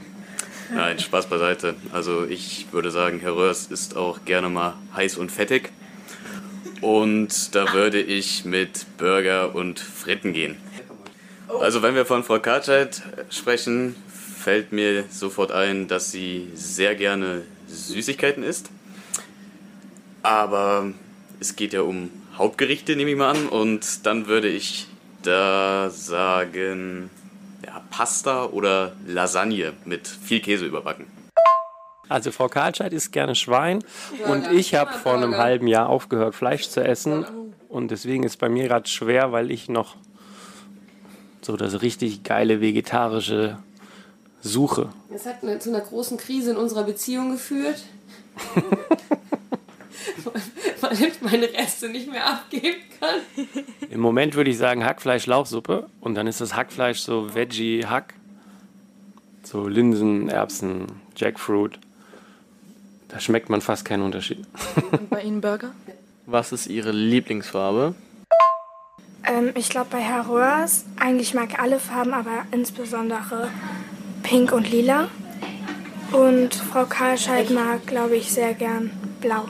Nein, 0.75 0.99
Spaß 0.99 1.27
beiseite. 1.27 1.75
Also 1.93 2.25
ich 2.25 2.67
würde 2.73 2.91
sagen, 2.91 3.21
Herr 3.21 3.37
Röhrs 3.37 3.67
ist 3.67 3.97
auch 3.97 4.25
gerne 4.25 4.49
mal 4.49 4.75
heiß 4.97 5.17
und 5.17 5.31
fettig. 5.31 5.71
Und 6.85 7.55
da 7.55 7.73
würde 7.73 7.99
ich 7.99 8.45
mit 8.45 8.85
Burger 8.99 9.55
und 9.55 9.81
Fritten 9.81 10.35
gehen. 10.35 10.59
Also 11.59 11.81
wenn 11.81 11.95
wir 11.95 12.05
von 12.05 12.25
Frau 12.25 12.39
Kartscheid 12.39 13.01
sprechen, 13.31 13.97
fällt 14.07 14.71
mir 14.71 15.05
sofort 15.09 15.51
ein, 15.51 15.89
dass 15.89 16.11
sie 16.11 16.51
sehr 16.53 16.95
gerne 16.95 17.45
Süßigkeiten 17.69 18.43
isst. 18.43 18.69
Aber 20.23 20.93
es 21.41 21.57
geht 21.57 21.73
ja 21.73 21.81
um 21.81 22.11
Hauptgerichte, 22.37 22.97
nehme 22.97 23.13
ich 23.13 23.17
mal 23.17 23.31
an. 23.31 23.49
Und 23.49 24.05
dann 24.05 24.27
würde 24.27 24.49
ich 24.49 24.87
da 25.23 25.89
sagen, 25.89 27.09
ja, 27.65 27.83
Pasta 27.89 28.45
oder 28.45 28.95
Lasagne 29.07 29.73
mit 29.87 30.07
viel 30.07 30.41
Käse 30.41 30.67
überbacken. 30.67 31.07
Also 32.09 32.31
Frau 32.33 32.49
Karlscheid 32.49 32.93
isst 32.93 33.13
gerne 33.13 33.35
Schwein 33.35 33.83
und 34.29 34.51
ich 34.53 34.75
habe 34.75 34.93
vor 34.93 35.15
einem 35.15 35.37
halben 35.37 35.67
Jahr 35.67 35.89
aufgehört, 35.89 36.35
Fleisch 36.35 36.69
zu 36.69 36.85
essen. 36.85 37.25
Und 37.69 37.91
deswegen 37.91 38.23
ist 38.25 38.39
bei 38.39 38.49
mir 38.49 38.69
gerade 38.69 38.89
schwer, 38.89 39.33
weil 39.33 39.51
ich 39.51 39.69
noch 39.69 39.97
so 41.43 41.57
das 41.57 41.83
richtig 41.83 42.23
geile 42.23 42.61
vegetarische 42.61 43.59
suche. 44.41 44.91
Das 45.11 45.27
hat 45.27 45.43
eine, 45.43 45.59
zu 45.59 45.71
einer 45.71 45.81
großen 45.81 46.19
Krise 46.19 46.53
in 46.53 46.57
unserer 46.57 46.85
Beziehung 46.85 47.33
geführt. 47.33 47.83
Weil 50.81 51.03
ich 51.03 51.23
meine 51.23 51.47
Reste 51.47 51.89
nicht 51.89 52.11
mehr 52.11 52.27
abgeben 52.27 52.77
kann. 53.01 53.21
Im 53.89 54.01
Moment 54.01 54.35
würde 54.35 54.51
ich 54.51 54.59
sagen 54.59 54.85
Hackfleisch-Lauchsuppe 54.85 55.89
und 56.01 56.15
dann 56.15 56.27
ist 56.27 56.41
das 56.41 56.55
Hackfleisch 56.55 57.01
so 57.01 57.35
Veggie-Hack. 57.35 58.15
So 59.43 59.67
Linsen, 59.69 60.29
Erbsen, 60.29 60.87
Jackfruit. 61.17 61.79
Da 63.09 63.21
schmeckt 63.21 63.51
man 63.51 63.61
fast 63.61 63.85
keinen 63.85 64.03
Unterschied. 64.03 64.45
Und 64.91 65.11
bei 65.11 65.23
Ihnen 65.23 65.41
Burger? 65.41 65.71
Was 66.27 66.53
ist 66.53 66.67
Ihre 66.67 66.91
Lieblingsfarbe? 66.91 67.95
Ähm, 69.27 69.53
ich 69.55 69.69
glaube 69.69 69.89
bei 69.91 70.01
Herr 70.01 70.29
Röhrs, 70.29 70.85
eigentlich 70.99 71.35
mag 71.35 71.51
ich 71.51 71.59
alle 71.59 71.79
Farben, 71.79 72.13
aber 72.13 72.45
insbesondere 72.51 73.51
Pink 74.23 74.53
und 74.53 74.71
Lila. 74.71 75.09
Und 76.13 76.55
Frau 76.55 76.85
Karlscheid 76.85 77.51
mag, 77.51 77.87
glaube 77.87 78.17
ich, 78.17 78.31
sehr 78.33 78.55
gern 78.55 78.91
Blau. 79.21 79.47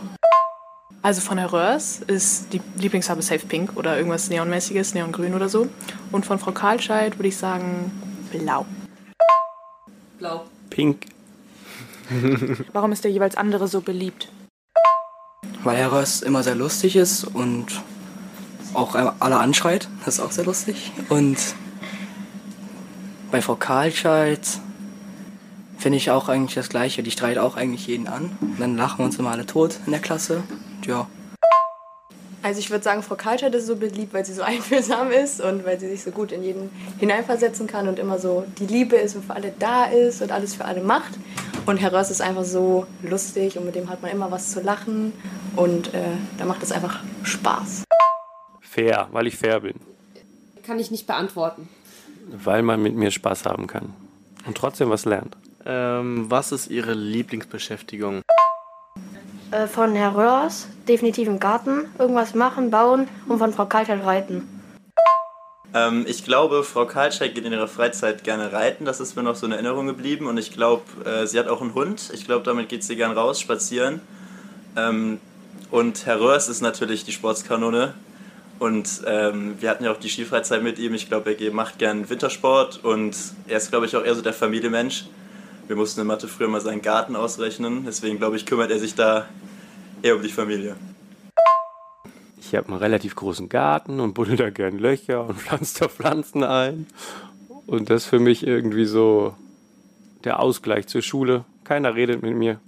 Also 1.03 1.21
von 1.21 1.37
Herr 1.37 1.53
Röhrs 1.53 2.01
ist 2.07 2.53
die 2.53 2.63
Lieblingsfarbe 2.79 3.21
Safe 3.21 3.45
Pink 3.47 3.77
oder 3.77 3.97
irgendwas 3.97 4.31
Neonmäßiges, 4.31 4.95
Neongrün 4.95 5.35
oder 5.35 5.49
so. 5.49 5.69
Und 6.13 6.25
von 6.25 6.39
Frau 6.39 6.53
Karlscheid 6.53 7.19
würde 7.19 7.29
ich 7.29 7.37
sagen 7.37 7.93
Blau. 8.31 8.65
Blau. 10.19 10.47
Pink. 10.71 11.07
Warum 12.73 12.93
ist 12.93 13.05
der 13.05 13.11
jeweils 13.11 13.37
andere 13.37 13.69
so 13.69 13.81
beliebt? 13.81 14.29
Weil 15.63 15.77
Herr 15.77 15.93
Röhrs 15.93 16.23
immer 16.23 16.43
sehr 16.43 16.55
lustig 16.55 16.97
ist 16.97 17.25
und 17.25 17.67
auch 18.75 18.95
alle 18.95 19.39
anschreit. 19.39 19.89
Das 20.05 20.15
ist 20.15 20.21
auch 20.21 20.33
sehr 20.33 20.45
lustig. 20.45 20.93
Und 21.09 21.39
bei 23.31 23.41
Frau 23.41 23.57
Karlscheid 23.57 24.41
finde 25.79 25.97
ich 25.97 26.11
auch 26.11 26.29
eigentlich 26.29 26.55
das 26.55 26.69
Gleiche. 26.69 27.03
Die 27.03 27.11
streitet 27.11 27.39
auch 27.39 27.57
eigentlich 27.57 27.87
jeden 27.87 28.09
an. 28.09 28.37
Und 28.41 28.61
dann 28.61 28.77
lachen 28.77 28.99
wir 28.99 29.05
uns 29.07 29.19
immer 29.19 29.31
alle 29.31 29.47
tot 29.47 29.79
in 29.87 29.93
der 29.93 30.01
Klasse. 30.01 30.43
Ja. 30.87 31.07
Also 32.43 32.61
ich 32.61 32.71
würde 32.71 32.85
sagen, 32.85 33.03
Frau 33.03 33.15
Karlscheid 33.15 33.55
ist 33.55 33.67
so 33.67 33.77
beliebt, 33.77 34.13
weil 34.13 34.25
sie 34.27 34.35
so 34.35 34.43
einfühlsam 34.45 35.11
ist 35.11 35.41
und 35.41 35.65
weil 35.65 35.81
sie 35.81 35.89
sich 35.89 36.03
so 36.03 36.11
gut 36.11 36.31
in 36.31 36.43
jeden 36.43 36.71
hineinversetzen 36.99 37.67
kann 37.67 37.89
und 37.89 37.99
immer 37.99 38.19
so 38.19 38.45
die 38.59 38.67
Liebe 38.67 38.97
ist 38.97 39.17
und 39.17 39.25
für 39.25 39.35
alle 39.35 39.55
da 39.59 39.87
ist 39.87 40.21
und 40.21 40.31
alles 40.31 40.55
für 40.55 40.67
alle 40.67 40.83
macht. 40.83 41.13
Und 41.67 41.79
Herr 41.79 41.93
Röhrs 41.93 42.11
ist 42.11 42.21
einfach 42.21 42.45
so 42.45 42.87
lustig 43.03 43.57
und 43.57 43.65
mit 43.65 43.75
dem 43.75 43.89
hat 43.89 44.03
man 44.03 44.11
immer 44.11 44.31
was 44.31 44.51
zu 44.51 44.61
lachen 44.61 45.15
und 45.57 45.95
äh, 45.95 46.03
da 46.37 46.45
macht 46.45 46.63
es 46.63 46.73
einfach 46.73 47.01
Spaß. 47.23 47.85
Fair, 48.61 49.09
weil 49.13 49.27
ich 49.27 49.37
fair 49.37 49.61
bin. 49.61 49.81
Kann 50.63 50.79
ich 50.79 50.91
nicht 50.91 51.07
beantworten. 51.07 51.69
Weil 52.31 52.63
man 52.63 52.83
mit 52.83 52.95
mir 52.95 53.11
Spaß 53.11 53.47
haben 53.47 53.67
kann. 53.67 53.95
Und 54.47 54.57
trotzdem 54.57 54.91
was 54.91 55.07
lernt. 55.07 55.37
Ähm, 55.65 56.27
was 56.29 56.53
ist 56.53 56.71
Ihre 56.71 56.93
Lieblingsbeschäftigung? 56.93 58.21
Äh, 59.51 59.67
von 59.67 59.95
Herr 59.95 60.15
Röhrs, 60.15 60.69
definitiv 60.87 61.29
im 61.29 61.41
Garten, 61.41 61.87
irgendwas 61.99 62.35
machen, 62.35 62.71
bauen 62.71 63.09
und 63.27 63.39
von 63.39 63.53
Frau 63.55 63.65
Kaltheit 63.65 64.05
reiten. 64.05 64.64
Ähm, 65.75 66.07
ich 66.09 66.25
glaube, 66.25 66.63
Frau 66.63 66.87
Karlscheid 66.87 67.35
geht 67.35 67.45
in 67.45 67.53
ihrer 67.53 67.69
Freizeit 67.69 68.23
gerne 68.23 68.53
reiten. 68.53 68.85
Das 68.85 69.01
ist 69.01 69.17
mir 69.17 69.25
noch 69.25 69.35
so 69.35 69.45
in 69.47 69.53
Erinnerung 69.53 69.87
geblieben. 69.87 70.29
Und 70.29 70.39
ich 70.39 70.53
glaube, 70.53 70.83
äh, 71.05 71.27
sie 71.27 71.39
hat 71.39 71.49
auch 71.49 71.61
einen 71.61 71.75
Hund. 71.75 72.11
Ich 72.15 72.25
glaube, 72.25 72.45
damit 72.45 72.69
geht 72.69 72.85
sie 72.85 72.97
gern 72.97 73.13
raus, 73.13 73.41
spazieren. 73.41 74.01
Ähm, 74.77 75.19
und 75.71 76.07
Herr 76.07 76.21
Röhrs 76.21 76.49
ist 76.49 76.61
natürlich 76.61 77.05
die 77.05 77.13
Sportskanone. 77.13 77.95
Und 78.61 79.03
ähm, 79.07 79.57
wir 79.61 79.69
hatten 79.69 79.83
ja 79.83 79.91
auch 79.91 79.99
die 79.99 80.09
Skifreizeit 80.09 80.63
mit 80.63 80.79
ihm. 80.79 80.95
Ich 80.95 81.09
glaube, 81.09 81.33
er 81.33 81.53
macht 81.53 81.79
gern 81.79 82.09
Wintersport. 82.09 82.85
Und 82.85 83.17
er 83.49 83.57
ist, 83.57 83.71
glaube 83.71 83.87
ich, 83.87 83.97
auch 83.97 84.05
eher 84.05 84.15
so 84.15 84.23
der 84.23 84.33
Familienmensch. 84.33 85.07
Wir 85.67 85.75
mussten 85.75 86.01
in 86.01 86.07
Mathe 86.07 86.29
früher 86.29 86.47
mal 86.47 86.61
seinen 86.61 86.83
Garten 86.83 87.17
ausrechnen. 87.17 87.85
Deswegen, 87.85 88.19
glaube 88.19 88.37
ich, 88.37 88.47
kümmert 88.47 88.71
er 88.71 88.79
sich 88.79 88.95
da 88.95 89.27
eher 90.03 90.15
um 90.15 90.23
die 90.23 90.29
Familie. 90.29 90.77
Ich 92.47 92.55
habe 92.55 92.69
einen 92.69 92.77
relativ 92.77 93.17
großen 93.17 93.49
Garten 93.49 94.01
und 94.01 94.15
buddel 94.15 94.37
da 94.37 94.51
gern 94.51 94.79
Löcher 94.79 95.27
und 95.27 95.35
pflanze 95.41 95.81
da 95.81 95.89
Pflanzen 95.89 96.45
ein. 96.45 96.87
Und 97.67 97.89
das 97.89 98.05
ist 98.05 98.09
für 98.09 98.19
mich 98.19 98.47
irgendwie 98.47 98.85
so 98.85 99.35
der 100.25 100.41
Ausgleich 100.41 100.87
zur 100.87 101.03
Schule. 101.03 101.45
Keiner 101.65 101.95
redet 101.95 102.23
mit 102.23 102.37
mir. 102.37 102.61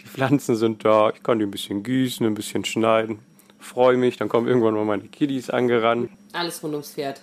Die 0.00 0.06
Pflanzen 0.06 0.54
sind 0.54 0.84
da, 0.84 1.10
ich 1.10 1.22
kann 1.22 1.38
die 1.38 1.44
ein 1.44 1.50
bisschen 1.50 1.82
gießen, 1.82 2.24
ein 2.24 2.34
bisschen 2.34 2.64
schneiden. 2.64 3.18
Freue 3.58 3.96
mich, 3.96 4.16
dann 4.16 4.28
kommen 4.28 4.46
irgendwann 4.46 4.74
mal 4.74 4.84
meine 4.84 5.08
Kiddies 5.08 5.50
angerannt. 5.50 6.10
Alles 6.32 6.62
rund 6.62 6.74
ums 6.74 6.92
Pferd. 6.92 7.20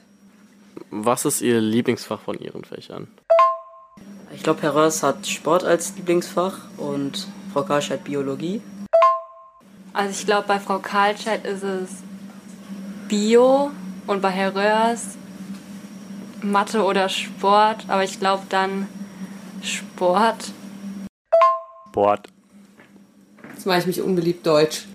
Was 0.89 1.25
ist 1.25 1.41
Ihr 1.41 1.61
Lieblingsfach 1.61 2.19
von 2.19 2.37
Ihren 2.39 2.65
Fächern? 2.65 3.07
Ich 4.33 4.43
glaube, 4.43 4.61
Herr 4.61 4.75
Röhrs 4.75 5.03
hat 5.03 5.27
Sport 5.27 5.63
als 5.63 5.95
Lieblingsfach 5.95 6.57
und 6.77 7.27
Frau 7.53 7.63
Karlscheid 7.63 8.03
Biologie. 8.03 8.61
Also 9.93 10.11
ich 10.11 10.25
glaube, 10.25 10.47
bei 10.47 10.59
Frau 10.59 10.79
Karlscheid 10.79 11.45
ist 11.45 11.63
es 11.63 11.89
Bio 13.09 13.71
und 14.07 14.21
bei 14.21 14.29
Herr 14.29 14.55
Röhrs 14.55 15.17
Mathe 16.41 16.83
oder 16.83 17.09
Sport, 17.09 17.85
aber 17.87 18.03
ich 18.03 18.19
glaube 18.19 18.43
dann 18.49 18.87
Sport. 19.61 20.51
Sport. 21.89 22.29
Jetzt 23.53 23.65
mache 23.65 23.79
ich 23.79 23.85
mich 23.85 24.01
unbeliebt 24.01 24.47
deutsch. 24.47 24.87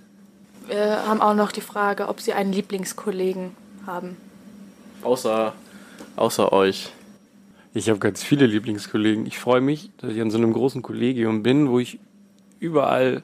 Wir 0.67 1.07
haben 1.07 1.21
auch 1.21 1.35
noch 1.35 1.53
die 1.53 1.61
Frage, 1.61 2.09
ob 2.09 2.21
Sie 2.21 2.33
einen 2.33 2.53
Lieblingskollegen 2.53 3.55
haben. 3.87 4.17
Außer, 5.03 5.53
außer 6.17 6.53
euch. 6.53 6.91
Ich 7.75 7.89
habe 7.91 8.01
ganz 8.01 8.25
viele 8.25 8.47
Lieblingskollegen. 8.47 9.27
Ich 9.27 9.39
freue 9.39 9.61
mich, 9.61 9.91
dass 9.99 10.13
ich 10.13 10.21
an 10.21 10.31
so 10.31 10.39
einem 10.39 10.53
großen 10.53 10.83
Kollegium 10.83 11.43
bin, 11.43 11.69
wo 11.69 11.79
ich 11.79 12.01
überall, 12.59 13.23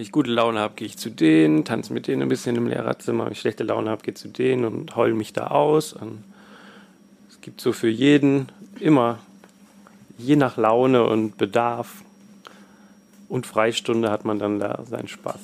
wenn 0.00 0.06
ich 0.06 0.12
gute 0.12 0.30
Laune 0.30 0.60
habe, 0.60 0.72
gehe 0.76 0.86
ich 0.86 0.96
zu 0.96 1.10
denen, 1.10 1.66
tanze 1.66 1.92
mit 1.92 2.06
denen 2.06 2.22
ein 2.22 2.30
bisschen 2.30 2.56
im 2.56 2.66
Lehrerzimmer. 2.66 3.26
Wenn 3.26 3.32
ich 3.32 3.40
schlechte 3.40 3.64
Laune 3.64 3.90
habe, 3.90 4.02
gehe 4.02 4.14
zu 4.14 4.28
denen 4.28 4.64
und 4.64 4.96
heul 4.96 5.12
mich 5.12 5.34
da 5.34 5.48
aus. 5.48 5.92
Und 5.92 6.24
es 7.28 7.42
gibt 7.42 7.60
so 7.60 7.74
für 7.74 7.90
jeden 7.90 8.48
immer, 8.78 9.18
je 10.16 10.36
nach 10.36 10.56
Laune 10.56 11.04
und 11.04 11.36
Bedarf 11.36 12.02
und 13.28 13.46
Freistunde 13.46 14.10
hat 14.10 14.24
man 14.24 14.38
dann 14.38 14.58
da 14.58 14.82
seinen 14.88 15.06
Spaß. 15.06 15.38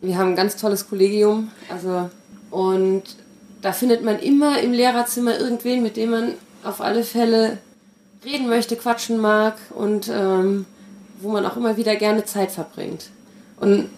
Wir 0.00 0.16
haben 0.16 0.28
ein 0.28 0.36
ganz 0.36 0.56
tolles 0.56 0.88
Kollegium. 0.88 1.50
Also, 1.68 2.08
und 2.52 3.02
da 3.62 3.72
findet 3.72 4.04
man 4.04 4.20
immer 4.20 4.60
im 4.60 4.70
Lehrerzimmer 4.70 5.36
irgendwen, 5.40 5.82
mit 5.82 5.96
dem 5.96 6.10
man 6.10 6.34
auf 6.62 6.80
alle 6.80 7.02
Fälle 7.02 7.58
reden 8.24 8.48
möchte, 8.48 8.76
quatschen 8.76 9.18
mag 9.18 9.56
und 9.70 10.08
ähm, 10.08 10.66
wo 11.20 11.30
man 11.30 11.44
auch 11.44 11.56
immer 11.56 11.76
wieder 11.76 11.96
gerne 11.96 12.24
Zeit 12.24 12.52
verbringt. 12.52 13.10
Und 13.60 13.88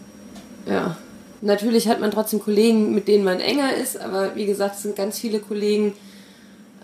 ja. 0.66 0.96
Natürlich 1.42 1.88
hat 1.88 2.00
man 2.00 2.10
trotzdem 2.10 2.40
Kollegen, 2.40 2.94
mit 2.94 3.08
denen 3.08 3.24
man 3.24 3.40
enger 3.40 3.74
ist, 3.74 3.98
aber 3.98 4.36
wie 4.36 4.44
gesagt, 4.44 4.76
es 4.76 4.82
sind 4.82 4.94
ganz 4.94 5.18
viele 5.18 5.40
Kollegen, 5.40 5.94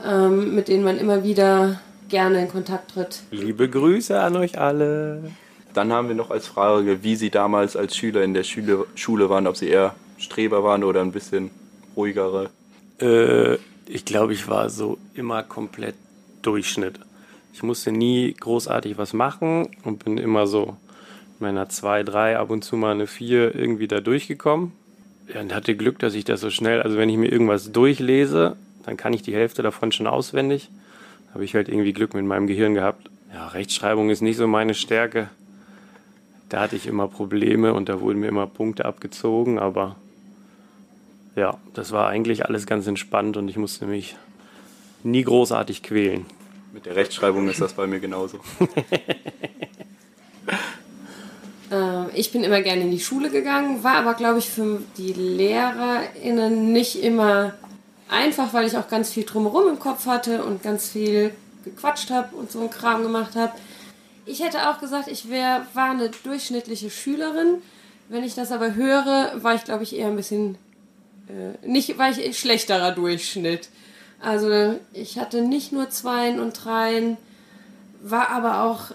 ähm, 0.02 0.54
mit 0.54 0.68
denen 0.68 0.82
man 0.82 0.96
immer 0.96 1.24
wieder 1.24 1.80
gerne 2.08 2.40
in 2.40 2.48
Kontakt 2.48 2.92
tritt. 2.92 3.20
Liebe 3.30 3.68
Grüße 3.68 4.18
an 4.18 4.36
euch 4.36 4.58
alle. 4.58 5.30
Dann 5.74 5.92
haben 5.92 6.08
wir 6.08 6.14
noch 6.14 6.30
als 6.30 6.46
Frage, 6.46 7.02
wie 7.02 7.16
Sie 7.16 7.28
damals 7.28 7.76
als 7.76 7.94
Schüler 7.94 8.22
in 8.22 8.32
der 8.32 8.44
Schule, 8.44 8.86
Schule 8.94 9.28
waren, 9.28 9.46
ob 9.46 9.58
Sie 9.58 9.68
eher 9.68 9.94
Streber 10.16 10.64
waren 10.64 10.84
oder 10.84 11.02
ein 11.02 11.12
bisschen 11.12 11.50
ruhigere. 11.94 12.48
Äh, 12.98 13.56
ich 13.86 14.06
glaube, 14.06 14.32
ich 14.32 14.48
war 14.48 14.70
so 14.70 14.96
immer 15.14 15.42
komplett 15.42 15.96
Durchschnitt. 16.40 16.98
Ich 17.52 17.62
musste 17.62 17.92
nie 17.92 18.32
großartig 18.32 18.96
was 18.96 19.12
machen 19.12 19.68
und 19.84 20.02
bin 20.02 20.16
immer 20.16 20.46
so 20.46 20.76
meiner 21.40 21.68
2, 21.68 22.02
3, 22.02 22.38
ab 22.38 22.50
und 22.50 22.62
zu 22.62 22.76
mal 22.76 22.92
eine 22.92 23.06
4 23.06 23.54
irgendwie 23.54 23.88
da 23.88 24.00
durchgekommen. 24.00 24.72
Ja, 25.32 25.40
und 25.40 25.54
hatte 25.54 25.74
Glück, 25.76 25.98
dass 25.98 26.14
ich 26.14 26.24
das 26.24 26.40
so 26.40 26.50
schnell, 26.50 26.82
also 26.82 26.96
wenn 26.96 27.08
ich 27.08 27.16
mir 27.16 27.30
irgendwas 27.30 27.72
durchlese, 27.72 28.56
dann 28.84 28.96
kann 28.96 29.12
ich 29.12 29.22
die 29.22 29.34
Hälfte 29.34 29.62
davon 29.62 29.92
schon 29.92 30.06
auswendig. 30.06 30.70
Habe 31.34 31.44
ich 31.44 31.54
halt 31.54 31.68
irgendwie 31.68 31.92
Glück 31.92 32.14
mit 32.14 32.24
meinem 32.24 32.46
Gehirn 32.46 32.74
gehabt. 32.74 33.10
Ja, 33.34 33.48
Rechtschreibung 33.48 34.10
ist 34.10 34.22
nicht 34.22 34.36
so 34.36 34.46
meine 34.46 34.74
Stärke. 34.74 35.28
Da 36.48 36.60
hatte 36.60 36.76
ich 36.76 36.86
immer 36.86 37.08
Probleme 37.08 37.74
und 37.74 37.88
da 37.88 38.00
wurden 38.00 38.20
mir 38.20 38.28
immer 38.28 38.46
Punkte 38.46 38.84
abgezogen, 38.84 39.58
aber 39.58 39.96
ja, 41.34 41.58
das 41.74 41.90
war 41.90 42.08
eigentlich 42.08 42.46
alles 42.46 42.66
ganz 42.66 42.86
entspannt 42.86 43.36
und 43.36 43.48
ich 43.48 43.56
musste 43.56 43.86
mich 43.86 44.16
nie 45.02 45.22
großartig 45.22 45.82
quälen. 45.82 46.24
Mit 46.72 46.86
der 46.86 46.94
Rechtschreibung 46.94 47.48
ist 47.48 47.60
das 47.60 47.74
bei 47.74 47.86
mir 47.86 48.00
genauso. 48.00 48.38
Äh, 51.70 52.10
ich 52.14 52.32
bin 52.32 52.44
immer 52.44 52.62
gerne 52.62 52.82
in 52.82 52.90
die 52.90 53.00
Schule 53.00 53.30
gegangen, 53.30 53.82
war 53.82 53.96
aber, 53.96 54.14
glaube 54.14 54.38
ich, 54.38 54.48
für 54.48 54.82
die 54.96 55.12
LehrerInnen 55.12 56.72
nicht 56.72 57.02
immer 57.02 57.54
einfach, 58.08 58.52
weil 58.52 58.66
ich 58.66 58.76
auch 58.76 58.88
ganz 58.88 59.10
viel 59.10 59.24
drumherum 59.24 59.68
im 59.68 59.78
Kopf 59.78 60.06
hatte 60.06 60.44
und 60.44 60.62
ganz 60.62 60.88
viel 60.90 61.32
gequatscht 61.64 62.10
habe 62.10 62.36
und 62.36 62.50
so 62.50 62.60
einen 62.60 62.70
Kram 62.70 63.02
gemacht 63.02 63.34
habe. 63.34 63.52
Ich 64.24 64.42
hätte 64.42 64.70
auch 64.70 64.80
gesagt, 64.80 65.08
ich 65.08 65.30
wär, 65.30 65.66
war 65.74 65.90
eine 65.90 66.10
durchschnittliche 66.24 66.90
Schülerin. 66.90 67.62
Wenn 68.08 68.24
ich 68.24 68.34
das 68.34 68.52
aber 68.52 68.74
höre, 68.74 69.32
war 69.42 69.54
ich, 69.54 69.64
glaube 69.64 69.82
ich, 69.82 69.96
eher 69.96 70.06
ein 70.08 70.16
bisschen, 70.16 70.56
äh, 71.28 71.66
nicht, 71.66 71.98
war 71.98 72.10
ich 72.10 72.38
schlechterer 72.38 72.92
Durchschnitt. 72.92 73.68
Also 74.20 74.78
ich 74.92 75.18
hatte 75.18 75.42
nicht 75.42 75.72
nur 75.72 75.90
Zweien 75.90 76.40
und 76.40 76.52
Dreien, 76.64 77.16
war 78.00 78.30
aber 78.30 78.64
auch 78.64 78.92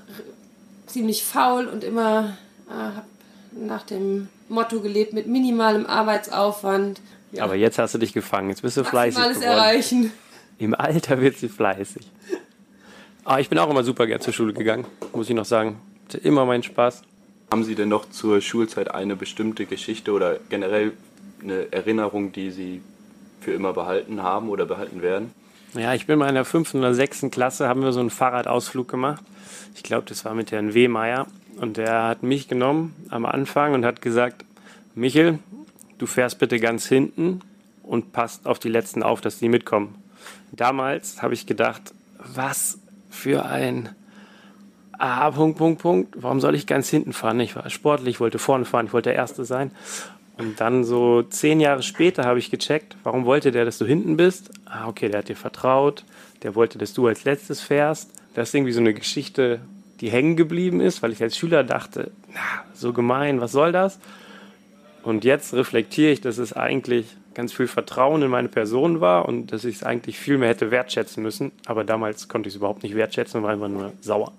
ziemlich 0.88 1.24
faul 1.24 1.68
und 1.68 1.84
immer 1.84 2.38
habe 2.74 3.06
nach 3.52 3.84
dem 3.84 4.30
Motto 4.50 4.80
gelebt 4.82 5.14
mit 5.14 5.28
minimalem 5.28 5.86
Arbeitsaufwand. 5.86 7.02
Ja. 7.32 7.44
Aber 7.44 7.56
jetzt 7.56 7.80
hast 7.80 7.94
du 7.94 7.98
dich 7.98 8.14
gefangen, 8.14 8.50
jetzt 8.50 8.62
bist 8.62 8.78
du 8.78 8.84
fleißig 8.84 9.18
Maximales 9.18 9.40
geworden. 9.40 9.58
erreichen. 9.58 10.14
Im 10.58 10.76
Alter 10.76 11.22
wird 11.22 11.38
sie 11.38 11.50
fleißig. 11.50 12.10
Aber 13.24 13.40
ich 13.40 13.50
bin 13.50 13.58
auch 13.58 13.70
immer 13.70 13.84
super 13.84 14.08
gern 14.08 14.22
zur 14.22 14.34
Schule 14.34 14.54
gegangen, 14.54 14.86
muss 15.14 15.30
ich 15.30 15.36
noch 15.36 15.46
sagen. 15.46 15.78
Hatte 16.06 16.18
immer 16.18 16.46
meinen 16.46 16.64
Spaß. 16.64 17.04
Haben 17.52 17.64
Sie 17.64 17.76
denn 17.76 17.90
noch 17.90 18.10
zur 18.10 18.42
Schulzeit 18.42 18.94
eine 18.94 19.16
bestimmte 19.16 19.66
Geschichte 19.66 20.12
oder 20.14 20.40
generell 20.50 20.94
eine 21.42 21.72
Erinnerung, 21.72 22.32
die 22.32 22.50
Sie 22.52 22.82
für 23.42 23.52
immer 23.52 23.74
behalten 23.74 24.24
haben 24.24 24.50
oder 24.50 24.66
behalten 24.66 25.02
werden? 25.02 25.32
Ja, 25.74 25.94
ich 25.94 26.06
bin 26.06 26.20
mal 26.20 26.30
in 26.30 26.36
der 26.36 26.46
fünften 26.46 26.80
oder 26.80 26.94
sechsten 26.94 27.32
Klasse, 27.32 27.68
haben 27.68 27.82
wir 27.82 27.92
so 27.92 28.00
einen 28.00 28.10
Fahrradausflug 28.10 28.88
gemacht. 28.88 29.24
Ich 29.76 29.84
glaube, 29.84 30.06
das 30.08 30.26
war 30.26 30.34
mit 30.34 30.52
Herrn 30.52 30.74
Wehmeier. 30.74 31.28
Und 31.58 31.78
der 31.78 32.04
hat 32.04 32.24
mich 32.24 32.48
genommen 32.48 32.96
am 33.10 33.26
Anfang 33.26 33.74
und 33.74 33.86
hat 33.86 34.02
gesagt, 34.02 34.46
Michel, 34.96 35.40
du 35.98 36.06
fährst 36.06 36.40
bitte 36.40 36.60
ganz 36.60 36.88
hinten 36.88 37.42
und 37.84 38.14
passt 38.14 38.48
auf 38.48 38.60
die 38.60 38.70
Letzten 38.70 39.04
auf, 39.04 39.22
dass 39.22 39.40
die 39.40 39.50
mitkommen. 39.50 39.96
Damals 40.52 41.22
habe 41.22 41.34
ich 41.34 41.46
gedacht, 41.46 41.94
was 42.18 42.80
für 43.10 43.46
ein 43.46 43.90
Ah, 45.04 45.32
Punkt, 45.32 45.58
Punkt, 45.58 45.82
Punkt. 45.82 46.16
Warum 46.22 46.40
soll 46.40 46.54
ich 46.54 46.68
ganz 46.68 46.88
hinten 46.88 47.12
fahren? 47.12 47.40
Ich 47.40 47.56
war 47.56 47.68
sportlich, 47.72 48.20
wollte 48.20 48.38
vorne 48.38 48.66
fahren, 48.66 48.86
ich 48.86 48.94
wollte 48.94 49.10
der 49.10 49.18
Erste 49.18 49.46
sein. 49.46 49.72
Und 50.38 50.62
dann 50.62 50.84
so 50.84 51.24
zehn 51.24 51.60
Jahre 51.60 51.82
später 51.82 52.26
habe 52.26 52.38
ich 52.38 52.52
gecheckt, 52.52 52.96
warum 53.04 53.26
wollte 53.26 53.52
der, 53.52 53.66
dass 53.66 53.80
du 53.80 53.86
hinten 53.86 54.16
bist? 54.16 54.52
Ah, 54.66 54.88
okay, 54.88 55.10
der 55.10 55.20
hat 55.20 55.30
dir 55.30 55.36
vertraut, 55.36 56.06
der 56.44 56.54
wollte, 56.54 56.78
dass 56.78 56.94
du 56.94 57.08
als 57.08 57.24
letztes 57.24 57.62
fährst. 57.62 58.12
Das 58.36 58.50
ist 58.50 58.54
irgendwie 58.54 58.74
so 58.74 58.80
eine 58.80 58.94
Geschichte, 58.94 59.62
die 60.02 60.10
hängen 60.10 60.36
geblieben 60.36 60.82
ist, 60.82 61.02
weil 61.02 61.12
ich 61.12 61.22
als 61.22 61.38
Schüler 61.38 61.64
dachte, 61.64 62.12
na, 62.34 62.66
so 62.74 62.92
gemein, 62.92 63.40
was 63.40 63.52
soll 63.52 63.72
das? 63.72 64.00
Und 65.04 65.24
jetzt 65.24 65.54
reflektiere 65.54 66.12
ich, 66.12 66.22
dass 66.22 66.38
es 66.38 66.54
eigentlich 66.54 67.06
ganz 67.34 67.54
viel 67.54 67.68
Vertrauen 67.68 68.22
in 68.22 68.30
meine 68.30 68.50
Person 68.50 69.00
war 69.00 69.28
und 69.28 69.52
dass 69.52 69.64
ich 69.64 69.78
es 69.78 69.84
eigentlich 69.84 70.20
viel 70.20 70.38
mehr 70.38 70.50
hätte 70.50 70.70
wertschätzen 70.70 71.24
müssen. 71.24 71.52
Aber 71.66 71.84
damals 71.84 72.28
konnte 72.28 72.50
ich 72.50 72.56
es 72.56 72.58
überhaupt 72.58 72.84
nicht 72.84 72.96
wertschätzen 72.96 73.38
und 73.38 73.44
war 73.44 73.52
einfach 73.52 73.70
nur 73.70 73.94
sauer. 74.02 74.34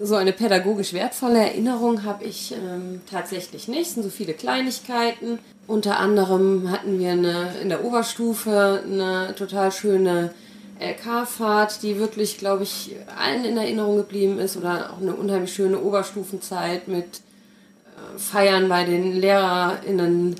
So 0.00 0.14
eine 0.14 0.32
pädagogisch 0.32 0.92
wertvolle 0.92 1.38
Erinnerung 1.38 2.04
habe 2.04 2.24
ich 2.24 2.52
ähm, 2.52 3.00
tatsächlich 3.10 3.66
nicht. 3.66 3.82
Es 3.82 3.94
sind 3.94 4.02
so 4.02 4.10
viele 4.10 4.34
Kleinigkeiten. 4.34 5.38
Unter 5.66 5.98
anderem 5.98 6.70
hatten 6.70 6.98
wir 6.98 7.12
eine, 7.12 7.54
in 7.62 7.68
der 7.68 7.84
Oberstufe 7.84 8.82
eine 8.84 9.34
total 9.34 9.72
schöne 9.72 10.32
LK-Fahrt, 10.80 11.82
die 11.82 11.98
wirklich, 11.98 12.38
glaube 12.38 12.62
ich, 12.62 12.94
allen 13.16 13.44
in 13.44 13.56
Erinnerung 13.56 13.96
geblieben 13.96 14.38
ist. 14.38 14.56
Oder 14.56 14.92
auch 14.92 15.00
eine 15.00 15.14
unheimlich 15.14 15.52
schöne 15.52 15.80
Oberstufenzeit 15.80 16.88
mit 16.88 17.04
äh, 17.04 18.18
Feiern 18.18 18.68
bei 18.68 18.84
den 18.84 19.12
LehrerInnen 19.12 20.36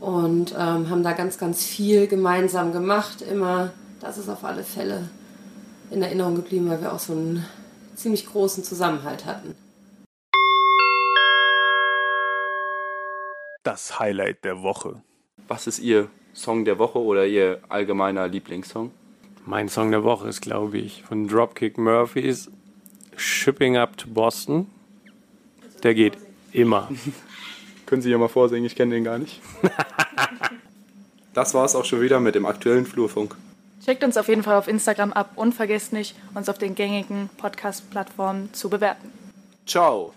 und 0.00 0.52
ähm, 0.52 0.90
haben 0.90 1.02
da 1.02 1.12
ganz, 1.12 1.38
ganz 1.38 1.64
viel 1.64 2.06
gemeinsam 2.06 2.72
gemacht. 2.72 3.22
Immer, 3.22 3.72
das 4.00 4.18
ist 4.18 4.28
auf 4.28 4.44
alle 4.44 4.62
Fälle 4.62 5.08
in 5.90 6.02
Erinnerung 6.02 6.36
geblieben, 6.36 6.68
weil 6.68 6.80
wir 6.80 6.92
auch 6.92 6.98
so 6.98 7.12
einen 7.12 7.44
ziemlich 7.94 8.26
großen 8.26 8.62
Zusammenhalt 8.62 9.24
hatten. 9.24 9.54
Das 13.62 13.98
Highlight 13.98 14.44
der 14.44 14.62
Woche. 14.62 15.02
Was 15.48 15.66
ist 15.66 15.80
Ihr 15.80 16.08
Song 16.34 16.64
der 16.64 16.78
Woche 16.78 16.98
oder 16.98 17.26
Ihr 17.26 17.60
allgemeiner 17.68 18.28
Lieblingssong? 18.28 18.92
Mein 19.48 19.68
Song 19.68 19.92
der 19.92 20.02
Woche 20.02 20.28
ist, 20.28 20.40
glaube 20.40 20.76
ich, 20.78 21.04
von 21.04 21.28
Dropkick 21.28 21.78
Murphys 21.78 22.50
Shipping 23.16 23.76
Up 23.76 23.96
to 23.96 24.08
Boston. 24.08 24.66
Der 25.84 25.94
geht 25.94 26.18
immer. 26.50 26.90
Können 27.86 28.02
Sie 28.02 28.10
ja 28.10 28.18
mal 28.18 28.28
vorsingen, 28.28 28.66
ich 28.66 28.74
kenne 28.74 28.96
den 28.96 29.04
gar 29.04 29.18
nicht. 29.18 29.40
das 31.32 31.54
war 31.54 31.64
es 31.64 31.76
auch 31.76 31.84
schon 31.84 32.00
wieder 32.00 32.18
mit 32.18 32.34
dem 32.34 32.44
aktuellen 32.44 32.86
Flurfunk. 32.86 33.36
Checkt 33.84 34.02
uns 34.02 34.16
auf 34.16 34.26
jeden 34.26 34.42
Fall 34.42 34.56
auf 34.56 34.66
Instagram 34.66 35.12
ab 35.12 35.30
und 35.36 35.54
vergesst 35.54 35.92
nicht, 35.92 36.16
uns 36.34 36.48
auf 36.48 36.58
den 36.58 36.74
gängigen 36.74 37.30
Podcast-Plattformen 37.36 38.52
zu 38.52 38.68
bewerten. 38.68 39.12
Ciao! 39.64 40.12